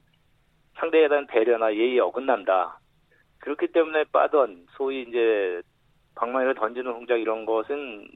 [0.76, 2.78] 상대에 대한 배려나 예의에 어긋난다.
[3.40, 5.60] 그렇기 때문에 빠던 소위 이제
[6.14, 8.08] 방망이를 던지는 동작 이런 것은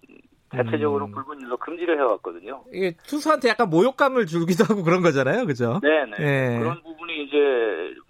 [0.51, 1.13] 자체적으로 음.
[1.13, 2.65] 불분율로 금지를 해왔거든요.
[2.73, 5.81] 이게 투수한테 약간 모욕감을 주기도 하고 그런 거잖아요, 그죠?
[5.81, 6.17] 네네.
[6.19, 6.59] 예.
[6.59, 7.37] 그런 부분이 이제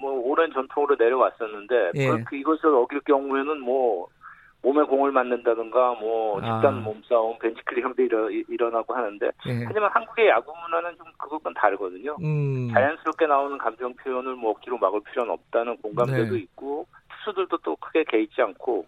[0.01, 2.09] 뭐 오랜 전통으로 내려왔었는데 예.
[2.25, 4.09] 그 이것을 어길 경우에는 뭐
[4.63, 6.57] 몸에 공을 맞는다든가 뭐 아.
[6.57, 6.81] 집단 아.
[6.81, 9.65] 몸싸움, 벤치클리형도 일어, 일어나고 하는데 예.
[9.67, 12.17] 하지만 한국의 야구 문화는 좀 그것과는 다르거든요.
[12.23, 12.71] 음.
[12.73, 16.41] 자연스럽게 나오는 감정 표현을 뭐 억지로 막을 필요는 없다는 공감대도 네.
[16.41, 16.87] 있고
[17.25, 18.87] 투수들도 또 크게 개의치 않고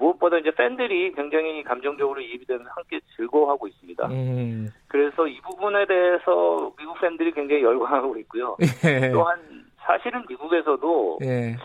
[0.00, 4.06] 무엇보다 이제 팬들이 굉장히 감정적으로 이입이 되면서 함께 즐거워하고 있습니다.
[4.08, 4.68] 음.
[4.88, 8.56] 그래서 이 부분에 대해서 미국 팬들이 굉장히 열광하고 있고요.
[8.84, 9.10] 예.
[9.10, 9.38] 또한
[9.78, 11.56] 사실은 미국에서도 예.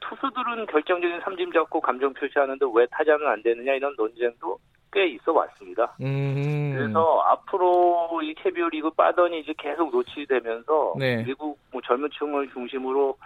[0.00, 4.58] 투수들은 결정적인 삼진 잡고 감정 표시하는데 왜 타자는 안 되느냐 이런 논쟁도
[4.92, 5.94] 꽤 있어 왔습니다.
[6.02, 6.74] 음.
[6.76, 11.22] 그래서 앞으로 이 KBO 리그 빠더니 이제 계속 노출되면서 네.
[11.24, 13.16] 미국 뭐 젊은 층을 중심으로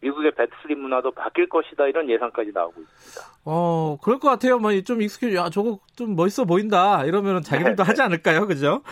[0.00, 3.20] 미국의 배트슬립 문화도 바뀔 것이다 이런 예상까지 나오고 있습니다.
[3.44, 4.58] 어, 그럴 것 같아요.
[4.58, 7.86] 뭐좀 익숙해, 야 저거 좀 멋있어 보인다 이러면 자기들도 네.
[7.88, 8.82] 하지 않을까요, 그죠?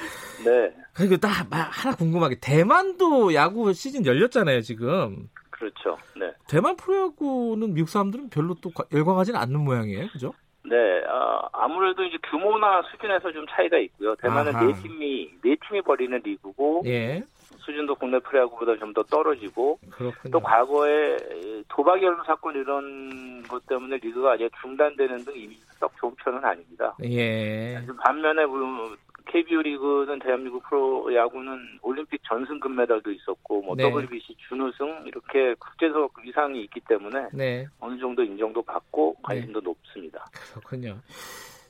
[0.45, 0.75] 네.
[0.95, 5.29] 그리고 딱 하나 궁금하게 대만도 야구 시즌 열렸잖아요 지금.
[5.51, 5.97] 그렇죠.
[6.17, 6.33] 네.
[6.49, 10.33] 대만 프로야구는 미국 사람들은 별로 또 열광하지는 않는 모양이에요, 그죠?
[10.65, 10.77] 네,
[11.09, 14.15] 아, 아무래도 이제 규모나 수준에서 좀 차이가 있고요.
[14.17, 14.67] 대만은 아하.
[14.67, 17.25] 네 팀이 네 팀이 벌이는 리그고, 예.
[17.69, 20.33] 수준도 국내 프로야구보다 좀 더 떨어지고 그렇군요.
[20.33, 21.19] 또 과거에
[21.69, 26.97] 도박 연루 사건 이런 것 때문에 리그가 아직 중단되는 등 이미 썩 좋은 편은 아닙니다.
[27.05, 27.79] 예.
[28.03, 28.45] 반면에
[29.27, 33.85] KBO 리그는 대한민국 프로 야구는 올림픽 전승 금메달도 있었고 뭐 네.
[33.85, 37.67] WBC 준우승 이렇게 국제적 위상이 있기 때문에 네.
[37.79, 39.65] 어느 정도 인정도 받고 관심도 네.
[39.65, 40.25] 높습니다.
[40.33, 40.97] 그렇군요.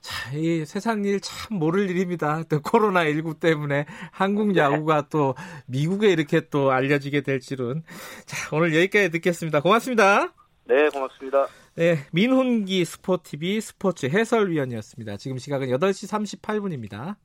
[0.09, 2.43] 자, 이 세상 일 참 모를 일입니다.
[2.49, 4.61] 또 코로나 19 때문에 한국 네.
[4.61, 5.35] 야구가 또
[5.67, 7.83] 미국에 이렇게 또 알려지게 될 줄은.
[8.25, 9.61] 자, 오늘 여기까지 듣겠습니다.
[9.61, 10.33] 고맙습니다.
[10.65, 11.47] 네, 고맙습니다.
[11.75, 15.19] 네, 민훈기 스포티비 스포츠 해설위원이었습니다.
[15.19, 17.17] 지금 시각은 8시 38분입니다.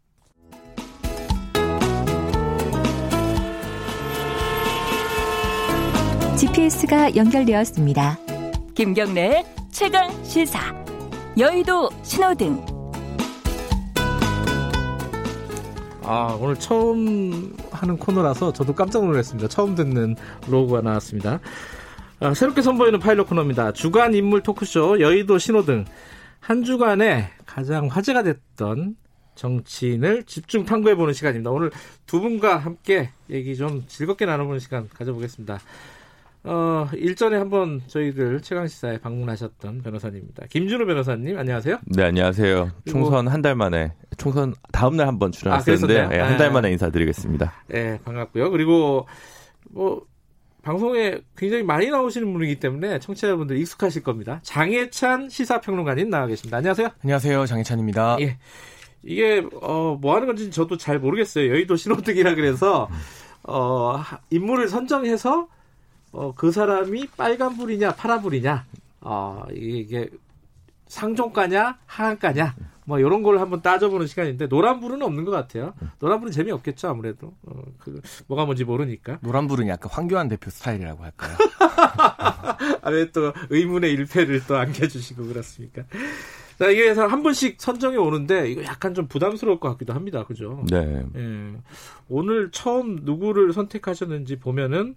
[6.38, 8.20] GPS가 연결되었습니다.
[8.76, 10.60] 김경래 최강 시사.
[11.38, 12.73] 여의도 신호등.
[16.06, 19.48] 아, 오늘 처음 하는 코너라서 저도 깜짝 놀랐습니다.
[19.48, 20.16] 처음 듣는
[20.50, 21.40] 로고가 나왔습니다.
[22.20, 23.72] 아, 새롭게 선보이는 파일럿 코너입니다.
[23.72, 25.86] 주간 인물 토크쇼 여의도 신호등
[26.40, 28.98] 한 주간에 가장 화제가 됐던
[29.36, 31.52] 정치인을 집중 탐구해보는 시간입니다.
[31.52, 31.72] 오늘
[32.06, 35.60] 두 분과 함께 얘기 좀 즐겁게 나눠보는 시간 가져보겠습니다.
[36.46, 40.46] 어, 일전에 한번 저희들 최강 시사에 방문하셨던 변호사님입니다.
[40.50, 41.78] 김준호 변호사님, 안녕하세요.
[41.86, 42.70] 네, 안녕하세요.
[42.86, 47.54] 총선 한 달 만에, 총선 다음 날 한번 출연했었는데, 아, 네, 한달 만에 인사드리겠습니다.
[47.68, 48.52] 네, 반갑고요.
[48.52, 49.08] 그리고,
[49.72, 50.06] 뭐,
[50.64, 54.40] 방송에 굉장히 많이 나오시는 분이기 때문에 청취자분들 익숙하실 겁니다.
[54.44, 56.58] 장혜찬 시사평론가님 나와 계십니다.
[56.58, 56.90] 안녕하세요.
[57.04, 57.46] 안녕하세요.
[57.46, 58.18] 장혜찬입니다.
[58.20, 58.38] 예.
[59.04, 61.50] 이게, 어, 뭐 하는 건지 저도 잘 모르겠어요.
[61.50, 62.90] 여의도 신호등이라 그래서,
[63.44, 65.48] 어, 인물을 선정해서
[66.14, 68.66] 어, 그 사람이 빨간불이냐 파란불이냐
[69.02, 70.10] 어, 이게
[70.88, 75.74] 상종가냐 하한가냐 뭐 이런 걸 한번 따져보는 시간인데 노란불은 없는 것 같아요.
[76.00, 79.20] 노란불은 재미없겠죠 아무래도 어, 그 뭐가 뭔지 모르니까.
[79.22, 81.38] 노란불은 약간 황교안 대표 스타일이라고 할까요?
[82.84, 85.84] 아왜 또 의문의 일패를 또 안겨주시고 그렇습니까?
[86.60, 90.24] 자 이게 한 분씩 선정이 오는데 이거 약간 좀 부담스러울 것 같기도 합니다.
[90.26, 90.64] 그죠?
[90.70, 91.04] 네.
[91.16, 91.54] 예.
[92.10, 94.96] 오늘 처음 누구를 선택하셨는지 보면은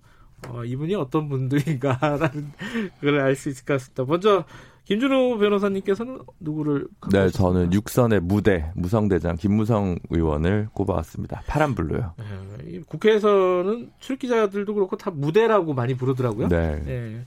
[0.48, 2.52] 어, 이분이 어떤 분들인가라는
[3.00, 4.04] 걸 알 수 있을 것 같습니다.
[4.06, 4.44] 먼저
[4.84, 6.86] 김준호 변호사님께서는 누구를?
[7.10, 11.42] 네, 저는 육선의 무대 무성대장 김무성 의원을 꼽아왔습니다.
[11.48, 12.14] 파란불로요.
[12.62, 16.48] 네, 국회에서는 출기자들도 그렇고 다 무대라고 많이 부르더라고요.
[16.48, 16.80] 네.
[16.84, 17.24] 네.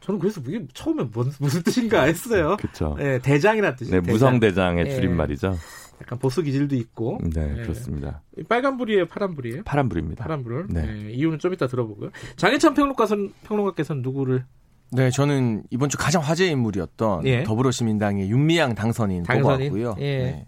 [0.00, 2.56] 저는 그래서 이게 처음에 뭔, 무슨 뜻인가 했어요.
[2.58, 2.94] 그렇죠.
[2.98, 4.00] 네, 대장이라는 뜻이에요.
[4.00, 4.94] 네, 무성대장의 네.
[4.94, 5.54] 줄임말이죠.
[6.00, 7.18] 약간 보수 기질도 있고.
[7.22, 7.62] 네, 네.
[7.62, 8.22] 그렇습니다.
[8.48, 9.62] 빨간불이에요, 파란불이에요?
[9.64, 10.24] 파란불입니다.
[10.24, 10.66] 파란불.
[10.70, 10.82] 네.
[10.82, 11.12] 네.
[11.12, 12.10] 이유는 좀 이따 들어보고요.
[12.36, 14.44] 장혜찬 평론가선 평론가께서는 누구를?
[14.92, 17.42] 네, 저는 이번 주 가장 화제 인물이었던 예.
[17.42, 19.70] 더불어시민당의 윤미향 당선인, 당선인?
[19.70, 19.96] 뽑았고요.
[19.98, 20.18] 예.
[20.18, 20.46] 네.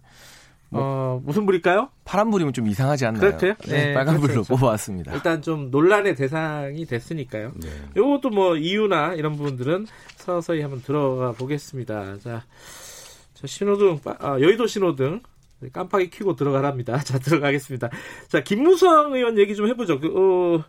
[0.70, 1.88] 뭐, 어, 무슨 불일까요?
[2.04, 3.20] 파란불이면 좀 이상하지 않나요?
[3.20, 3.46] 그렇죠.
[3.66, 4.54] 네, 네 빨간불로 그렇죠.
[4.54, 5.14] 뽑아왔습니다.
[5.14, 7.52] 일단 좀 논란의 대상이 됐으니까요.
[7.56, 7.68] 네.
[7.96, 12.18] 요것도 뭐 이유나 이런 부분들은 서서히 한번 들어가 보겠습니다.
[12.18, 12.44] 자,
[13.32, 15.22] 자 신호등, 아, 여의도 신호등
[15.72, 16.98] 깜빡이 켜고 들어가랍니다.
[17.04, 17.90] 자, 들어가겠습니다.
[18.28, 20.00] 자, 김무성 의원 얘기 좀 해보죠.
[20.00, 20.64] 그, 어,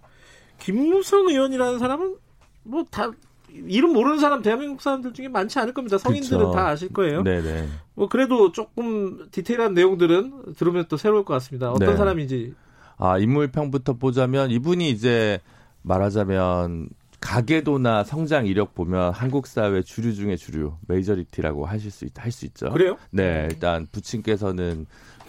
[0.60, 2.16] 김무성 의원이라는 사람은
[2.64, 3.12] 뭐 다
[3.52, 5.98] 이름 모르는 사람 대한민국 사람들 중에 많지 않을 겁니다.
[5.98, 6.52] 성인들은 그쵸.
[6.52, 7.24] 다 아실 거예요.
[7.24, 7.68] 네네.
[7.96, 11.72] 뭐 그래도 조금 디테일한 내용들은 들으면 또 새로울 것 같습니다.
[11.72, 11.98] 어떤 네.
[11.98, 12.54] 사람인지.
[12.98, 15.40] 아 인물평부터 보자면 이분이 이제
[15.82, 16.90] 말하자면
[17.22, 22.70] 가계도나 성장 이력 보면 한국 사회 주류 중에 주류 메이저리티라고 하실 수 있, 할수 있죠.
[22.72, 22.98] 그래요?
[23.12, 24.86] 네, 일단 부친께서는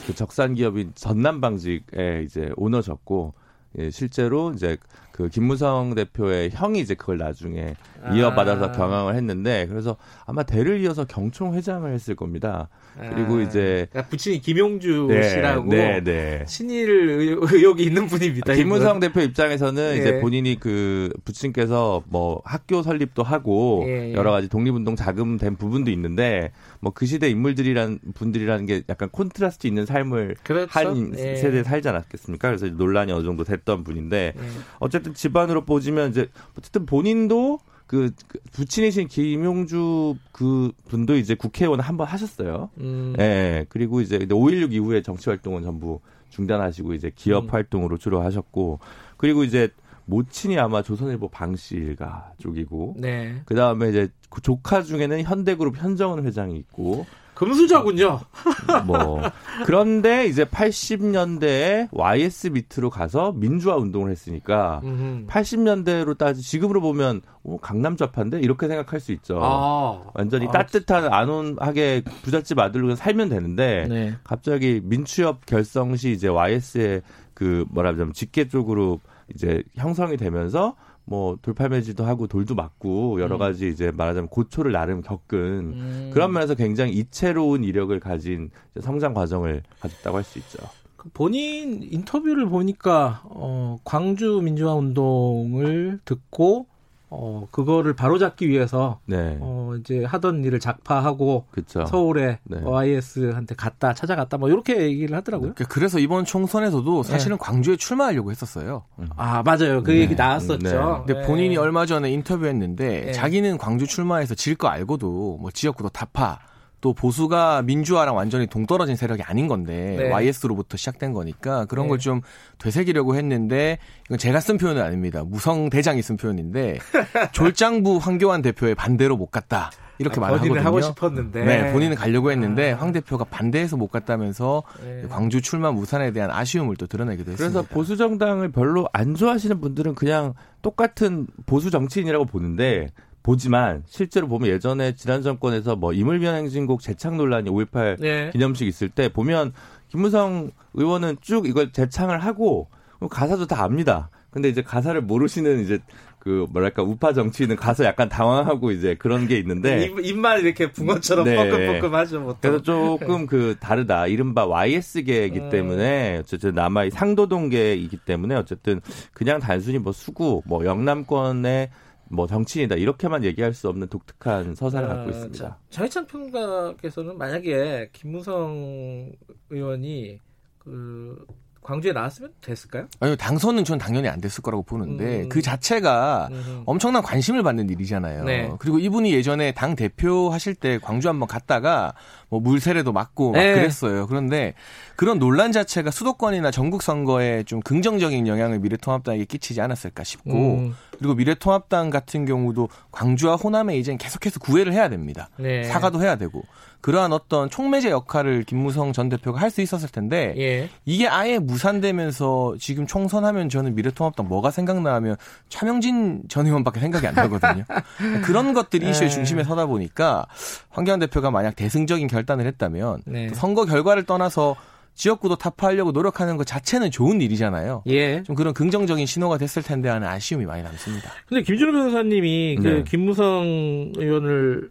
[0.07, 3.35] 그 적산 기업인 전남 방직에 이제 오너셨고
[3.79, 4.77] 예, 실제로 이제
[5.13, 7.75] 그 김무성 대표의 형이 이제 그걸 나중에
[8.15, 8.73] 이어받아서 아.
[8.73, 9.97] 경영을 했는데 그래서
[10.27, 12.69] 아마 대를 이어서 경총 회장을 했을 겁니다.
[12.99, 13.43] 그리고 아.
[13.43, 16.45] 이제 그러니까 부친이 김용주 네, 씨라고 네, 네.
[16.47, 18.55] 친일 의혹이 있는 분입니다.
[18.55, 19.01] 김무성 이건.
[19.01, 19.99] 대표 입장에서는 네.
[19.99, 24.13] 이제 본인이 그 부친께서 뭐 학교 설립도 하고 예, 예.
[24.13, 29.87] 여러 가지 독립운동 자금된 부분도 있는데 뭐 그 시대 인물들이란 분들이라는 게 약간 콘트라스트 있는
[29.87, 30.71] 삶을 그렇죠.
[30.71, 31.37] 한 예.
[31.37, 32.49] 세대 살지 않았겠습니까?
[32.49, 34.43] 그래서 논란이 어느 정도 됐던 분인데 예.
[34.81, 36.29] 어쨌든 집안으로 보지면 이제
[36.59, 42.71] 어쨌든 본인도 그, 그 부친이신 김용주 그 분도 이제 국회의원 한 번 하셨어요.
[42.79, 43.15] 음.
[43.19, 43.67] 예.
[43.69, 47.51] 그리고 이제 5.16 이후에 정치 활동은 전부 중단하시고 이제 기업 음.
[47.51, 48.79] 활동으로 주로 하셨고
[49.17, 49.71] 그리고 이제
[50.07, 53.43] 모친이 아마 조선일보 방실가 쪽이고 네.
[53.45, 57.07] 그다음에 이제 그 조카 중에는 현대그룹 현정은 회장이 있고
[57.41, 58.21] 금수저군요.
[58.85, 59.23] 뭐
[59.65, 65.27] 그런데 이제 80년대에 YS 밑으로 가서 민주화 운동을 했으니까 음흠.
[65.27, 69.41] 80년대로 따지 지금으로 보면 어, 강남 좌파인데 이렇게 생각할 수 있죠.
[69.43, 70.03] 아.
[70.13, 74.15] 완전히 아, 따뜻한 안온하게 부잣집 아들로 살면 되는데 네.
[74.23, 77.01] 갑자기 민추협 결성 시 이제 YS의
[77.33, 79.01] 그 뭐라 하자면 직계 쪽으로
[79.35, 80.75] 이제 형성이 되면서
[81.11, 83.39] 뭐 돌팔매질도 하고 돌도 맞고 여러 음.
[83.41, 86.11] 가지 이제 말하자면 고초를 나름 겪은 음.
[86.15, 88.51] 그런 면에서 굉장히 이채로운 이력을 가진
[88.81, 90.59] 성장 과정을 가졌다고 할 수 있죠.
[90.97, 96.67] 그 본인 인터뷰를 보니까 어 광주 민주화 운동을 듣고
[97.13, 99.37] 어 그거를 바로잡기 위해서 네.
[99.41, 101.85] 어 이제 하던 일을 작파하고 그쵸.
[101.87, 102.61] 서울에 네.
[102.63, 105.55] YS한테 갔다 찾아갔다 뭐 이렇게 얘기를 하더라고요.
[105.55, 105.65] 네.
[105.69, 107.45] 그래서 이번 총선에서도 사실은 네.
[107.45, 108.85] 광주에 출마하려고 했었어요.
[109.01, 109.09] 음.
[109.17, 110.23] 아 맞아요, 그 얘기 네.
[110.23, 111.05] 나왔었죠.
[111.07, 111.15] 네.
[111.15, 116.39] 근데 본인이 얼마 전에 인터뷰했는데 자기는 광주 출마해서 질 거 알고도 뭐 지역구도 다파
[116.81, 120.11] 또 보수가 민주화랑 완전히 동떨어진 세력이 아닌 건데 네.
[120.11, 121.91] YS로부터 시작된 거니까 그런 네.
[121.91, 122.23] 걸좀
[122.59, 125.23] 되새기려고 했는데 이건 제가 쓴 표현은 아닙니다.
[125.25, 126.79] 무성 대장이 쓴 표현인데
[127.33, 129.71] 졸장부 황교안 대표의 반대로 못 갔다.
[129.99, 130.61] 이렇게 아, 말하거든요.
[130.61, 131.45] 하고 싶었는데.
[131.45, 132.77] 네, 본인은 가려고 했는데 아.
[132.79, 135.05] 황 대표가 반대해서 못 갔다면서 네.
[135.11, 137.61] 광주 출마 무산에 대한 아쉬움을 또 드러내기도 했습니다.
[137.61, 140.33] 그래서 보수 정당을 별로 안 좋아하시는 분들은 그냥
[140.63, 142.89] 똑같은 보수 정치인이라고 보는데
[143.23, 148.31] 보지만 실제로 보면 예전에 지난 정권에서 뭐 이물변 행진곡 재창 논란이 5.18 네.
[148.31, 149.53] 기념식 있을 때 보면
[149.89, 152.69] 김무성 의원은 쭉 이걸 재창을 하고
[153.11, 154.11] 가사도 다 압니다.
[154.31, 155.81] 근데 이제 가사를 모르시는 이제
[156.21, 161.25] 그 뭐랄까 우파 정치인은 가서 약간 당황하고 이제 그런 게 있는데 입, 입만 이렇게 붕어처럼
[161.25, 161.35] 네.
[161.35, 162.21] 뻐끔뻐끔하죠.
[162.21, 162.39] 보통.
[162.41, 164.07] 그래서 조금 그 다르다.
[164.07, 165.51] 이른바 YS계이기 음.
[165.51, 168.83] 때문에 어쨌든 남아의 상도동계이기 때문에 어쨌든
[169.15, 171.71] 그냥 단순히 뭐 수구 뭐 영남권의
[172.11, 175.59] 뭐 정치인이다 이렇게만 얘기할 수 없는 독특한 서사를 아, 갖고 있습니다.
[175.71, 179.13] 장희찬 평가께서는 만약에 김무성
[179.49, 180.19] 의원이
[180.59, 181.25] 그
[181.63, 182.89] 광주에 나왔으면 됐을까요?
[183.01, 185.29] 아니요, 당선은 전 당연히 안 됐을 거라고 보는데 음.
[185.29, 186.63] 그 자체가 음.
[186.65, 188.25] 엄청난 관심을 받는 일이잖아요.
[188.25, 188.51] 네.
[188.59, 191.95] 그리고 이분이 예전에 당 대표 하실 때 광주 한번 갔다가
[192.29, 193.55] 뭐 물세례도 맞고 막 네.
[193.55, 194.07] 그랬어요.
[194.07, 194.55] 그런데
[194.97, 200.75] 그런 논란 자체가 수도권이나 전국 선거에 좀 긍정적인 영향을 미래통합당에게 끼치지 않았을까 싶고 음.
[201.01, 205.31] 그리고 미래통합당 같은 경우도 광주와 호남에 이제 계속해서 구애를 해야 됩니다.
[205.39, 205.65] 네.
[205.65, 206.45] 사과도 해야 되고
[206.83, 210.71] 그러한 어떤 총매제 역할을 김무성 전 대표가 할 수 있었을 텐데 예.
[210.85, 215.17] 이게 아예 무산되면서 지금 총선하면 저는 미래통합당 뭐가 생각나면
[215.49, 217.65] 차명진 전 의원밖에 생각이 안 나거든요.
[218.23, 219.13] 그런 것들이 이슈의 예.
[219.13, 220.27] 중심에 서다 보니까
[220.69, 223.31] 황교안 대표가 만약 대승적인 결단을 했다면 네.
[223.35, 224.55] 선거 결과를 떠나서
[225.01, 227.85] 지역구도 타파하려고 노력하는 것 자체는 좋은 일이잖아요.
[227.87, 228.23] 예.
[228.23, 231.11] 좀 그런 긍정적인 신호가 됐을 텐데 하는 아쉬움이 많이 남습니다.
[231.27, 232.75] 근데 김준호 변호사님이 그 네.
[232.75, 234.69] 그 김무성 의원을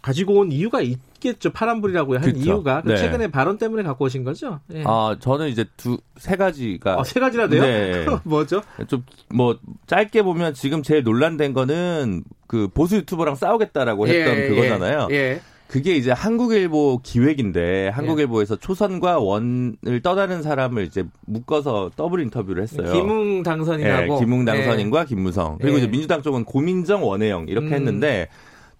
[0.00, 1.50] 가지고 온 이유가 있겠죠.
[1.50, 2.38] 파란불이라고 한 그쵸.
[2.38, 2.96] 이유가 그 네.
[2.98, 4.60] 최근에 발언 때문에 갖고 오신 거죠?
[4.72, 4.84] 예.
[4.86, 7.62] 아 저는 이제 두 세 가지가 아, 세 가지나 돼요?
[7.62, 8.06] 네.
[8.22, 8.62] 뭐죠?
[8.86, 15.08] 좀 뭐 짧게 보면 지금 제일 논란된 거는 그 보수 유튜버랑 싸우겠다라고 했던 예, 그거잖아요.
[15.10, 15.40] 예.
[15.68, 15.72] 예.
[15.72, 18.58] 그게 이제 한국일보 기획인데 한국일보에서 예.
[18.60, 22.92] 초선과 원을 떠나는 사람을 이제 묶어서 더블 인터뷰를 했어요.
[22.92, 25.04] 김웅 당선인하고 예, 김웅 당선인과 예.
[25.06, 27.72] 김무성 그리고 이제 민주당 쪽은 고민정 원혜영 이렇게 음.
[27.72, 28.28] 했는데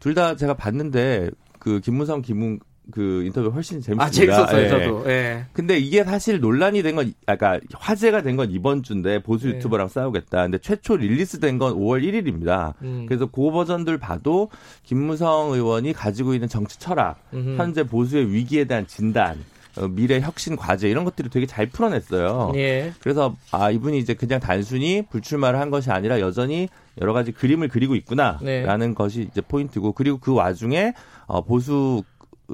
[0.00, 2.58] 둘 다 제가 봤는데 그 김무성 김웅
[2.90, 4.04] 그 인터뷰 훨씬 재밌습니다.
[4.04, 4.68] 아, 재밌었어요, 예.
[4.68, 5.04] 저도.
[5.10, 5.46] 예.
[5.52, 9.52] 근데 이게 사실 논란이 된 건, 아까 그러니까 화제가 된 건 이번 주인데 보수 예.
[9.54, 9.88] 유튜버랑 예.
[9.92, 10.42] 싸우겠다.
[10.42, 12.74] 근데 최초 release 된 건 5월 1일입니다.
[12.82, 13.06] 음.
[13.08, 14.50] 그래서 그 버전들 봐도
[14.82, 17.56] 김무성 의원이 가지고 있는 정치 철학, 음흠.
[17.56, 19.38] 현재 보수의 위기에 대한 진단,
[19.76, 22.52] 어, 미래 혁신 과제 이런 것들을 되게 잘 풀어냈어요.
[22.56, 22.92] 예.
[23.00, 26.68] 그래서 아 이분이 이제 그냥 단순히 불출마를 한 것이 아니라 여전히
[27.00, 28.94] 여러 가지 그림을 그리고 있구나라는 네.
[28.94, 30.92] 것이 이제 포인트고 그리고 그 와중에
[31.26, 32.02] 어, 보수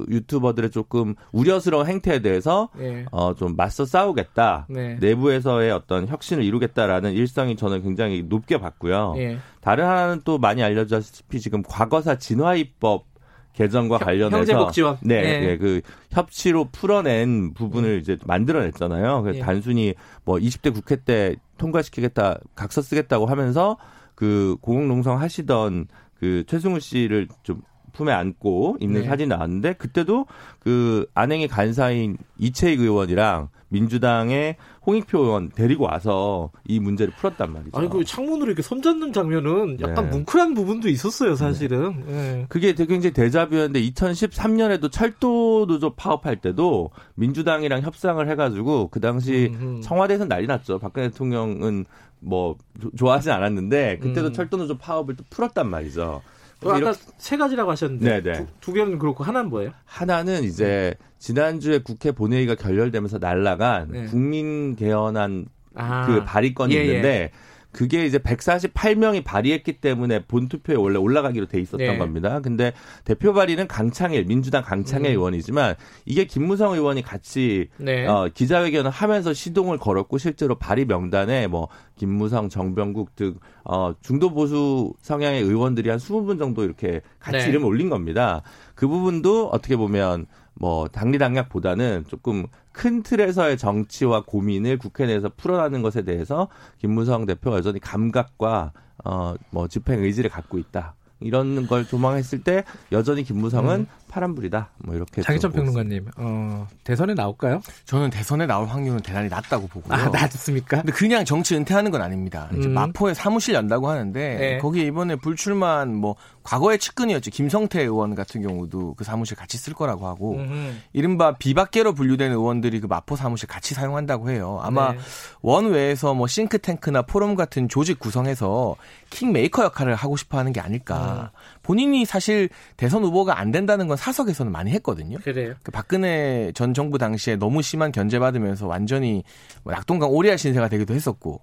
[0.09, 3.05] 유튜버들의 조금 우려스러운 행태에 대해서 네.
[3.11, 4.97] 어 좀 맞서 싸우겠다 네.
[5.01, 9.15] 내부에서의 어떤 혁신을 이루겠다라는 일성이 저는 굉장히 높게 봤고요.
[9.17, 9.39] 네.
[9.61, 13.07] 다른 하나는 또 많이 알려졌다시피 지금 과거사 진화입법
[13.53, 15.41] 개정과 관련해서 형제복지원 네, 네.
[15.41, 15.81] 네, 그
[16.11, 19.23] 협치로 풀어낸 부분을 이제 만들어냈잖아요.
[19.23, 19.45] 그래서 네.
[19.45, 19.95] 단순히
[20.25, 23.77] 뭐 20대 국회 때 통과시키겠다, 각서 쓰겠다고 하면서
[24.15, 25.89] 그 공공농성 하시던
[26.19, 27.63] 그 최승우 씨를 좀
[27.93, 29.07] 품에 안고 있는 네.
[29.07, 30.27] 사진이 나왔는데 그때도
[30.59, 34.57] 그 안행의 간사인 이채익 의원이랑 민주당의
[34.87, 37.79] 홍익표 의원 데리고 와서 이 문제를 풀었단 말이죠.
[37.79, 40.11] 아니 그 창문으로 이렇게 손잡는 장면은 약간 네.
[40.11, 42.05] 뭉클한 부분도 있었어요, 사실은.
[42.07, 42.13] 네.
[42.13, 42.47] 네.
[42.49, 49.81] 그게 되게 굉장히 대자뷰였는데 2013년에도 철도 노조 파업할 때도 민주당이랑 협상을 해가지고 그 당시 음흠.
[49.83, 50.79] 청와대에서 난리 났죠.
[50.79, 51.85] 박근혜 대통령은
[52.19, 52.57] 뭐
[52.97, 54.33] 좋아하지 않았는데 그때도 음.
[54.33, 56.23] 철도 노조 파업을 또 풀었단 말이죠.
[56.69, 56.99] 아까 이렇게...
[57.19, 58.39] 세 가지라고 하셨는데 네네.
[58.39, 59.73] 두, 두, 개는 그렇고 하나는 뭐예요?
[59.85, 64.05] 하나는 이제 지난주에 국회 본회의가 결렬되면서 날라간 네.
[64.07, 66.07] 국민 개헌안 아.
[66.07, 67.31] 그 발의건이 예, 있는데 예.
[67.73, 71.99] 그게 이제 148명이 발의했기 때문에 본 투표에 원래 올라가기로 돼 있었던 네.
[71.99, 72.41] 겁니다.
[72.41, 72.73] 근데
[73.05, 75.13] 대표 발의는 강창일 민주당 강창일 음.
[75.13, 78.07] 의원이지만 이게 김무성 의원이 같이 네.
[78.07, 84.93] 어, 기자회견을 하면서 시동을 걸었고 실제로 발의 명단에 뭐 김무성, 정병국 등 어, 중도 보수
[85.03, 87.49] 성향의 의원들이 한 20분 정도 이렇게 같이 네.
[87.49, 88.43] 이름을 올린 겁니다.
[88.75, 96.03] 그 부분도 어떻게 보면 뭐 당리당략보다는 조금 큰 틀에서의 정치와 고민을 국회 내에서 풀어나는 것에
[96.03, 96.49] 대해서
[96.79, 98.73] 김무성 대표가 여전히 감각과
[99.05, 100.95] 어 뭐 집행 의지를 갖고 있다.
[101.21, 103.87] 이런 걸 조망했을 때 여전히 김무성은 음.
[104.11, 104.71] 파란불이다.
[104.79, 107.63] 뭐 이렇게 장희천 평론가님, 어, 대선에 나올까요?
[107.85, 109.95] 저는 대선에 나올 확률은 대단히 낮다고 보고요.
[109.95, 110.79] 아, 낮습니까?
[110.79, 112.49] 근데 그냥 정치 은퇴하는 건 아닙니다.
[112.53, 112.59] 음.
[112.59, 114.59] 이제 마포에 사무실 연다고 하는데 네.
[114.59, 117.31] 거기 이번에 불출마한 뭐 과거의 측근이었죠.
[117.31, 120.73] 김성태 의원 같은 경우도 그 사무실 같이 쓸 거라고 하고 음흠.
[120.93, 124.59] 이른바 비박계로 분류된 의원들이 그 마포 사무실 같이 사용한다고 해요.
[124.63, 124.99] 아마 네.
[125.43, 128.75] 원외에서 뭐 싱크탱크나 포럼 같은 조직 구성해서
[129.11, 131.31] 킹메이커 역할을 하고 싶어 하는 게 아닐까.
[131.33, 131.60] 음.
[131.71, 135.19] 본인이 사실 대선 후보가 안 된다는 건 사석에서는 많이 했거든요.
[135.23, 135.55] 그래요.
[135.63, 139.23] 그 박근혜 전 정부 당시에 너무 심한 견제받으면서 완전히
[139.63, 141.41] 뭐 낙동강 오리알 신세가 되기도 했었고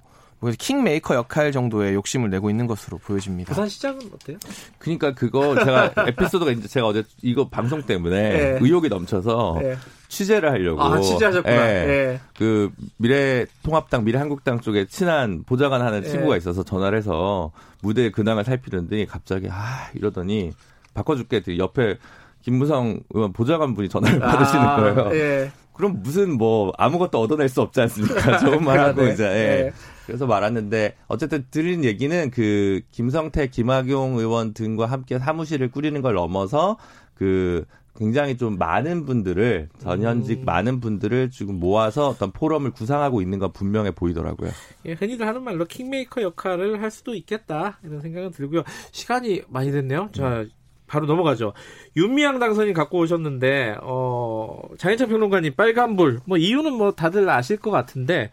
[0.59, 3.53] 킹메이커 역할 정도의 욕심을 내고 있는 것으로 보여집니다.
[3.53, 4.37] 부산시장은 어때요?
[4.79, 8.59] 그러니까 그거 제가 에피소드가 이제 제가 어제 이거 방송 때문에 네.
[8.59, 9.77] 의욕이 넘쳐서 네.
[10.07, 11.55] 취재를 하려고 아 취재하셨구나.
[11.55, 11.85] 예.
[11.85, 12.19] 네.
[12.37, 16.09] 그 미래통합당 미래한국당 쪽에 친한 보좌관 하는 네.
[16.09, 17.51] 친구가 있어서 전화를 해서
[17.81, 20.51] 무대 근황을 살피는데 갑자기 아 이러더니
[20.93, 21.97] 바꿔줄게 옆에
[22.41, 25.15] 김무성 의원 보좌관 분이 전화를 아, 받으시는 거예요.
[25.15, 25.51] 예.
[25.73, 28.37] 그럼 무슨 뭐 아무것도 얻어낼 수 없지 않습니까?
[28.39, 29.65] 좋은 말하고 이제 예.
[29.65, 29.73] 예.
[30.05, 36.77] 그래서 말았는데 어쨌든 들은 얘기는 그 김성태, 김학용 의원 등과 함께 사무실을 꾸리는 걸 넘어서
[37.13, 37.65] 그
[37.97, 40.45] 굉장히 좀 많은 분들을 전현직 음.
[40.45, 44.51] 많은 분들을 지금 모아서 어떤 포럼을 구상하고 있는 건 분명해 보이더라고요.
[44.85, 48.63] 예, 흔히들 하는 말로 킹메이커 역할을 할 수도 있겠다 이런 생각은 들고요.
[48.91, 50.09] 시간이 많이 됐네요.
[50.13, 50.49] 자 음.
[50.85, 51.53] 바로 넘어가죠.
[51.97, 58.31] 윤미향 당선인 갖고 오셨는데 어 장혜찬 평론가님 빨간불 뭐 이유는 뭐 다들 아실 것 같은데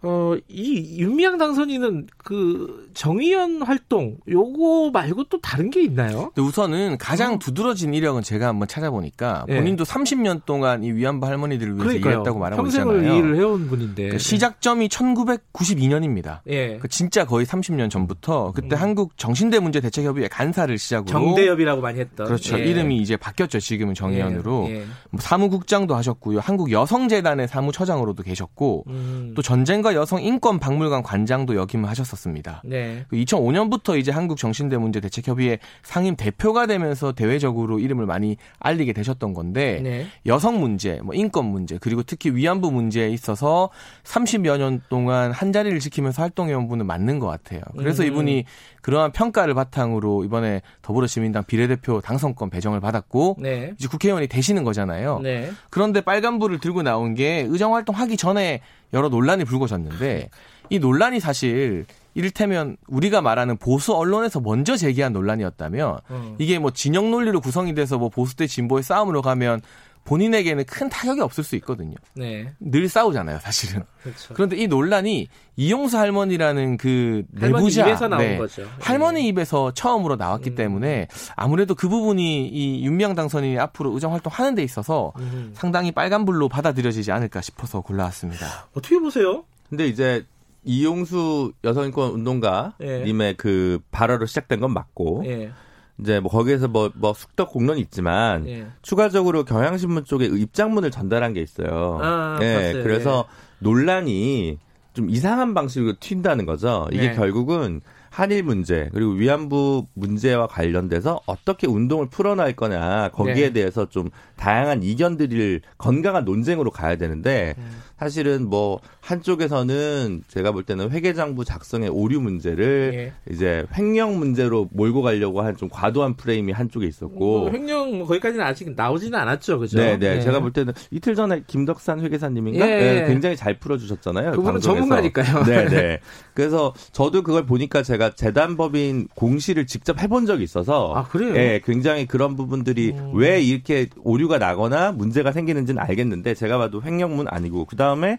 [0.00, 6.30] 어, 이 윤미향 당선인은 그 정의연 활동 요거 말고 또 다른 게 있나요?
[6.38, 7.38] 우선은 가장 어.
[7.38, 9.56] 두드러진 이력은 제가 한번 찾아보니까 네.
[9.56, 12.12] 본인도 30년 동안 이 위안부 할머니들을 위해서 그러니까요.
[12.14, 13.18] 일했다고 말하고 평생을 있잖아요.
[13.18, 16.40] 일을 해온 분인데 그 시작점이 1992년입니다.
[16.48, 16.78] 예.
[16.78, 18.80] 그 진짜 거의 30년 전부터 그때 음.
[18.80, 22.58] 한국 정신대 문제 대책협의회 간사를 시작으로 정대협이라고 많이 했던 그렇죠.
[22.58, 22.64] 예.
[22.64, 23.58] 이름이 이제 바뀌었죠.
[23.60, 24.74] 지금은 정의연으로 예.
[24.76, 24.84] 예.
[25.10, 26.40] 뭐 사무국장도 하셨고요.
[26.40, 29.32] 한국 여성재단의 사무처장으로도 계셨고 음.
[29.34, 32.62] 또 전쟁과 여성과 여성 인권 박물관 관장도 역임을 하셨었습니다.
[32.64, 33.06] 네.
[33.12, 39.34] 2005년부터 그 이제 한국 정신대 문제 대책협의회 상임 대표가 되면서 대외적으로 이름을 많이 알리게 되셨던
[39.34, 40.06] 건데 네.
[40.26, 43.70] 여성 문제, 뭐 인권 문제, 그리고 특히 위안부 문제에 있어서
[44.04, 47.60] 30여 년 동안 한 자리를 지키면서 활동해온 분은 맞는 것 같아요.
[47.76, 48.08] 그래서 음.
[48.08, 48.44] 이분이
[48.88, 53.74] 그러한 평가를 바탕으로 이번에 더불어시민당 비례대표 당선권 배정을 받았고 네.
[53.78, 55.20] 이제 국회의원이 되시는 거잖아요.
[55.22, 55.50] 네.
[55.68, 58.62] 그런데 빨간불을 들고 나온 게 의정 활동 하기 전에
[58.94, 60.30] 여러 논란이 불거졌는데
[60.70, 61.84] 이 논란이 사실
[62.14, 66.36] 이를테면 우리가 말하는 보수 언론에서 먼저 제기한 논란이었다면 음.
[66.38, 69.60] 이게 뭐 진영 논리로 구성이 돼서 뭐 보수 대 진보의 싸움으로 가면
[70.08, 71.94] 본인에게는 큰 타격이 없을 수 있거든요.
[72.14, 72.50] 네.
[72.58, 73.82] 늘 싸우잖아요, 사실은.
[74.02, 74.32] 그렇죠.
[74.32, 78.38] 그런데 이 논란이 이용수 할머니라는 그 내부자 입에서 나온 네.
[78.38, 78.66] 거죠.
[78.80, 79.28] 할머니 네.
[79.28, 80.54] 입에서 처음으로 나왔기 음.
[80.54, 85.50] 때문에 아무래도 그 부분이 이 윤미향 당선인이 앞으로 의정 활동하는 데 있어서 음.
[85.52, 88.68] 상당히 빨간불로 받아들여지지 않을까 싶어서 골라왔습니다.
[88.72, 89.44] 어떻게 보세요?
[89.68, 90.24] 근데 이제
[90.64, 93.34] 이용수 여성인권 운동가 님의 예.
[93.36, 95.52] 그 발언으로 시작된 건 맞고 예.
[96.00, 98.66] 이제 뭐 거기에서 뭐, 뭐 숙덕 공론이 있지만 예.
[98.82, 101.98] 추가적으로 경향신문 쪽에 입장문을 전달한 게 있어요.
[102.00, 102.72] 아, 예.
[102.82, 103.32] 그래서 예.
[103.58, 104.58] 논란이
[104.94, 106.86] 좀 이상한 방식으로 튄다는 거죠.
[106.92, 107.14] 이게 네.
[107.14, 107.80] 결국은
[108.10, 113.52] 한일 문제 그리고 위안부 문제와 관련돼서 어떻게 운동을 풀어나갈 거냐 거기에 네.
[113.52, 117.70] 대해서 좀 다양한 이견들을 건강한 논쟁으로 가야 되는데 음.
[117.98, 123.32] 사실은 뭐 한쪽에서는 제가 볼 때는 회계장부 작성의 오류 문제를 예.
[123.32, 128.70] 이제 횡령 문제로 몰고 가려고 한 좀 과도한 프레임이 한쪽에 있었고 뭐 횡령 거기까지는 아직
[128.76, 129.78] 나오지는 않았죠, 그죠?
[129.78, 130.14] 네, 네.
[130.16, 130.20] 네.
[130.20, 132.76] 제가 볼 때는 이틀 전에 김덕산 회계사님인가 예.
[133.00, 134.32] 네, 굉장히 잘 풀어주셨잖아요.
[134.32, 135.44] 그분은 전문가니까요.
[135.44, 136.00] 네, 네.
[136.38, 141.32] 그래서 저도 그걸 보니까 제가 재단법인 공시를 직접 해본 적이 있어서 아 그래요?
[141.32, 143.10] 네, 굉장히 그런 부분들이 음.
[143.14, 148.18] 왜 이렇게 오류가 나거나 문제가 생기는지는 알겠는데 제가 봐도 횡령문 아니고 그 다음에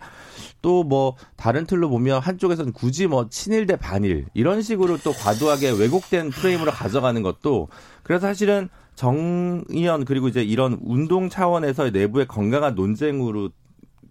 [0.62, 5.72] 또 뭐 다른 틀로 보면 한쪽에서는 굳이 뭐 친일 대 반일 이런 식으로 또 과도하게
[5.72, 7.70] 왜곡된 프레임으로 가져가는 것도
[8.02, 13.52] 그래서 사실은 정의연 그리고 이제 이런 운동 차원에서 내부의 건강한 논쟁으로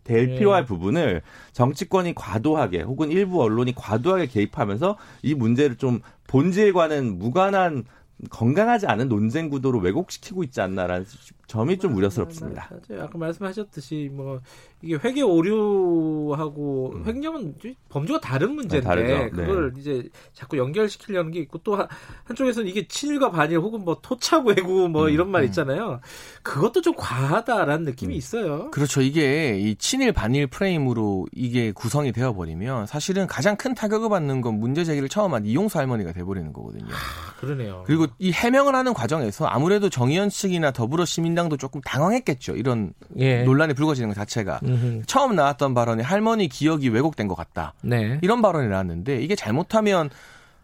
[0.09, 0.39] 될 네.
[0.39, 1.21] 필요할 부분을
[1.53, 7.85] 정치권이 과도하게 혹은 일부 언론이 과도하게 개입하면서 이 문제를 좀 본질과는 무관한
[8.31, 11.05] 건강하지 않은 논쟁 구도로 왜곡시키고 있지 않나라는
[11.49, 12.69] 점이 좀 우려스럽습니다.
[12.71, 13.05] 맞아요.
[13.05, 14.41] 아까 말씀하셨듯이 뭐
[14.83, 17.05] 이게 회계 오류하고 음.
[17.07, 17.55] 횡령은
[17.89, 19.81] 범주가 다른 문제인데 네, 그걸 네.
[19.81, 21.79] 이제 자꾸 연결시키려는 게 있고 또
[22.25, 25.11] 한쪽에서는 이게 친일과 반일 혹은 뭐 토착 외구 뭐 음.
[25.11, 25.47] 이런 말 음.
[25.47, 26.01] 있잖아요.
[26.43, 28.19] 그것도 좀 과하다라는 느낌이 음.
[28.19, 28.71] 있어요.
[28.71, 29.01] 그렇죠.
[29.01, 34.61] 이게 이 친일 반일 프레임으로 이게 구성이 되어 버리면 사실은 가장 큰 타격을 받는 건
[34.61, 36.89] 문제 제기를 처음 한 이용수 할머니가 돼 버리는 거거든요.
[36.93, 37.85] 아, 그러네요.
[37.87, 42.57] 그리고 이 해명을 하는 과정에서 아무래도 정의연 측이나 더불어 시민 당도 조금 당황했겠죠.
[42.57, 43.43] 이런 예.
[43.45, 44.61] 논란이 불거지는 것 자체가.
[44.65, 45.03] 음흠.
[45.07, 47.75] 처음 나왔던 발언이 할머니 기억이 왜곡된 것 같다.
[47.83, 48.19] 네.
[48.23, 50.11] 이런 발언이 나왔는데 이게 잘못하면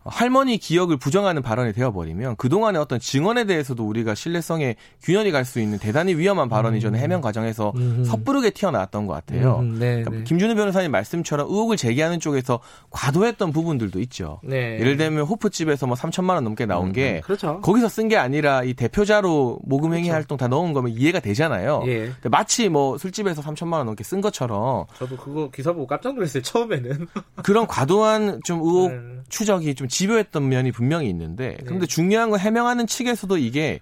[0.04, 5.78] 할머니 기억을 부정하는 발언이 되어버리면 그동안의 어떤 증언에 대해서도 우리가 신뢰성에 균열이 갈 수 있는
[5.78, 7.02] 대단히 위험한 발언이 저는 음.
[7.02, 8.02] 해명 과정에서 음.
[8.04, 9.58] 섣부르게 튀어나왔던 것 같아요.
[9.58, 10.24] 음, 네, 그러니까 네.
[10.24, 12.60] 김준우 변호사님 말씀처럼 의혹을 제기하는 쪽에서
[12.90, 14.40] 과도했던 부분들도 있죠.
[14.42, 14.78] 네.
[14.80, 17.60] 예를 들면 호프집에서 뭐 3천만 원 넘게 나온 음, 게 그렇죠.
[17.60, 20.14] 거기서 쓴 게 아니라 이 대표자로 모금행위 그렇죠.
[20.14, 21.82] 활동 다 넣은 거면 이해가 되잖아요.
[21.86, 22.10] 예.
[22.30, 26.42] 마치 뭐 술집에서 3천만 원 넘게 쓴 것처럼 저도 그거 기사 보고 깜짝 놀랐어요.
[26.42, 27.06] 처음에는
[27.42, 28.98] 그런 과도한 좀 의혹 네.
[29.28, 31.64] 추적이 좀 집요했던 면이 분명히 있는데 네.
[31.64, 33.80] 근데 중요한 건 해명하는 측에서도 이게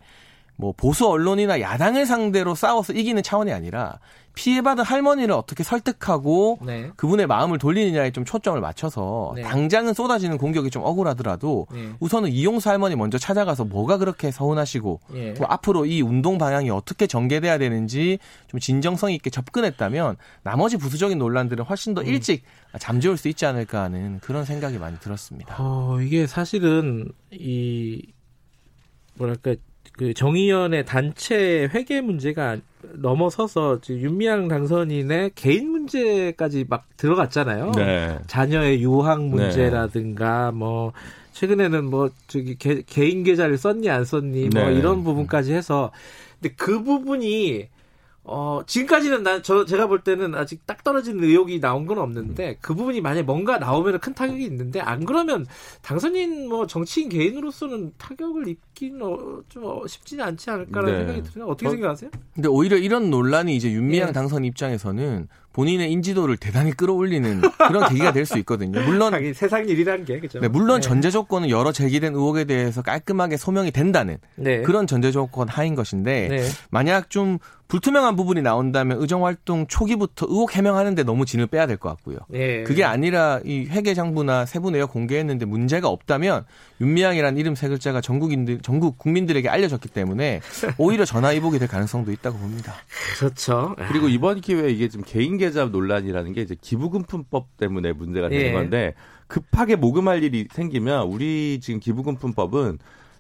[0.57, 3.99] 뭐 보수 언론이나 야당을 상대로 싸워서 이기는 차원이 아니라
[4.35, 6.91] 피해받은 할머니를 어떻게 설득하고 네.
[6.97, 9.43] 그분의 마음을 돌리느냐에 좀 초점을 맞춰서 네.
[9.43, 11.91] 당장은 쏟아지는 공격이 좀 억울하더라도 네.
[12.01, 15.33] 우선은 이용수 할머니 먼저 찾아가서 뭐가 그렇게 서운하시고 예.
[15.33, 18.19] 뭐 앞으로 이 운동 방향이 어떻게 전개돼야 되는지
[18.49, 22.07] 좀 진정성 있게 접근했다면 나머지 부수적인 논란들은 훨씬 더 음.
[22.07, 22.43] 일찍
[22.79, 25.57] 잠재울 수 있지 않을까 하는 그런 생각이 많이 들었습니다.
[25.59, 28.03] 어, 이게 사실은 이
[29.15, 29.55] 뭐랄까
[29.93, 32.57] 그 정의연의 단체 회계 문제가
[32.95, 37.73] 넘어서서 윤미향 당선인의 개인 문제까지 막 들어갔잖아요.
[37.77, 38.19] 네.
[38.27, 40.57] 자녀의 유학 문제라든가 네.
[40.57, 40.93] 뭐
[41.33, 44.75] 최근에는 뭐 저기 개, 개인 계좌를 썼니 안 썼니 뭐 네.
[44.75, 45.93] 이런 부분까지 해서
[46.41, 47.69] 근데 그 부분이
[48.25, 52.75] 어, 지금까지는 난, 저, 제가 볼 때는 아직 딱 떨어진 의혹이 나온 건 없는데, 그
[52.75, 55.45] 부분이 만약에 뭔가 나오면 큰 타격이 있는데, 안 그러면
[55.83, 59.17] 당선인 뭐 정치인 개인으로서는 타격을 입 기는 어,
[59.49, 60.99] 좀 어, 쉽지는 않지 않을까라는 네.
[61.13, 61.49] 생각이 드네요.
[61.49, 62.11] 어떻게 어, 생각하세요?
[62.35, 64.13] 근데 오히려 이런 논란이 이제 윤미향 네.
[64.13, 68.81] 당선 입장에서는 본인의 인지도를 대단히 끌어올리는 그런 계기가 될 수 있거든요.
[68.83, 70.41] 물론 세상 일이라는 게 그죠.
[70.41, 70.89] 네, 물론 네.
[70.89, 74.63] 전제 조건은 여러 제기된 의혹에 대해서 깔끔하게 소명이 된다는 네.
[74.63, 76.43] 그런 전제 조건 하인 것인데 네.
[76.71, 77.39] 만약 좀
[77.69, 82.19] 불투명한 부분이 나온다면 의정 활동 초기부터 의혹 해명하는데 너무 진을 빼야 될 것 같고요.
[82.29, 82.63] 네.
[82.65, 86.45] 그게 아니라 이 회계 장부나 세부 내역 공개했는데 문제가 없다면
[86.83, 90.41] 윤미향이라는 이름 세 글자가 전국인들 전국 국민들에게 알려졌기 때문에
[90.79, 92.75] 오히려 전화 위복이 될 가능성도 있다고 봅니다.
[93.17, 93.77] 그렇죠.
[93.89, 98.53] 그리고 이번 기회에 이게 좀 개인 계좌 논란이라는 게 이제 기부금품법 때문에 문제가 되는 예.
[98.53, 98.95] 건데
[99.29, 102.79] 급하게 모금할 일이 생기면 우리 지금 기부금품법은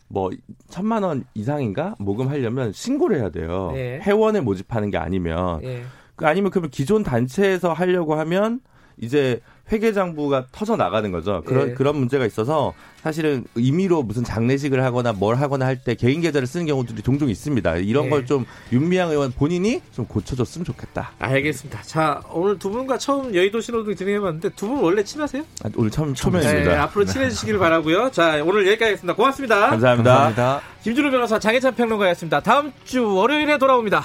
[0.09, 0.31] 뭐
[0.69, 3.73] 천만 원 이상인가 모금하려면 신고를 해야 돼요.
[3.77, 4.01] 예.
[4.03, 5.85] 회원에 모집하는 게 아니면 예.
[6.17, 8.61] 그 아니면 그러면 기존 단체에서 하려고 하면
[9.01, 9.41] 이제
[9.71, 11.43] 회계장부가 터져 나가는 거죠.
[11.47, 11.75] 그런 예.
[11.75, 16.67] 그런 문제가 있어서 사실은 임의로 무슨 장례식을 하거나 뭘 하거나 할 때 개인 계좌를 쓰는
[16.67, 17.77] 경우들이 종종 있습니다.
[17.79, 18.11] 이런 예.
[18.11, 21.13] 걸좀 윤미향 의원 본인이 좀 고쳐줬으면 좋겠다.
[21.19, 21.83] 알겠습니다.
[21.83, 25.43] 자 오늘 두 분과 처음 여의도 신호등 진행해봤는데 두 분 원래 친하세요?
[25.65, 26.53] 아, 오늘 처음 처음입니다.
[26.53, 28.11] 네, 앞으로 친해지시길 바라고요.
[28.11, 29.15] 자 오늘 여기까지 하겠습니다.
[29.15, 29.71] 고맙습니다.
[29.71, 30.11] 감사합니다.
[30.13, 30.61] 감사합니다.
[30.83, 32.41] 김준우 변호사 장혜찬 평론가였습니다.
[32.41, 34.03] 다음 주 월요일에 돌아옵니다.